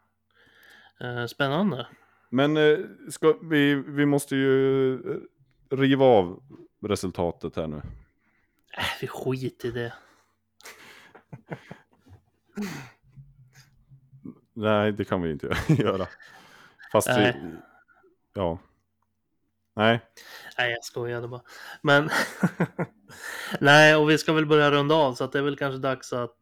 Eh, 1.00 1.26
spännande. 1.26 1.86
Men 2.28 2.56
eh, 2.56 2.78
ska, 3.10 3.38
vi, 3.42 3.74
vi 3.74 4.06
måste 4.06 4.36
ju 4.36 4.94
eh, 4.94 5.16
riva 5.70 6.04
av 6.04 6.42
resultatet 6.82 7.56
här 7.56 7.66
nu. 7.66 7.76
Äh, 7.76 8.84
vi 9.00 9.06
skiter 9.06 9.68
i 9.68 9.70
det. 9.70 9.94
Nej, 14.52 14.92
det 14.92 15.04
kan 15.04 15.22
vi 15.22 15.30
inte 15.30 15.56
göra. 15.68 16.06
Fast 16.92 17.08
vi, 17.08 17.32
ja. 18.34 18.58
Nej, 19.76 20.00
Nej, 20.58 20.70
jag 20.70 20.84
skojade 20.84 21.28
bara. 21.28 21.42
Men 21.82 22.10
nej, 23.60 23.96
och 23.96 24.10
vi 24.10 24.18
ska 24.18 24.32
väl 24.32 24.46
börja 24.46 24.70
runda 24.70 24.94
av 24.94 25.14
så 25.14 25.24
att 25.24 25.32
det 25.32 25.38
är 25.38 25.42
väl 25.42 25.56
kanske 25.56 25.78
dags 25.78 26.12
att, 26.12 26.36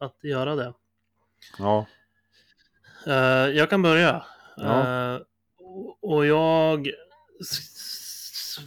att 0.00 0.24
göra 0.24 0.54
det. 0.54 0.74
Ja. 1.58 1.86
Eh, 3.06 3.48
jag 3.56 3.70
kan 3.70 3.82
börja. 3.82 4.24
Ja. 4.56 5.14
Eh, 5.14 5.20
och- 6.02 6.26
jag 6.26 6.88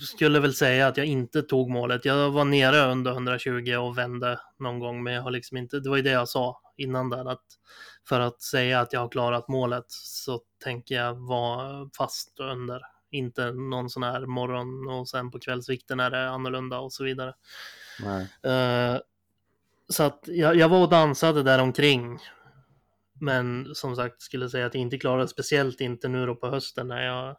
skulle 0.02 0.40
väl 0.40 0.54
säga 0.54 0.88
att 0.88 0.98
jag 0.98 1.06
inte 1.06 1.42
tog 1.42 1.70
målet. 1.70 2.06
Jag 2.06 2.32
var 2.32 2.46
nere 2.46 2.92
under 2.92 3.12
120 3.12 3.76
och 3.76 3.98
vände 3.98 4.40
någon 4.60 4.80
gång, 4.80 5.04
men 5.04 5.14
jag 5.14 5.22
har 5.22 5.32
liksom 5.32 5.58
inte, 5.58 5.80
det 5.80 5.90
var 5.90 5.98
ju 5.98 6.04
det 6.04 6.10
jag 6.12 6.30
sa 6.30 6.62
innan 6.78 7.10
där, 7.10 7.32
att 7.32 7.44
för 8.08 8.20
att 8.20 8.42
säga 8.42 8.80
att 8.80 8.94
jag 8.94 9.00
har 9.00 9.10
klarat 9.10 9.48
målet 9.48 9.86
så 9.90 10.40
tänker 10.64 10.96
jag 10.96 11.14
vara 11.28 11.90
fast 11.98 12.40
under. 12.40 12.82
Inte 13.12 13.52
någon 13.52 13.90
sån 13.90 14.04
här 14.04 14.26
morgon 14.26 14.88
och 14.88 15.10
sen 15.10 15.32
på 15.32 15.40
kvällsvikten 15.40 16.00
är 16.00 16.10
det 16.10 16.30
annorlunda 16.30 16.80
och 16.80 16.94
så 16.94 17.04
vidare. 17.04 17.34
Eh, 18.44 19.02
så 19.90 20.04
att 20.04 20.24
jag, 20.28 20.56
jag 20.56 20.70
var 20.70 20.82
och 20.82 20.90
dansade 20.90 21.44
där 21.44 21.60
omkring. 21.60 22.20
Men 23.14 23.76
som 23.76 23.96
sagt 23.96 24.22
skulle 24.22 24.50
säga 24.50 24.66
att 24.66 24.74
jag 24.74 24.82
inte 24.82 24.98
klarade 24.98 25.28
speciellt 25.28 25.82
inte 25.82 26.08
nu 26.08 26.26
då 26.26 26.36
på 26.36 26.48
hösten 26.48 26.88
när 26.88 27.06
jag 27.06 27.38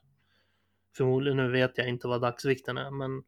förmodligen 0.97 1.37
nu 1.37 1.51
vet 1.51 1.79
jag 1.79 1.89
inte 1.89 2.09
vad 2.09 2.21
dagsvikten 2.21 2.79
är 2.79 2.91
men 2.91 3.23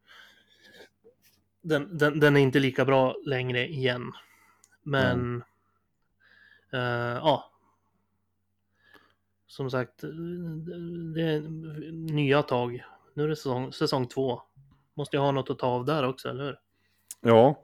den, 1.62 1.98
den, 1.98 2.20
den 2.20 2.36
är 2.36 2.40
inte 2.40 2.58
lika 2.58 2.84
bra 2.84 3.16
längre 3.24 3.68
igen. 3.68 4.12
Men 4.82 5.44
eh, 6.72 6.80
ja. 7.22 7.50
Som 9.54 9.70
sagt, 9.70 10.00
det 11.14 11.22
är 11.22 11.40
nya 12.12 12.42
tag. 12.42 12.84
Nu 13.14 13.24
är 13.24 13.28
det 13.28 13.36
säsong, 13.36 13.72
säsong 13.72 14.08
två. 14.08 14.42
Måste 14.94 15.16
jag 15.16 15.22
ha 15.22 15.30
något 15.30 15.50
att 15.50 15.58
ta 15.58 15.66
av 15.66 15.84
där 15.84 16.08
också, 16.08 16.28
eller 16.28 16.44
hur? 16.44 16.58
Ja. 17.20 17.60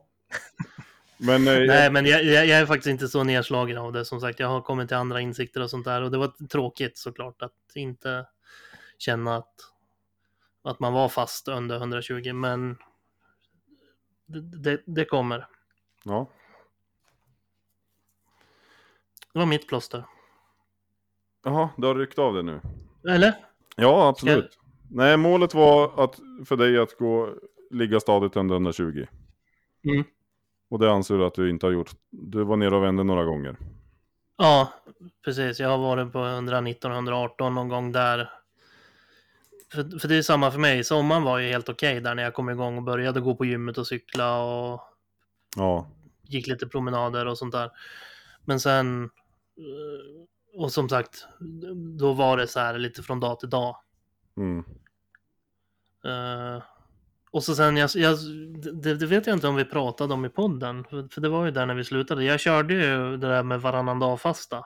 Men 1.19 1.49
eh, 1.49 1.55
Nej, 1.67 1.91
men 1.91 2.07
jag, 2.07 2.25
jag, 2.25 2.47
jag 2.47 2.59
är 2.59 2.67
faktiskt 2.67 2.87
inte 2.87 3.09
så 3.09 3.25
nedslagen 3.25 3.79
av 3.79 3.93
det. 3.93 4.05
Som 4.05 4.21
sagt, 4.21 4.41
jag 4.41 4.49
har 4.49 4.61
kommit 4.61 4.89
till 4.89 4.97
andra 4.97 5.21
insikter 5.21 5.63
och 5.63 5.71
sånt 5.71 5.85
där. 5.85 6.03
Och 6.03 6.11
det 6.11 6.19
var 6.19 6.49
tråkigt 6.49 6.99
såklart 6.99 7.43
att 7.43 7.53
inte 7.75 8.27
känna 8.99 9.37
att, 9.37 9.55
att 10.63 10.81
man 10.81 10.93
var 10.93 11.09
fast 11.09 11.49
under 11.49 11.77
120. 11.77 12.33
Men 12.33 12.77
det, 14.27 14.41
det, 14.41 14.83
det 14.87 15.05
kommer. 15.05 15.47
ja. 16.05 16.31
Det 19.33 19.39
var 19.39 19.47
mitt 19.47 19.69
plåster. 19.69 20.05
Jaha, 21.45 21.69
du 21.77 21.87
har 21.87 21.95
ryckt 21.95 22.19
av 22.19 22.35
det 22.35 22.43
nu. 22.43 22.61
Eller? 23.09 23.35
Ja, 23.77 24.09
absolut. 24.09 24.59
Nej, 24.91 25.17
målet 25.17 25.55
var 25.55 26.05
att, 26.05 26.21
för 26.45 26.57
dig 26.57 26.79
att 26.79 26.99
gå, 26.99 27.35
ligga 27.71 28.01
stadigt 28.01 28.37
under 28.37 28.55
120. 28.55 29.07
Mm. 29.85 30.05
Och 30.71 30.79
det 30.79 30.93
anser 30.93 31.19
du 31.19 31.25
att 31.25 31.35
du 31.35 31.51
inte 31.51 31.67
har 31.67 31.73
gjort. 31.73 31.91
Du 32.11 32.45
var 32.45 32.57
nere 32.57 32.77
och 32.77 32.83
vände 32.83 33.05
några 33.05 33.25
gånger. 33.25 33.57
Ja, 34.37 34.73
precis. 35.25 35.61
Jag 35.61 35.69
har 35.69 35.79
varit 35.79 36.13
på 36.13 36.19
119-118 36.19 37.51
någon 37.51 37.69
gång 37.69 37.93
där. 37.93 38.31
För, 39.73 39.99
för 39.99 40.09
det 40.09 40.17
är 40.17 40.23
samma 40.23 40.51
för 40.51 40.59
mig. 40.59 40.85
Sommaren 40.85 41.23
var 41.23 41.39
ju 41.39 41.49
helt 41.49 41.69
okej 41.69 42.01
där 42.01 42.15
när 42.15 42.23
jag 42.23 42.35
kom 42.35 42.51
igång 42.51 42.77
och 42.77 42.83
började 42.83 43.21
gå 43.21 43.35
på 43.35 43.45
gymmet 43.45 43.79
och 43.79 43.87
cykla 43.87 44.43
och 44.43 44.81
Ja, 45.57 45.87
gick 46.23 46.47
lite 46.47 46.67
promenader 46.67 47.27
och 47.27 47.39
sånt 47.39 47.53
där. 47.53 47.71
Men 48.45 48.61
sen, 48.61 49.05
eh, 49.05 50.27
och 50.55 50.73
som 50.73 50.89
sagt, 50.89 51.27
då 51.99 52.13
var 52.13 52.37
det 52.37 52.47
så 52.47 52.61
här 52.61 52.79
lite 52.79 53.03
från 53.03 53.21
dag 53.21 53.41
till 53.41 53.51
dag. 53.51 53.77
mm. 54.37 54.65
Eh, 56.05 56.63
och 57.33 57.45
så 57.45 57.55
sen, 57.55 57.77
jag, 57.77 57.91
jag, 57.95 58.17
det, 58.83 58.95
det 58.95 59.07
vet 59.07 59.27
jag 59.27 59.37
inte 59.37 59.49
om 59.49 59.57
vi 59.57 59.65
pratade 59.65 60.15
om 60.15 60.25
i 60.25 60.29
podden, 60.29 60.85
för, 60.85 61.09
för 61.09 61.21
det 61.21 61.29
var 61.29 61.45
ju 61.45 61.51
där 61.51 61.67
när 61.67 61.75
vi 61.75 61.85
slutade. 61.85 62.25
Jag 62.25 62.41
körde 62.41 62.75
ju 62.75 63.17
det 63.17 63.29
där 63.29 63.43
med 63.43 63.61
varannan 63.61 63.99
dag 63.99 64.21
fasta 64.21 64.65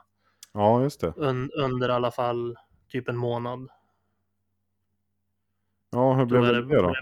ja 0.54 0.82
just 0.82 1.00
det. 1.00 1.12
un, 1.16 1.50
under 1.50 1.88
i 1.88 1.92
alla 1.92 2.10
fall 2.10 2.56
typ 2.88 3.08
en 3.08 3.16
månad. 3.16 3.68
Ja, 5.90 6.14
hur 6.14 6.26
blev 6.26 6.42
Då 6.42 6.52
det 6.52 6.62
det 6.62 6.82
då? 6.82 6.94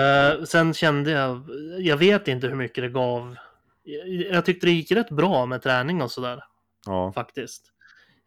Eh, 0.00 0.44
sen 0.44 0.74
kände 0.74 1.10
jag, 1.10 1.48
jag 1.78 1.96
vet 1.96 2.28
inte 2.28 2.46
hur 2.46 2.56
mycket 2.56 2.84
det 2.84 2.88
gav. 2.88 3.36
Jag, 3.82 4.08
jag 4.08 4.44
tyckte 4.44 4.66
det 4.66 4.72
gick 4.72 4.92
rätt 4.92 5.10
bra 5.10 5.46
med 5.46 5.62
träning 5.62 6.02
och 6.02 6.10
sådär. 6.10 6.44
Ja, 6.86 7.12
faktiskt. 7.12 7.71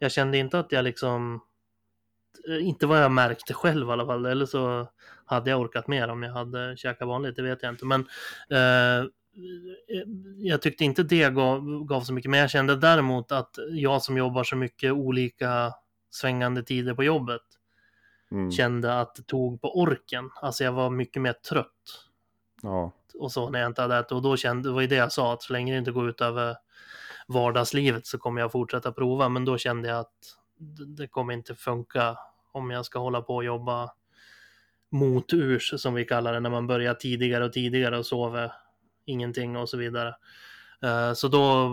Jag 0.06 0.12
kände 0.12 0.38
inte 0.38 0.60
att 0.60 0.72
jag 0.72 0.84
liksom, 0.84 1.42
eh, 2.48 2.68
inte 2.68 2.88
vad 2.88 3.04
jag 3.04 3.12
märkte 3.12 3.54
själv 3.54 3.90
i 3.90 3.92
alla 3.92 4.06
fall, 4.06 4.26
eller 4.26 4.46
så 4.46 4.88
hade 5.26 5.50
jag 5.50 5.62
orkat 5.62 5.88
mer 5.88 6.08
om 6.08 6.24
jag 6.24 6.34
hade 6.34 6.78
käkat 6.78 7.08
vanligt, 7.08 7.36
det 7.36 7.42
vet 7.42 7.64
jag 7.64 7.74
inte. 7.74 7.86
Men 7.86 8.02
eh, 8.50 9.10
jag 10.38 10.62
tyckte 10.62 10.84
inte 10.84 11.04
det 11.04 11.34
gav, 11.34 11.86
gav 11.86 12.02
så 12.02 12.14
mycket, 12.14 12.32
men 12.32 12.40
jag 12.40 12.50
kände 12.50 12.76
däremot 12.76 13.32
att 13.32 13.56
jag 13.70 14.02
som 14.02 14.18
jobbar 14.18 14.44
så 14.44 14.56
mycket 14.56 14.92
olika 14.92 15.74
svängande 16.10 16.64
tider 16.64 16.94
på 16.94 17.04
jobbet 17.04 17.42
mm. 18.32 18.52
kände 18.52 19.00
att 19.00 19.16
det 19.16 19.24
tog 19.24 19.62
på 19.62 19.80
orken. 19.80 20.30
Alltså 20.42 20.64
jag 20.64 20.72
var 20.72 20.90
mycket 20.90 21.22
mer 21.22 21.34
trött 21.34 22.06
ja, 22.62 22.92
och 23.20 23.32
så 23.32 23.50
när 23.50 23.60
jag 23.60 23.70
inte 23.70 23.82
hade 23.82 23.98
ätit. 23.98 24.12
Och 24.12 24.22
då 24.22 24.38
kände, 24.38 24.70
det 24.70 24.74
var 24.74 24.82
ju 24.82 24.88
det 24.88 24.96
jag 24.96 25.12
sa, 25.12 25.34
att 25.34 25.44
så 25.44 25.54
länge 25.54 25.74
det 25.74 25.80
inte 25.80 25.92
går 25.92 26.10
ut 26.10 26.22
över 26.22 26.56
vardagslivet 27.28 28.08
så 28.08 28.18
kommer 28.18 28.42
jag 28.42 28.52
fortsätta 28.52 28.92
prova. 28.92 29.30
Men 29.30 29.46
då 29.46 29.58
kände 29.58 29.88
jag 29.88 30.00
att 30.00 30.14
det, 30.98 31.08
kommer 31.08 31.34
inte 31.34 31.56
funka 31.56 32.18
om 32.52 32.72
jag 32.72 32.86
ska 32.86 33.00
hålla 33.00 33.22
på 33.22 33.36
och 33.36 33.44
jobba 33.44 33.94
moturs 34.90 35.74
som 35.78 35.94
vi 35.94 36.06
kallar 36.06 36.34
det, 36.34 36.40
när 36.40 36.50
man 36.50 36.68
börjar 36.68 36.94
tidigare 36.94 37.46
och 37.46 37.54
tidigare 37.54 37.98
och 37.98 38.06
sover 38.06 38.52
ingenting 39.06 39.58
och 39.58 39.70
så 39.70 39.78
vidare. 39.78 40.16
Eh, 40.82 41.14
Så 41.14 41.28
då 41.28 41.70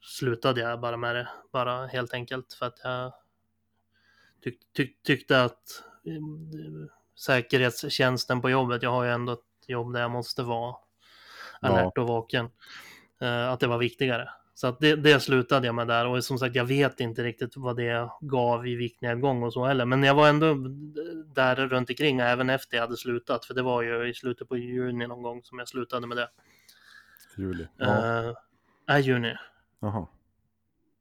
slutade 0.00 0.60
jag 0.60 0.80
bara 0.80 0.96
med 0.96 1.16
det, 1.16 1.28
bara 1.52 1.86
helt 1.86 2.14
enkelt 2.14 2.52
för 2.52 2.66
att 2.66 2.80
jag 2.84 3.12
tyck, 4.44 4.58
tyck, 4.76 5.02
tyckte 5.02 5.42
att 5.44 5.82
eh, 6.06 6.92
säkerhetstjänsten 7.18 8.40
på 8.40 8.50
jobbet, 8.50 8.82
jag 8.82 8.90
har 8.90 9.04
ju 9.04 9.10
ändå 9.10 9.32
ett 9.32 9.40
jobb 9.66 9.92
där 9.92 10.00
jag 10.00 10.10
måste 10.10 10.42
vara 10.42 10.76
alert 11.60 11.98
och 11.98 12.06
vaken, 12.06 12.50
eh, 13.20 13.48
att 13.48 13.60
det 13.60 13.66
var 13.66 13.78
viktigare. 13.78 14.30
Så 14.62 14.68
att 14.68 14.80
det, 14.80 14.96
det 14.96 15.20
slutade 15.20 15.66
jag 15.66 15.74
med 15.74 15.88
där 15.88 16.06
och 16.06 16.24
som 16.24 16.38
sagt 16.38 16.54
jag 16.54 16.64
vet 16.64 17.00
inte 17.00 17.22
riktigt 17.22 17.56
vad 17.56 17.76
det 17.76 18.08
gav 18.20 18.66
i 18.66 18.74
viktnedgång 18.74 19.42
och 19.42 19.52
så 19.52 19.64
heller. 19.64 19.84
Men 19.84 20.02
jag 20.02 20.14
var 20.14 20.28
ändå 20.28 20.54
där 21.34 21.56
runt 21.56 21.90
omkring 21.90 22.18
även 22.20 22.50
efter 22.50 22.76
jag 22.76 22.82
hade 22.82 22.96
slutat. 22.96 23.44
För 23.44 23.54
det 23.54 23.62
var 23.62 23.82
ju 23.82 24.08
i 24.10 24.14
slutet 24.14 24.48
på 24.48 24.56
juni 24.56 25.06
någon 25.06 25.22
gång 25.22 25.40
som 25.42 25.58
jag 25.58 25.68
slutade 25.68 26.06
med 26.06 26.16
det. 26.16 26.28
juli. 27.36 27.66
Ja, 27.76 28.14
Ja. 28.86 28.96
Äh, 28.96 29.00
juni. 29.06 29.34
jaha. 29.80 30.06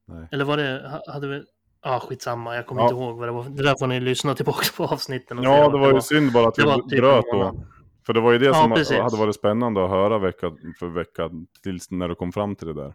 Nej. 0.07 0.27
Eller 0.31 0.45
var 0.45 0.57
det, 0.57 0.89
ha- 0.89 1.13
hade 1.13 1.27
vi, 1.27 1.35
ja 1.83 1.95
ah, 1.95 1.99
skitsamma, 1.99 2.55
jag 2.55 2.65
kommer 2.67 2.81
Ja. 2.81 2.85
inte 2.85 2.95
ihåg 2.95 3.17
vad 3.17 3.27
det 3.27 3.31
var. 3.31 3.43
Det 3.43 3.63
där 3.63 3.75
får 3.79 3.87
ni 3.87 3.99
lyssna 3.99 4.35
tillbaka 4.35 4.65
på 4.77 4.83
avsnitten 4.85 5.39
och 5.39 5.45
Ja, 5.45 5.69
det 5.69 5.77
var 5.77 5.93
ju 5.93 6.01
synd 6.01 6.31
bara 6.33 6.47
att 6.47 6.55
det 6.55 6.61
vi 6.61 6.67
var 6.67 6.89
typ 6.89 6.99
bröt 6.99 7.25
då. 7.31 7.65
För 8.05 8.13
det 8.13 8.21
var 8.21 8.31
ju 8.31 8.37
det 8.37 8.45
Ja, 8.45 8.53
som 8.53 8.71
precis. 8.71 8.97
hade 8.97 9.17
varit 9.17 9.35
spännande 9.35 9.83
att 9.83 9.89
höra 9.89 10.19
vecka 10.19 10.51
för 10.79 10.87
vecka 10.87 11.29
tills 11.63 11.91
när 11.91 12.07
du 12.07 12.15
kom 12.15 12.31
fram 12.31 12.55
till 12.55 12.67
det 12.67 12.73
där. 12.73 12.93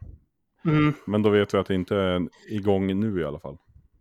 Mm. 0.66 0.94
Men 1.04 1.22
då 1.22 1.30
vet 1.30 1.54
vi 1.54 1.58
att 1.58 1.66
det 1.66 1.74
inte 1.74 1.96
är 1.96 2.28
igång 2.48 3.00
nu 3.00 3.20
i 3.20 3.24
alla 3.24 3.40
fall. 3.40 3.58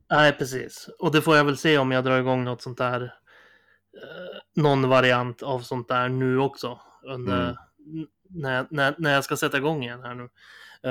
Nej, 0.09 0.32
precis. 0.38 0.89
Och 0.99 1.11
det 1.11 1.22
får 1.22 1.36
jag 1.38 1.45
väl 1.45 1.57
se 1.57 1.78
om 1.78 1.91
jag 1.91 2.03
drar 2.03 2.20
igång 2.20 2.43
något 2.43 2.61
sånt 2.61 2.78
där. 2.78 3.01
Eh, 3.01 4.61
någon 4.61 4.89
variant 4.89 5.43
av 5.43 5.59
sånt 5.59 5.88
där 5.88 6.09
nu 6.09 6.39
också. 6.39 6.80
Under, 7.03 7.43
Mm. 7.43 8.07
när, 8.30 8.68
när, 8.70 8.95
när 8.97 9.13
jag 9.13 9.24
ska 9.24 9.38
sätta 9.38 9.57
igång 9.57 9.84
igen 9.84 10.03
här 10.03 10.13
nu. 10.16 10.30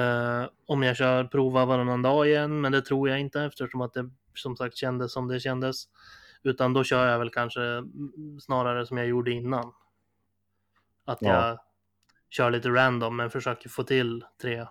Eh, 0.00 0.48
om 0.66 0.82
jag 0.82 0.96
kör 0.96 1.24
prova 1.24 1.64
varannan 1.64 2.02
dag 2.02 2.28
igen, 2.28 2.60
men 2.60 2.72
det 2.72 2.82
tror 2.82 3.08
jag 3.08 3.20
inte 3.20 3.42
eftersom 3.42 3.80
att 3.80 3.92
det 3.94 4.10
som 4.34 4.56
sagt 4.56 4.76
kändes 4.76 5.12
som 5.12 5.28
det 5.28 5.40
kändes. 5.40 5.84
Utan 6.42 6.72
då 6.72 6.84
kör 6.84 7.06
jag 7.06 7.18
väl 7.18 7.30
kanske 7.30 7.62
mm, 7.62 8.40
snarare 8.40 8.86
som 8.86 8.96
jag 8.98 9.06
gjorde 9.06 9.30
innan. 9.30 9.72
Att 11.04 11.18
Ja. 11.20 11.28
jag 11.48 11.58
kör 12.30 12.50
lite 12.50 12.68
random 12.68 13.16
men 13.16 13.30
försöker 13.30 13.68
få 13.68 13.82
till 13.82 14.24
tre, 14.42 14.66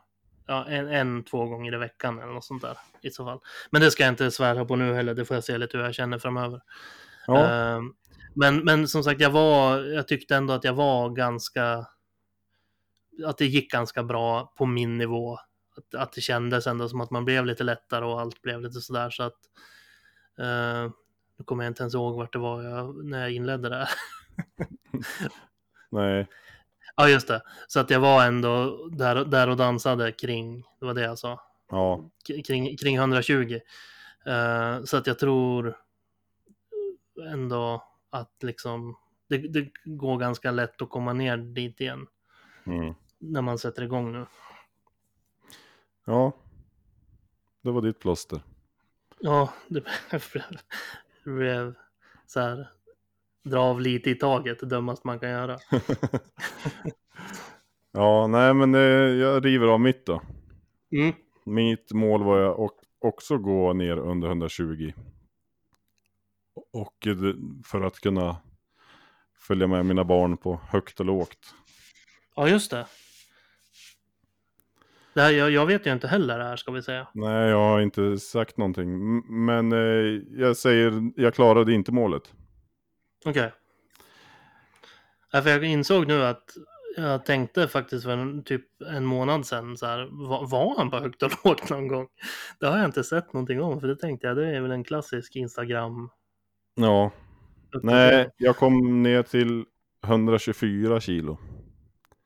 ja, 0.45 0.65
en, 0.65 0.87
en, 0.87 1.23
två 1.23 1.45
gånger 1.45 1.73
i 1.73 1.77
veckan 1.77 2.19
eller 2.19 2.33
något 2.33 2.45
sånt 2.45 2.61
där 2.61 2.77
i 3.01 3.11
så 3.11 3.25
fall. 3.25 3.39
Men 3.69 3.81
det 3.81 3.91
ska 3.91 4.03
jag 4.03 4.11
inte 4.11 4.31
svära 4.31 4.65
på 4.65 4.75
nu 4.75 4.93
heller, 4.93 5.13
det 5.13 5.25
får 5.25 5.37
jag 5.37 5.43
se 5.43 5.57
lite 5.57 5.77
hur 5.77 5.83
jag 5.85 5.95
känner 5.95 6.19
framöver. 6.19 6.61
Ja, 7.27 7.49
Ehm, 7.49 7.93
men, 8.33 8.57
men 8.63 8.87
som 8.87 9.03
sagt, 9.03 9.21
jag 9.21 9.29
var, 9.29 9.79
jag 9.79 10.07
tyckte 10.07 10.35
ändå 10.35 10.53
att 10.53 10.63
jag 10.63 10.73
var 10.73 11.09
ganska, 11.09 11.87
att 13.25 13.37
det 13.37 13.45
gick 13.45 13.71
ganska 13.71 14.03
bra 14.03 14.53
på 14.57 14.65
min 14.65 14.97
nivå. 14.97 15.37
Att, 15.77 15.95
att 15.95 16.13
det 16.13 16.21
kändes 16.21 16.67
ändå 16.67 16.89
som 16.89 17.01
att 17.01 17.11
man 17.11 17.25
blev 17.25 17.45
lite 17.45 17.63
lättare 17.63 18.05
och 18.05 18.21
allt 18.21 18.41
blev 18.41 18.61
lite 18.61 18.81
sådär 18.81 19.09
så 19.09 19.23
att 19.23 19.39
eh, 20.39 20.91
nu 21.37 21.45
kommer 21.45 21.63
jag 21.63 21.71
inte 21.71 21.83
ens 21.83 21.93
ihåg 21.93 22.15
vart 22.15 22.33
det 22.33 22.39
var 22.39 22.63
jag, 22.63 23.05
när 23.05 23.21
jag 23.21 23.31
inledde 23.31 23.69
det 23.69 23.75
här. 23.75 23.89
nej. 25.89 26.27
Ja, 26.95 27.09
just 27.09 27.27
det. 27.27 27.41
Så 27.67 27.79
att 27.79 27.89
jag 27.89 27.99
var 27.99 28.25
ändå 28.25 28.87
där, 28.91 29.25
där 29.25 29.49
och 29.49 29.57
dansade 29.57 30.11
kring, 30.11 30.63
det 30.79 30.85
var 30.85 30.93
det 30.93 31.01
jag 31.01 31.19
sa, 31.19 31.41
Ja, 31.69 32.09
kring, 32.45 32.77
kring 32.77 32.95
120. 32.95 33.59
Eh, 34.25 34.83
så 34.83 34.97
att 34.97 35.07
jag 35.07 35.19
tror 35.19 35.77
ändå 37.31 37.83
att 38.09 38.43
liksom 38.43 38.97
det, 39.27 39.37
det 39.37 39.71
går 39.83 40.17
ganska 40.17 40.51
lätt 40.51 40.81
att 40.81 40.89
komma 40.89 41.13
ner 41.13 41.37
dit 41.37 41.81
igen 41.81 42.07
mm. 42.65 42.93
när 43.19 43.41
man 43.41 43.57
sätter 43.57 43.83
igång 43.83 44.11
nu. 44.11 44.25
ja. 46.05 46.31
det 47.61 47.71
var 47.71 47.81
ditt 47.81 47.99
plåster. 47.99 48.41
Ja, 49.19 49.53
det 49.67 49.83
blev 51.23 51.75
så 52.27 52.39
här. 52.39 52.71
Dra 53.43 53.59
av 53.59 53.81
lite 53.81 54.09
i 54.09 54.15
taget, 54.15 54.59
det 54.59 54.65
dummaste 54.65 55.07
man 55.07 55.19
kan 55.19 55.29
göra. 55.29 55.57
Ja, 57.95 58.27
nej 58.27 58.53
men 58.53 58.73
jag 59.19 59.45
river 59.45 59.67
av 59.67 59.79
mitt 59.79 60.05
då. 60.05 60.21
Mm. 60.91 61.13
Mitt 61.45 61.91
mål 61.91 62.23
var 62.23 62.39
jag 62.39 62.59
och 62.59 62.75
också 62.99 63.37
gå 63.37 63.73
ner 63.73 63.97
under 63.97 64.27
120. 64.27 64.91
Och 66.73 67.07
för 67.65 67.81
att 67.81 67.99
kunna 67.99 68.37
följa 69.39 69.67
med 69.67 69.85
mina 69.85 70.03
barn 70.03 70.37
på 70.37 70.59
högt 70.69 70.99
och 70.99 71.05
lågt. 71.05 71.55
Ja, 72.35 72.47
just 72.47 72.71
det. 72.71 72.85
det 75.13 75.21
här, 75.21 75.31
jag, 75.31 75.51
jag 75.51 75.65
vet 75.65 75.85
ju 75.87 75.93
inte 75.93 76.07
heller 76.07 76.37
det 76.37 76.43
här, 76.43 76.55
ska 76.55 76.71
vi 76.71 76.81
säga. 76.81 77.07
Nej, 77.13 77.49
jag 77.49 77.57
har 77.57 77.81
inte 77.81 78.19
sagt 78.19 78.57
någonting. 78.57 79.21
Men 79.45 79.71
eh, 79.71 80.21
jag 80.31 80.57
säger, 80.57 81.11
jag 81.15 81.33
klarade 81.33 81.73
inte 81.73 81.91
målet. 81.91 82.33
Okej. 83.25 83.53
För 85.31 85.49
jag 85.49 85.63
insåg 85.63 86.07
nu 86.07 86.23
att 86.23 86.53
jag 86.97 87.25
tänkte 87.25 87.67
faktiskt 87.67 88.03
för 88.03 88.17
en, 88.17 88.43
typ 88.43 88.81
en 88.81 89.05
månad 89.05 89.45
sedan 89.45 89.77
så 89.77 89.85
här, 89.85 90.07
var, 90.11 90.47
var 90.47 90.77
han 90.77 90.89
på 90.91 90.97
högt 90.99 91.23
och 91.23 91.31
lågt 91.45 91.69
någon 91.69 91.87
gång? 91.87 92.07
Det 92.59 92.65
har 92.67 92.77
jag 92.77 92.85
inte 92.85 93.03
sett 93.03 93.33
någonting 93.33 93.61
om, 93.61 93.79
för 93.79 93.87
det 93.87 93.95
tänkte 93.95 94.27
jag, 94.27 94.37
det 94.37 94.55
är 94.55 94.61
väl 94.61 94.71
en 94.71 94.83
klassisk 94.83 95.35
Instagram. 95.35 96.09
Ja, 96.75 97.11
nej, 97.83 98.29
jag 98.37 98.57
kom 98.57 99.03
ner 99.03 99.23
till 99.23 99.65
124 100.03 100.99
kilo. 100.99 101.37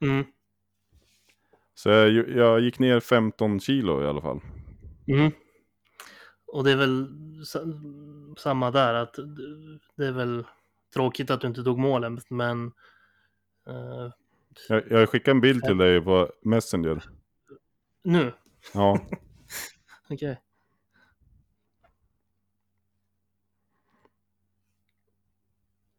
Mm, 0.02 0.26
Så 1.74 1.90
jag, 1.90 2.30
jag 2.30 2.60
gick 2.60 2.80
ner 2.80 3.00
15 3.00 3.60
kilo 3.60 4.04
i 4.04 4.08
alla 4.08 4.22
fall. 4.22 4.40
mm. 5.08 5.32
Och 6.48 6.64
det 6.64 6.72
är 6.72 6.76
väl 6.76 7.08
sa, 7.46 7.60
samma 8.38 8.72
där, 8.72 8.94
att 8.94 9.16
det 9.96 10.08
är 10.08 10.12
väl 10.12 10.44
tråkigt 10.94 11.30
att 11.30 11.42
du 11.42 11.48
inte 11.48 11.64
tog 11.64 11.80
målen, 11.80 12.22
men 12.30 12.66
eh, 13.68 14.12
Jag, 14.70 14.92
jag 14.92 15.10
skickade 15.10 15.32
en 15.32 15.42
bild 15.42 15.64
till 15.64 15.78
dig 15.78 16.02
på 16.02 16.32
Messenger. 16.42 17.04
nu, 18.04 18.34
Ja, 18.74 19.00
okej. 20.10 20.42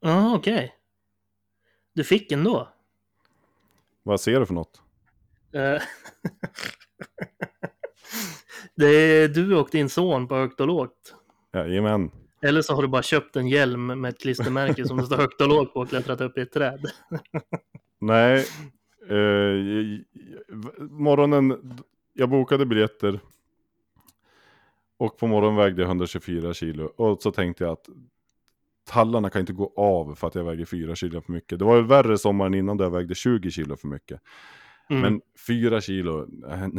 Ja, 0.01 0.37
okej. 0.37 0.75
Du 1.93 2.05
fick 2.05 2.33
ändå. 2.33 2.69
vad 4.03 4.21
ser 4.21 4.41
du 4.41 4.47
för 4.47 4.55
något? 4.55 4.83
Eh, 5.53 5.83
det 8.75 8.87
är 8.87 9.29
du 9.29 9.57
och 9.57 9.69
din 9.73 9.89
son 9.89 10.29
på 10.29 10.35
högt 10.35 10.61
och 10.61 10.67
lågt. 10.67 11.15
Jajamän. 11.53 12.11
Eller 12.41 12.63
så 12.63 12.75
har 12.75 12.83
du 12.83 12.89
bara 12.89 13.03
köpt 13.03 13.37
en 13.37 13.49
hjälm 13.49 13.87
med 13.87 14.09
ett 14.09 14.21
klistermärke 14.21 14.87
som 14.87 14.97
det 14.97 15.07
står 15.07 15.17
högt 15.17 15.41
och 15.41 15.49
lågt 15.49 15.75
på 15.75 15.81
och 15.81 15.89
klättrat 15.89 16.21
upp 16.21 16.39
i 16.39 16.41
ett 16.41 16.53
träd. 16.53 16.87
Nej, 18.01 18.47
eh, 19.09 20.01
morgonen, 20.91 21.79
jag 22.15 22.29
bokade 22.29 22.67
biljetter. 22.67 23.21
Och 24.99 25.19
på 25.19 25.27
morgonen 25.27 25.57
vägde 25.57 25.83
jag 25.83 25.89
124 25.89 26.55
kilo. 26.55 26.85
Och 26.85 27.23
så 27.23 27.33
tänkte 27.33 27.65
jag 27.65 27.73
att 27.73 27.89
tallarna 28.89 29.31
kan 29.31 29.41
inte 29.41 29.53
gå 29.53 29.73
av 29.77 30.15
för 30.15 30.27
att 30.27 30.35
jag 30.35 30.45
väger 30.45 30.65
4 30.65 30.95
kilo 30.95 31.21
för 31.21 31.33
mycket. 31.33 31.59
Det 31.59 31.65
var 31.65 31.77
väl 31.77 31.87
värre 31.87 32.19
sommaren 32.19 32.55
innan 32.55 32.77
där 32.77 32.85
jag 32.85 32.91
vägde 32.91 33.15
20 33.15 33.51
kilo 33.51 33.77
för 33.77 33.89
mycket. 33.89 34.21
Mm. 34.91 35.03
Men 35.03 35.21
4 35.47 35.81
kilo, 35.81 36.27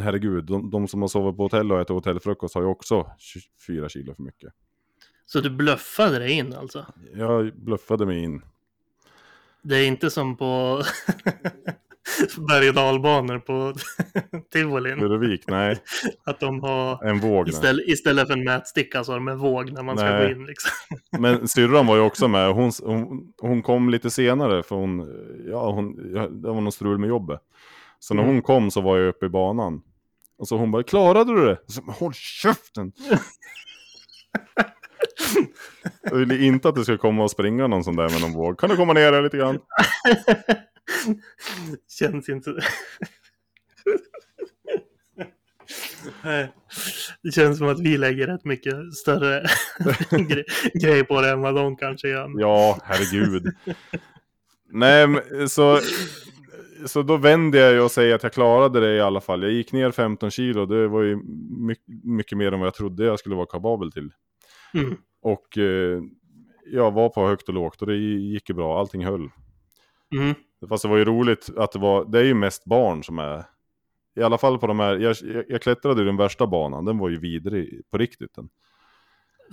herregud, 0.02 0.44
de, 0.44 0.70
de 0.70 0.88
som 0.88 1.00
har 1.00 1.08
sovit 1.08 1.36
på 1.36 1.42
hotell 1.42 1.72
och 1.72 1.80
ätit 1.80 1.90
hotellfrukost 1.90 2.54
har 2.54 2.62
ju 2.62 2.68
också 2.68 3.10
24 3.18 3.88
kilo 3.88 4.14
för 4.14 4.22
mycket. 4.22 4.52
Så 5.32 5.40
du 5.40 5.50
bluffade 5.50 6.18
dig 6.18 6.30
in 6.32 6.54
alltså? 6.54 6.86
Jag 7.14 7.54
bluffade 7.56 8.06
mig 8.06 8.22
in. 8.24 8.42
Det 9.62 9.76
är 9.76 9.86
inte 9.86 10.10
som 10.10 10.36
på 10.36 10.82
berg 12.48 12.68
och 12.68 12.74
dalbanor 12.74 13.38
på 13.38 13.74
tivolin. 14.52 14.98
Furuvik, 14.98 15.44
nej, 15.46 15.78
Att 16.24 16.40
de 16.40 16.60
har 16.60 17.04
en 17.04 17.20
våg. 17.20 17.48
Istället, 17.48 17.88
istället 17.88 18.26
för 18.26 18.32
en 18.34 18.44
mätsticka 18.44 19.04
så 19.04 19.12
har 19.12 19.18
de 19.18 19.28
en 19.28 19.38
våg 19.38 19.72
när 19.72 19.82
man 19.82 19.96
ska 19.98 20.06
Nej. 20.10 20.24
gå 20.34 20.40
in. 20.40 20.46
Liksom. 20.46 20.70
Men 21.18 21.48
syrran 21.48 21.86
var 21.86 21.96
ju 21.96 22.02
också 22.02 22.28
med. 22.28 22.52
Hon, 22.54 22.72
hon, 22.84 23.32
hon 23.40 23.62
kom 23.62 23.90
lite 23.90 24.10
senare 24.10 24.62
för 24.62 24.76
hon, 24.76 24.98
ja, 25.50 25.70
hon, 25.72 26.12
ja, 26.14 26.28
det 26.28 26.48
var 26.48 26.60
någon 26.60 26.72
strul 26.72 26.98
med 26.98 27.08
jobbet. 27.08 27.40
Så 27.98 28.14
när 28.14 28.22
Mm. 28.22 28.34
hon 28.34 28.42
kom 28.42 28.70
så 28.70 28.80
var 28.80 28.98
jag 28.98 29.08
uppe 29.08 29.26
i 29.26 29.28
banan. 29.28 29.82
Och 30.38 30.48
så 30.48 30.56
hon 30.56 30.70
bara, 30.70 30.82
klarade 30.82 31.34
du 31.34 31.46
det? 31.46 31.58
Så, 31.66 31.82
"Men 31.82 31.94
håll 31.94 32.12
käften! 32.14 32.92
Jag 36.02 36.16
ville 36.16 36.44
inte 36.44 36.68
att 36.68 36.74
det 36.74 36.82
skulle 36.82 36.98
komma 36.98 37.24
och 37.24 37.30
springa 37.30 37.66
någon 37.66 37.84
sån 37.84 37.96
där 37.96 38.08
med 38.08 38.20
någon 38.20 38.32
våg. 38.32 38.58
Kan 38.58 38.70
du 38.70 38.76
komma 38.76 38.92
ner 38.92 39.12
här 39.12 39.22
lite 39.22 39.36
grann? 39.36 39.58
Känns 41.98 42.28
inte... 42.28 42.50
Det 47.22 47.32
känns 47.32 47.58
som 47.58 47.68
att 47.68 47.80
vi 47.80 47.98
lägger 47.98 48.26
rätt 48.26 48.44
mycket 48.44 48.94
större 48.94 49.40
gre- 50.10 50.44
grej 50.74 51.04
på 51.04 51.20
det 51.20 51.30
än 51.30 51.40
vad 51.40 51.54
de 51.54 51.76
kanske 51.76 52.08
gör. 52.08 52.30
Ja, 52.36 52.78
herregud. 52.84 53.54
Nej, 54.72 55.06
men, 55.06 55.48
så, 55.48 55.80
så 56.86 57.02
då 57.02 57.16
vände 57.16 57.58
jag 57.58 57.72
ju 57.72 57.80
och 57.80 57.90
säger 57.90 58.14
att 58.14 58.22
jag 58.22 58.32
klarade 58.32 58.80
det 58.80 58.96
i 58.96 59.00
alla 59.00 59.20
fall. 59.20 59.42
Jag 59.42 59.52
gick 59.52 59.72
ner 59.72 59.90
15 59.90 60.30
kilo, 60.30 60.66
det 60.66 60.88
var 60.88 61.02
ju 61.02 61.18
mycket, 61.66 61.84
mycket 62.04 62.38
mer 62.38 62.52
än 62.52 62.60
vad 62.60 62.66
jag 62.66 62.74
trodde 62.74 63.04
jag 63.04 63.18
skulle 63.18 63.34
vara 63.34 63.46
kapabel 63.46 63.92
till. 63.92 64.10
Mm. 64.74 64.96
Och 65.22 65.58
eh, 65.58 66.02
jag 66.66 66.90
var 66.90 67.08
på 67.08 67.26
högt 67.26 67.48
och 67.48 67.54
lågt 67.54 67.82
och 67.82 67.86
det 67.86 67.96
gick 67.96 68.48
ju 68.48 68.54
bra, 68.54 68.80
allting 68.80 69.04
höll. 69.04 69.30
Mm. 70.14 70.34
Fast 70.68 70.82
det 70.82 70.88
var 70.88 70.96
ju 70.96 71.04
roligt 71.04 71.50
att 71.56 71.72
det 71.72 71.78
var, 71.78 72.04
det 72.04 72.18
är 72.18 72.24
ju 72.24 72.34
mest 72.34 72.64
barn 72.64 73.04
som 73.04 73.18
är, 73.18 73.44
i 74.16 74.22
alla 74.22 74.38
fall 74.38 74.58
på 74.58 74.66
de 74.66 74.80
här, 74.80 74.96
jag, 74.96 75.16
jag, 75.22 75.44
jag 75.48 75.62
klättrade 75.62 76.02
i 76.02 76.04
den 76.04 76.16
värsta 76.16 76.46
banan, 76.46 76.84
den 76.84 76.98
var 76.98 77.08
ju 77.08 77.20
vidrig 77.20 77.82
på 77.90 77.98
riktigt. 77.98 78.34
Den. 78.34 78.48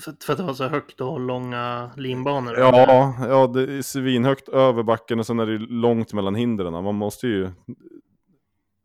För, 0.03 0.15
för 0.25 0.33
att 0.33 0.37
det 0.37 0.45
var 0.45 0.53
så 0.53 0.67
högt 0.67 1.01
och 1.01 1.19
långa 1.19 1.91
linbanor. 1.97 2.57
Ja, 2.57 3.15
ja, 3.19 3.47
det 3.47 3.77
är 3.77 3.81
svinhögt 3.81 4.49
över 4.49 4.83
backen 4.83 5.19
och 5.19 5.25
sen 5.25 5.39
är 5.39 5.45
det 5.45 5.57
långt 5.57 6.13
mellan 6.13 6.35
hindren. 6.35 6.83
Man 6.83 6.95
måste 6.95 7.27
ju... 7.27 7.49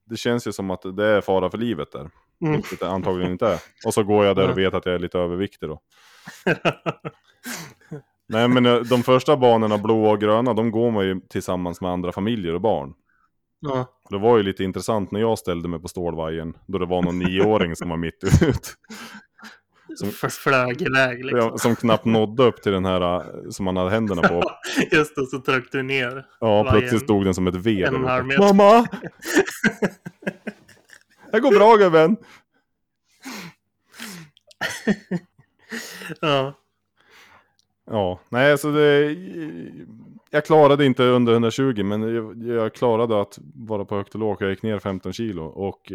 Det 0.04 0.16
känns 0.16 0.46
ju 0.46 0.52
som 0.52 0.70
att 0.70 0.96
det 0.96 1.06
är 1.06 1.20
fara 1.20 1.50
för 1.50 1.58
livet 1.58 1.92
där. 1.92 2.10
Mm. 2.40 2.56
Vilket 2.56 2.80
det 2.80 2.88
antagligen 2.88 3.32
inte 3.32 3.46
är. 3.46 3.58
Och 3.86 3.94
så 3.94 4.02
går 4.02 4.24
jag 4.24 4.36
där 4.36 4.50
och 4.50 4.58
vet 4.58 4.74
att 4.74 4.86
jag 4.86 4.94
är 4.94 4.98
lite 4.98 5.18
överviktig 5.18 5.68
då. 5.68 5.80
Nej 8.28 8.48
men 8.48 8.66
eh, 8.66 8.76
de 8.76 9.02
första 9.02 9.36
banorna, 9.36 9.78
blå 9.78 10.04
och 10.10 10.20
gröna, 10.20 10.54
de 10.54 10.70
går 10.70 10.90
man 10.90 11.04
ju 11.06 11.20
tillsammans 11.20 11.80
med 11.80 11.90
andra 11.90 12.12
familjer 12.12 12.54
och 12.54 12.60
barn. 12.60 12.94
ja. 13.60 13.98
Det 14.10 14.18
var 14.18 14.36
ju 14.36 14.42
lite 14.42 14.64
intressant 14.64 15.10
när 15.10 15.20
jag 15.20 15.38
ställde 15.38 15.68
mig 15.68 15.80
på 15.80 15.88
stålvajern, 15.88 16.56
då 16.66 16.78
det 16.78 16.86
var 16.86 17.02
någon 17.02 17.18
nioåring 17.18 17.76
som 17.76 17.88
var 17.88 17.96
mitt 17.96 18.24
ut. 18.42 18.74
Som- 19.96 20.30
flög 20.30 20.82
iväg 20.82 21.24
liksom. 21.24 21.38
Ja, 21.38 21.58
som 21.58 21.76
knappt 21.76 22.04
nådde 22.04 22.42
upp 22.44 22.62
till 22.62 22.72
den 22.72 22.84
här 22.84 23.00
eh, 23.16 23.22
som 23.50 23.64
man 23.64 23.76
hade 23.76 23.90
händerna 23.90 24.22
på. 24.22 24.42
Just 24.92 25.16
det, 25.16 25.26
så 25.26 25.38
tryckte 25.40 25.76
du 25.76 25.82
ner. 25.82 26.26
Ja, 26.40 26.62
Vajern. 26.62 26.78
plötsligt 26.78 27.02
stod 27.02 27.24
den 27.24 27.34
som 27.34 27.46
ett 27.46 27.54
V. 27.54 27.88
Mamma! 28.38 28.86
Det 31.32 31.40
går 31.40 31.50
bra 31.58 31.76
gubben! 31.76 32.16
Ja. 36.20 36.54
Ja, 37.84 38.20
nej 38.28 38.58
så 38.58 38.70
det... 38.72 39.16
Jag 40.30 40.44
klarade 40.44 40.86
inte 40.86 41.04
under 41.04 41.32
120 41.32 41.82
men 41.84 42.02
jag, 42.14 42.42
jag 42.42 42.74
klarade 42.74 43.20
att 43.20 43.38
vara 43.54 43.84
på 43.84 43.96
högt 43.96 44.14
och 44.14 44.20
lågt. 44.20 44.40
Jag 44.40 44.50
gick 44.50 44.62
ner 44.62 44.78
15 44.78 45.12
kilo 45.12 45.42
och 45.44 45.92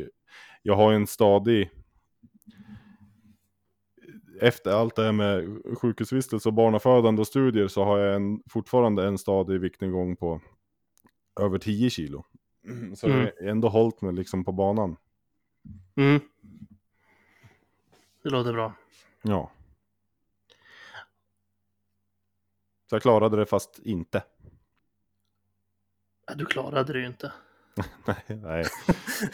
jag 0.61 0.75
har 0.75 0.93
en 0.93 1.07
stadig... 1.07 1.69
Efter 4.41 4.71
allt 4.71 4.95
det 4.95 5.03
här 5.03 5.11
med 5.11 5.61
sjukhusvistelse 5.77 6.49
och 6.49 6.53
barnafödande 6.53 7.19
och 7.21 7.27
studier 7.27 7.67
så 7.67 7.83
har 7.83 7.97
jag 7.99 8.15
en, 8.15 8.41
fortfarande 8.49 9.07
en 9.07 9.17
stadig 9.17 9.59
viktnedgång 9.59 10.15
på 10.15 10.41
över 11.39 11.57
10 11.57 11.89
kilo. 11.89 12.25
Så 12.95 13.07
Mm. 13.07 13.19
jag 13.19 13.25
har 13.25 13.49
ändå 13.49 13.69
hållit 13.69 14.01
mig 14.01 14.13
liksom 14.13 14.45
på 14.45 14.51
banan. 14.51 14.95
Mm. 15.95 16.19
Det 18.23 18.29
låter 18.29 18.53
bra. 18.53 18.73
Ja. 19.21 19.51
Så 22.89 22.95
jag 22.95 23.01
klarade 23.01 23.37
det 23.37 23.45
fast 23.45 23.79
inte. 23.83 24.23
Ja, 26.27 26.33
Du 26.35 26.45
klarade 26.45 26.93
det 26.93 26.99
ju 26.99 27.07
inte. 27.07 27.31
Nej, 28.05 28.23
nej. 28.27 28.65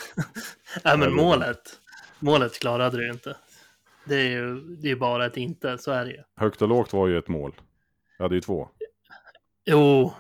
Nej, 0.84 0.98
men 0.98 1.14
målet. 1.14 1.80
Målet 2.20 2.60
klarade 2.60 2.98
du 2.98 3.06
ju 3.06 3.12
inte. 3.12 3.38
Det 4.06 4.16
är 4.16 4.30
ju 4.30 4.60
det 4.60 4.92
är 4.92 4.96
bara 4.96 5.26
ett 5.26 5.38
inte, 5.38 5.78
så 5.78 5.92
är 5.92 6.06
det 6.06 6.12
ju. 6.12 6.24
Högt 6.36 6.62
och 6.62 6.68
lågt 6.68 6.94
var 6.94 7.08
ju 7.08 7.18
ett 7.18 7.28
mål. 7.28 7.54
Jag 8.18 8.26
hade 8.26 8.36
ju 8.36 8.42
två. 8.42 8.70
Jo, 9.66 10.14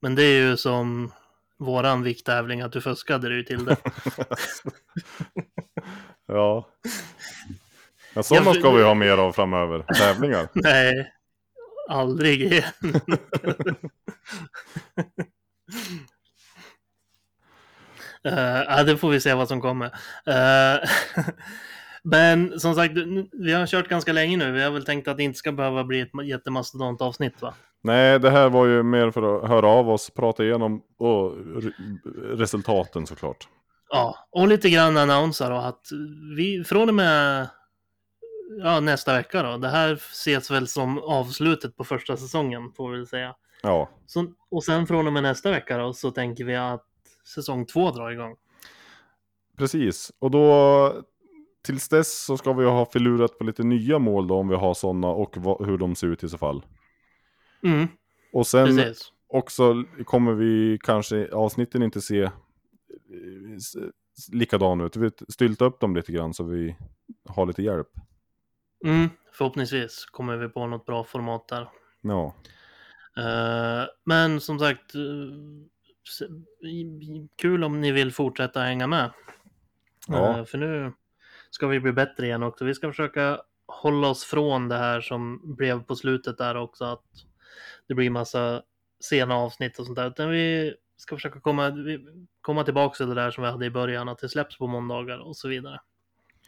men 0.00 0.14
det 0.14 0.22
är 0.22 0.48
ju 0.48 0.56
som 0.56 1.12
våran 1.58 2.02
vikttävling, 2.02 2.60
att 2.60 2.72
du 2.72 2.80
fuskade 2.80 3.28
dig 3.28 3.44
till 3.44 3.64
det. 3.64 3.76
ja. 6.26 6.68
Ja, 8.14 8.22
sådana 8.22 8.54
ska 8.54 8.70
vi 8.70 8.82
ha 8.82 8.94
mer 8.94 9.18
av 9.18 9.32
framöver. 9.32 9.82
Tävlingar. 9.82 10.48
Nej, 10.54 11.12
aldrig 11.90 12.42
igen. 12.42 12.64
Ja, 18.22 18.82
det 18.82 18.96
får 18.96 19.10
vi 19.10 19.20
se 19.20 19.34
vad 19.34 19.48
som 19.48 19.60
kommer. 19.60 19.86
Eh, 20.26 20.88
men 22.02 22.60
som 22.60 22.74
sagt, 22.74 22.94
vi 23.32 23.52
har 23.52 23.66
kört 23.66 23.88
ganska 23.88 24.12
länge 24.12 24.36
nu. 24.36 24.52
Vi 24.52 24.62
har 24.62 24.70
väl 24.70 24.84
tänkt 24.84 25.08
att 25.08 25.16
det 25.16 25.22
inte 25.22 25.38
ska 25.38 25.52
behöva 25.52 25.84
bli 25.84 26.00
ett 26.00 26.10
jättemastodont 26.24 27.02
avsnitt 27.02 27.42
va? 27.42 27.54
Nej, 27.82 28.18
det 28.18 28.30
här 28.30 28.48
var 28.48 28.66
ju 28.66 28.82
mer 28.82 29.10
för 29.10 29.36
att 29.44 29.48
höra 29.48 29.68
av 29.68 29.90
oss, 29.90 30.10
prata 30.10 30.44
igenom 30.44 30.82
och 30.98 31.32
re- 31.36 31.72
resultaten 32.36 33.06
såklart. 33.06 33.48
Ja, 33.90 34.28
och 34.30 34.48
lite 34.48 34.70
grann 34.70 34.96
annonsera 34.96 35.48
då 35.48 35.56
att 35.56 35.86
vi 36.36 36.64
från 36.64 36.88
och 36.88 36.94
med 36.94 37.48
ja, 38.58 38.80
nästa 38.80 39.14
vecka 39.16 39.42
då. 39.42 39.56
Det 39.56 39.68
här 39.68 39.92
ses 39.92 40.50
väl 40.50 40.68
som 40.68 40.98
avslutet 40.98 41.76
på 41.76 41.84
första 41.84 42.16
säsongen 42.16 42.72
får 42.76 42.90
vi 42.90 42.96
väl 42.96 43.06
säga. 43.06 43.34
Ja, 43.62 43.90
Så, 44.06 44.32
och 44.50 44.64
sen 44.64 44.86
från 44.86 45.06
och 45.06 45.12
med 45.12 45.22
nästa 45.22 45.50
vecka 45.50 45.78
då 45.78 45.92
så 45.92 46.10
tänker 46.10 46.44
vi 46.44 46.56
att 46.56 46.86
säsong 47.34 47.66
två 47.66 47.90
drar 47.90 48.10
igång. 48.10 48.36
precis. 49.56 50.12
Och 50.18 50.30
då 50.30 51.04
tills 51.62 51.88
dess 51.88 52.24
så 52.24 52.36
ska 52.36 52.52
vi 52.52 52.64
ha 52.64 52.86
filurat 52.86 53.38
på 53.38 53.44
lite 53.44 53.62
nya 53.62 53.98
mål 53.98 54.28
då 54.28 54.34
om 54.34 54.48
vi 54.48 54.54
har 54.56 54.74
sådana 54.74 55.08
och 55.08 55.36
hur 55.66 55.78
de 55.78 55.94
ser 55.94 56.06
ut 56.06 56.24
i 56.24 56.28
så 56.28 56.38
fall. 56.38 56.62
Mm, 57.62 57.88
Och 58.32 58.46
sen 58.46 58.66
precis. 58.66 59.12
också 59.28 59.84
kommer 60.04 60.32
vi 60.32 60.78
kanske 60.82 61.28
avsnitten 61.32 61.82
inte 61.82 62.00
se 62.00 62.22
eh, 62.22 62.30
likadana 64.32 64.84
ut. 64.84 64.96
Vi 64.96 65.10
stylta 65.28 65.64
upp 65.64 65.80
dem 65.80 65.96
lite 65.96 66.12
grann 66.12 66.34
så 66.34 66.44
vi 66.44 66.76
har 67.28 67.46
lite 67.46 67.62
hjälp. 67.62 67.88
Mm, 68.84 69.08
förhoppningsvis 69.32 70.04
kommer 70.04 70.36
vi 70.36 70.48
på 70.48 70.66
något 70.66 70.86
bra 70.86 71.04
format 71.04 71.48
där. 71.48 71.68
Ja, 72.00 72.34
Eh, 73.16 73.86
men 74.04 74.40
som 74.40 74.58
sagt, 74.58 74.94
eh, 74.94 75.00
kul 77.36 77.64
om 77.64 77.80
ni 77.80 77.92
vill 77.92 78.12
fortsätta 78.12 78.60
hänga 78.60 78.86
med. 78.86 79.10
Ja. 80.08 80.38
Eh, 80.38 80.44
för 80.44 80.58
nu 80.58 80.92
ska 81.50 81.66
vi 81.66 81.80
bli 81.80 81.92
bättre 81.92 82.26
igen 82.26 82.42
också. 82.42 82.64
Vi 82.64 82.74
ska 82.74 82.88
försöka 82.88 83.40
hålla 83.66 84.08
oss 84.08 84.24
från 84.24 84.68
det 84.68 84.76
här 84.76 85.00
som 85.00 85.40
blev 85.56 85.82
på 85.82 85.96
slutet 85.96 86.38
där 86.38 86.56
också. 86.56 86.84
Att 86.84 87.04
det 87.88 87.94
blir 87.94 88.10
massa 88.10 88.62
sena 89.00 89.34
avsnitt 89.34 89.78
och 89.78 89.86
sånt 89.86 89.98
där. 89.98 90.08
Utan 90.08 90.30
vi 90.30 90.74
ska 90.96 91.16
försöka 91.16 91.40
komma, 91.40 91.72
komma 92.40 92.64
tillbaka 92.64 92.96
till 92.96 93.08
det 93.08 93.14
där 93.14 93.30
som 93.30 93.44
vi 93.44 93.50
hade 93.50 93.66
i 93.66 93.70
början. 93.70 94.08
Att 94.08 94.18
det 94.18 94.28
släpps 94.28 94.58
på 94.58 94.66
måndagar 94.66 95.18
och 95.18 95.36
så 95.36 95.48
vidare. 95.48 95.80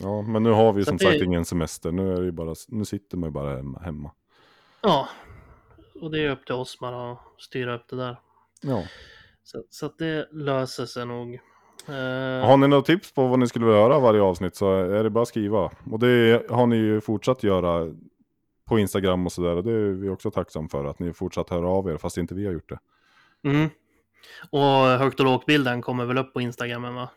Ja 0.03 0.23
men 0.23 0.43
nu 0.43 0.51
har 0.51 0.73
vi 0.73 0.85
som 0.85 0.97
det- 0.97 1.05
sagt 1.05 1.23
ingen 1.23 1.45
semester. 1.45 1.93
Nu, 1.93 2.17
är 2.17 2.21
det 2.21 2.33
bara, 2.33 2.55
nu 2.69 2.85
sitter 2.85 3.17
man 3.17 3.29
ju 3.29 3.33
bara 3.33 3.57
hemma. 3.81 4.11
Ja, 4.81 5.09
och 6.01 6.11
det 6.11 6.21
är 6.21 6.31
upp 6.31 6.47
till 6.47 6.55
oss 6.55 6.79
bara 6.81 7.13
att 7.13 7.19
styra 7.39 7.75
upp 7.75 7.89
det 7.89 7.97
där. 7.97 8.17
Ja. 8.63 8.85
Så, 9.45 9.63
så 9.71 9.87
att 9.87 9.99
det 9.99 10.29
löser 10.33 10.87
sig 10.87 11.07
nog. 11.07 11.35
Eh, 11.89 12.47
Har 12.49 12.57
ni 12.57 12.69
några 12.69 12.83
tips 12.83 13.15
på 13.15 13.27
vad 13.29 13.39
ni 13.39 13.47
skulle 13.47 13.65
vilja 13.67 13.81
höra 13.81 13.99
varje 13.99 14.23
avsnitt 14.23 14.57
så 14.57 14.73
är 14.75 15.05
det 15.05 15.11
bara 15.11 15.23
att 15.23 15.29
skriva. 15.29 15.71
Och 15.91 15.99
det 15.99 16.47
har 16.51 16.67
ni 16.67 16.77
ju 16.77 17.01
fortsatt 17.01 17.43
göra 17.43 17.95
på 18.65 18.79
Instagram 18.79 19.27
och 19.27 19.33
sådär. 19.33 19.57
Och 19.57 19.65
det 19.65 19.73
är 19.73 19.91
vi 19.93 20.09
också 20.09 20.31
tacksam 20.31 20.69
för 20.69 20.85
att 20.85 20.99
ni 20.99 21.13
fortsatt 21.13 21.51
höra 21.51 21.69
av 21.69 21.89
er 21.91 21.97
fast 21.97 22.17
inte 22.17 22.35
vi 22.35 22.47
har 22.47 22.53
gjort 22.53 22.69
det. 22.69 22.79
Mm. 23.49 23.69
Och 24.51 24.61
högt 24.99 25.21
och 25.21 25.27
lågt-bilden 25.27 25.83
kommer 25.83 26.05
väl 26.05 26.19
upp 26.19 26.33
på 26.33 26.41
Instagram 26.41 26.95
va? 26.95 27.09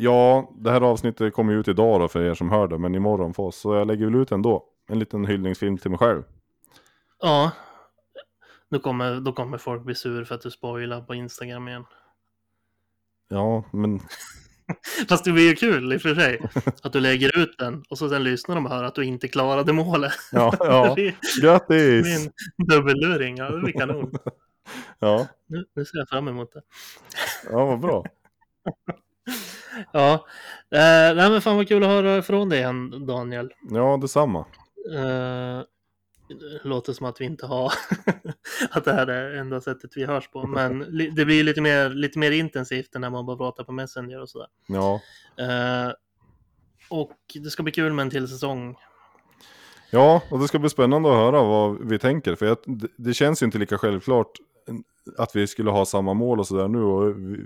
Ja, 0.00 0.50
det 0.58 0.70
här 0.70 0.80
avsnittet 0.80 1.34
kommer 1.34 1.52
ju 1.52 1.60
ut 1.60 1.68
idag 1.68 2.00
då 2.00 2.08
för 2.08 2.22
er 2.22 2.34
som 2.34 2.50
hör 2.50 2.68
det, 2.68 2.78
men 2.78 2.94
imorgon 2.94 3.34
för 3.34 3.42
oss. 3.42 3.56
Så 3.56 3.74
jag 3.74 3.86
lägger 3.86 4.04
väl 4.04 4.14
ut 4.14 4.32
ändå. 4.32 4.64
En 4.88 4.98
liten 4.98 5.26
hyllningsfilm 5.26 5.78
till 5.78 5.90
mig 5.90 5.98
själv. 5.98 6.22
Ja. 7.22 7.50
Då 8.70 8.78
kommer, 8.78 9.20
då 9.20 9.32
kommer 9.32 9.58
folk 9.58 9.82
bli 9.82 9.94
sur 9.94 10.24
för 10.24 10.34
att 10.34 10.40
du 10.40 10.50
spoilar 10.50 11.00
på 11.00 11.14
Instagram 11.14 11.68
igen. 11.68 11.84
Ja, 13.28 13.64
men 13.72 14.00
Fast 15.08 15.24
det 15.24 15.32
blir 15.32 15.48
ju 15.48 15.54
kul 15.54 15.92
i 15.92 15.96
och 15.96 16.02
för 16.02 16.14
sig. 16.14 16.40
Att 16.82 16.92
du 16.92 17.00
lägger 17.00 17.38
ut 17.38 17.58
den 17.58 17.84
och 17.88 17.98
så 17.98 18.08
sen 18.08 18.24
lyssnar 18.24 18.54
de 18.54 18.66
och 18.66 18.72
hör 18.72 18.84
att 18.84 18.94
du 18.94 19.04
inte 19.04 19.28
klarade 19.28 19.72
målet. 19.72 20.12
ja, 20.32 20.54
ja. 20.60 20.96
grattis! 21.42 22.26
en 22.26 22.32
dubbelluring. 22.66 23.36
Ja, 23.36 23.50
det 23.50 23.58
blir 23.58 23.72
kanon. 23.72 24.12
Ja, 24.98 25.26
Nu, 25.46 25.64
nu 25.74 25.84
ser 25.84 25.98
jag 25.98 26.08
fram 26.08 26.28
emot 26.28 26.52
det. 26.52 26.62
ja, 27.50 27.64
vad 27.64 27.80
bra. 27.80 28.04
Ja, 29.92 30.12
eh, 30.70 31.14
nej 31.16 31.30
men 31.30 31.40
fan 31.40 31.56
vad 31.56 31.68
kul 31.68 31.82
att 31.82 31.88
höra 31.88 32.22
från 32.22 32.48
dig 32.48 32.58
igen 32.58 33.06
Daniel. 33.06 33.52
Ja, 33.70 33.98
detsamma. 34.02 34.44
Eh, 34.94 35.62
låter 36.62 36.92
som 36.92 37.06
att 37.06 37.20
vi 37.20 37.24
inte 37.24 37.46
har 37.46 37.72
att 38.70 38.84
det 38.84 38.92
här 38.92 39.06
är 39.06 39.34
enda 39.34 39.60
sättet 39.60 39.90
vi 39.94 40.04
hörs 40.04 40.28
på. 40.30 40.46
Men 40.46 40.78
det 41.14 41.24
blir 41.24 41.44
lite 41.44 41.60
mer, 41.60 41.90
lite 41.90 42.18
mer 42.18 42.30
intensivt 42.30 42.94
än 42.94 43.00
när 43.00 43.10
man 43.10 43.26
bara 43.26 43.36
pratar 43.36 43.64
på 43.64 43.72
Messenger 43.72 44.20
och 44.22 44.28
sådär. 44.28 44.48
Ja, 44.66 45.00
Eh, 45.38 45.92
och 46.90 47.16
det 47.34 47.50
ska 47.50 47.62
bli 47.62 47.72
kul 47.72 47.92
med 47.92 48.02
en 48.02 48.10
till 48.10 48.28
säsong. 48.28 48.76
ja, 49.90 50.22
och 50.30 50.38
det 50.38 50.48
ska 50.48 50.58
bli 50.58 50.70
spännande 50.70 51.08
att 51.08 51.14
höra 51.16 51.42
vad 51.42 51.88
vi 51.88 51.98
tänker. 51.98 52.34
För 52.34 52.46
jag, 52.46 52.56
det, 52.64 52.88
det 52.96 53.14
känns 53.14 53.42
ju 53.42 53.46
inte 53.46 53.58
lika 53.58 53.78
självklart 53.78 54.30
att 55.16 55.36
vi 55.36 55.46
skulle 55.46 55.70
ha 55.70 55.84
samma 55.84 56.14
mål 56.14 56.38
och 56.38 56.46
sådär 56.46 56.68
nu. 56.68 56.82
Och 56.82 57.18
vi, 57.18 57.44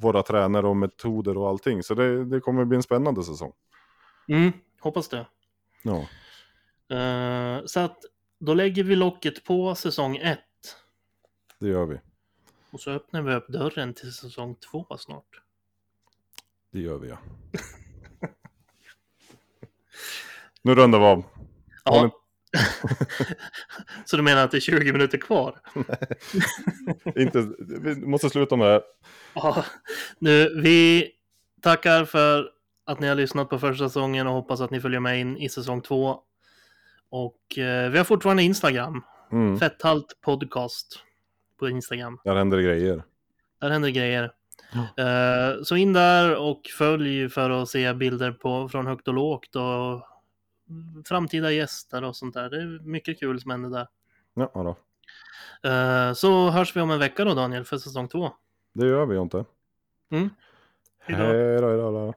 våra 0.00 0.22
tränare 0.22 0.66
och 0.66 0.76
metoder 0.76 1.38
och 1.38 1.48
allting. 1.48 1.82
Så 1.82 1.94
det, 1.94 2.24
det 2.24 2.40
kommer 2.40 2.64
bli 2.64 2.76
en 2.76 2.82
spännande 2.82 3.24
säsong. 3.24 3.52
Mm, 4.28 4.52
hoppas 4.80 5.08
det. 5.08 5.26
Ja, 5.82 6.06
Eh, 6.88 7.64
så 7.66 7.80
att 7.80 7.98
då 8.38 8.54
lägger 8.54 8.84
vi 8.84 8.96
locket 8.96 9.44
på 9.44 9.74
säsong 9.74 10.16
1. 10.16 10.38
det 11.58 11.68
gör 11.68 11.86
vi. 11.86 12.00
Och 12.70 12.80
så 12.80 12.90
öppnar 12.90 13.22
vi 13.22 13.34
upp 13.34 13.48
dörren 13.48 13.94
till 13.94 14.12
säsong 14.12 14.54
2 14.54 14.96
snart. 14.98 15.42
Det 16.70 16.80
gör 16.80 16.98
vi 16.98 17.08
ja. 17.08 17.18
nu 20.62 20.74
rundar 20.74 20.98
vi 20.98 21.04
av. 21.04 21.24
Ja. 21.84 22.10
så 24.04 24.16
du 24.16 24.22
menar 24.22 24.44
att 24.44 24.50
det 24.50 24.56
är 24.56 24.60
20 24.60 24.92
minuter 24.92 25.18
kvar? 25.18 25.60
Inte, 27.16 27.48
vi 27.58 28.06
måste 28.06 28.30
sluta 28.30 28.56
med 28.56 28.66
det 28.66 28.72
här. 28.72 28.82
Ja, 29.34 29.64
nu, 30.18 30.60
vi 30.62 31.10
tackar 31.62 32.04
för 32.04 32.50
att 32.86 33.00
ni 33.00 33.08
har 33.08 33.14
lyssnat 33.14 33.48
på 33.50 33.58
första 33.58 33.88
säsongen 33.88 34.26
och 34.26 34.32
hoppas 34.32 34.60
att 34.60 34.70
ni 34.70 34.80
följer 34.80 35.00
med 35.00 35.20
in 35.20 35.36
i 35.36 35.48
säsong 35.48 35.80
två. 35.82 36.18
Och 37.10 37.58
eh, 37.58 37.90
vi 37.90 37.98
har 37.98 38.04
fortfarande 38.04 38.42
Instagram, 38.42 39.02
Mm, 39.32 39.58
Fetthalt 39.58 40.20
Podcast 40.24 40.98
på 41.58 41.68
Instagram. 41.68 42.18
där 42.24 42.36
händer 42.36 42.56
det 42.56 42.62
grejer. 42.62 43.02
Där 43.60 43.70
händer 43.70 43.88
grejer. 43.88 44.32
Eh, 44.96 45.62
så 45.62 45.76
in 45.76 45.92
där 45.92 46.36
och 46.36 46.60
följ 46.78 47.28
för 47.28 47.50
att 47.50 47.68
se 47.68 47.92
bilder 47.94 48.32
på, 48.32 48.68
från 48.68 48.86
högt 48.86 49.08
och 49.08 49.14
lågt 49.14 49.56
och 49.56 50.02
framtida 51.08 51.52
gäster 51.52 52.04
och 52.04 52.16
sånt 52.16 52.34
där. 52.34 52.50
Det 52.50 52.56
är 52.56 52.80
mycket 52.82 53.20
kul 53.20 53.40
som 53.40 53.50
händer 53.50 53.70
där. 53.70 53.88
Ja, 54.34 54.50
då. 54.54 54.76
Eh, 55.70 56.12
så 56.12 56.50
hörs 56.50 56.76
vi 56.76 56.80
om 56.80 56.90
en 56.90 56.98
vecka 56.98 57.24
då 57.24 57.34
Daniel 57.34 57.64
för 57.64 57.78
säsong 57.78 58.08
två. 58.08 58.32
Det 58.72 58.86
gör 58.86 59.06
vi 59.06 59.18
inte. 59.18 59.44
Mm. 60.10 60.30
Hej 60.98 61.18
då, 61.60 61.68
hej 61.68 61.76
då. 61.76 62.14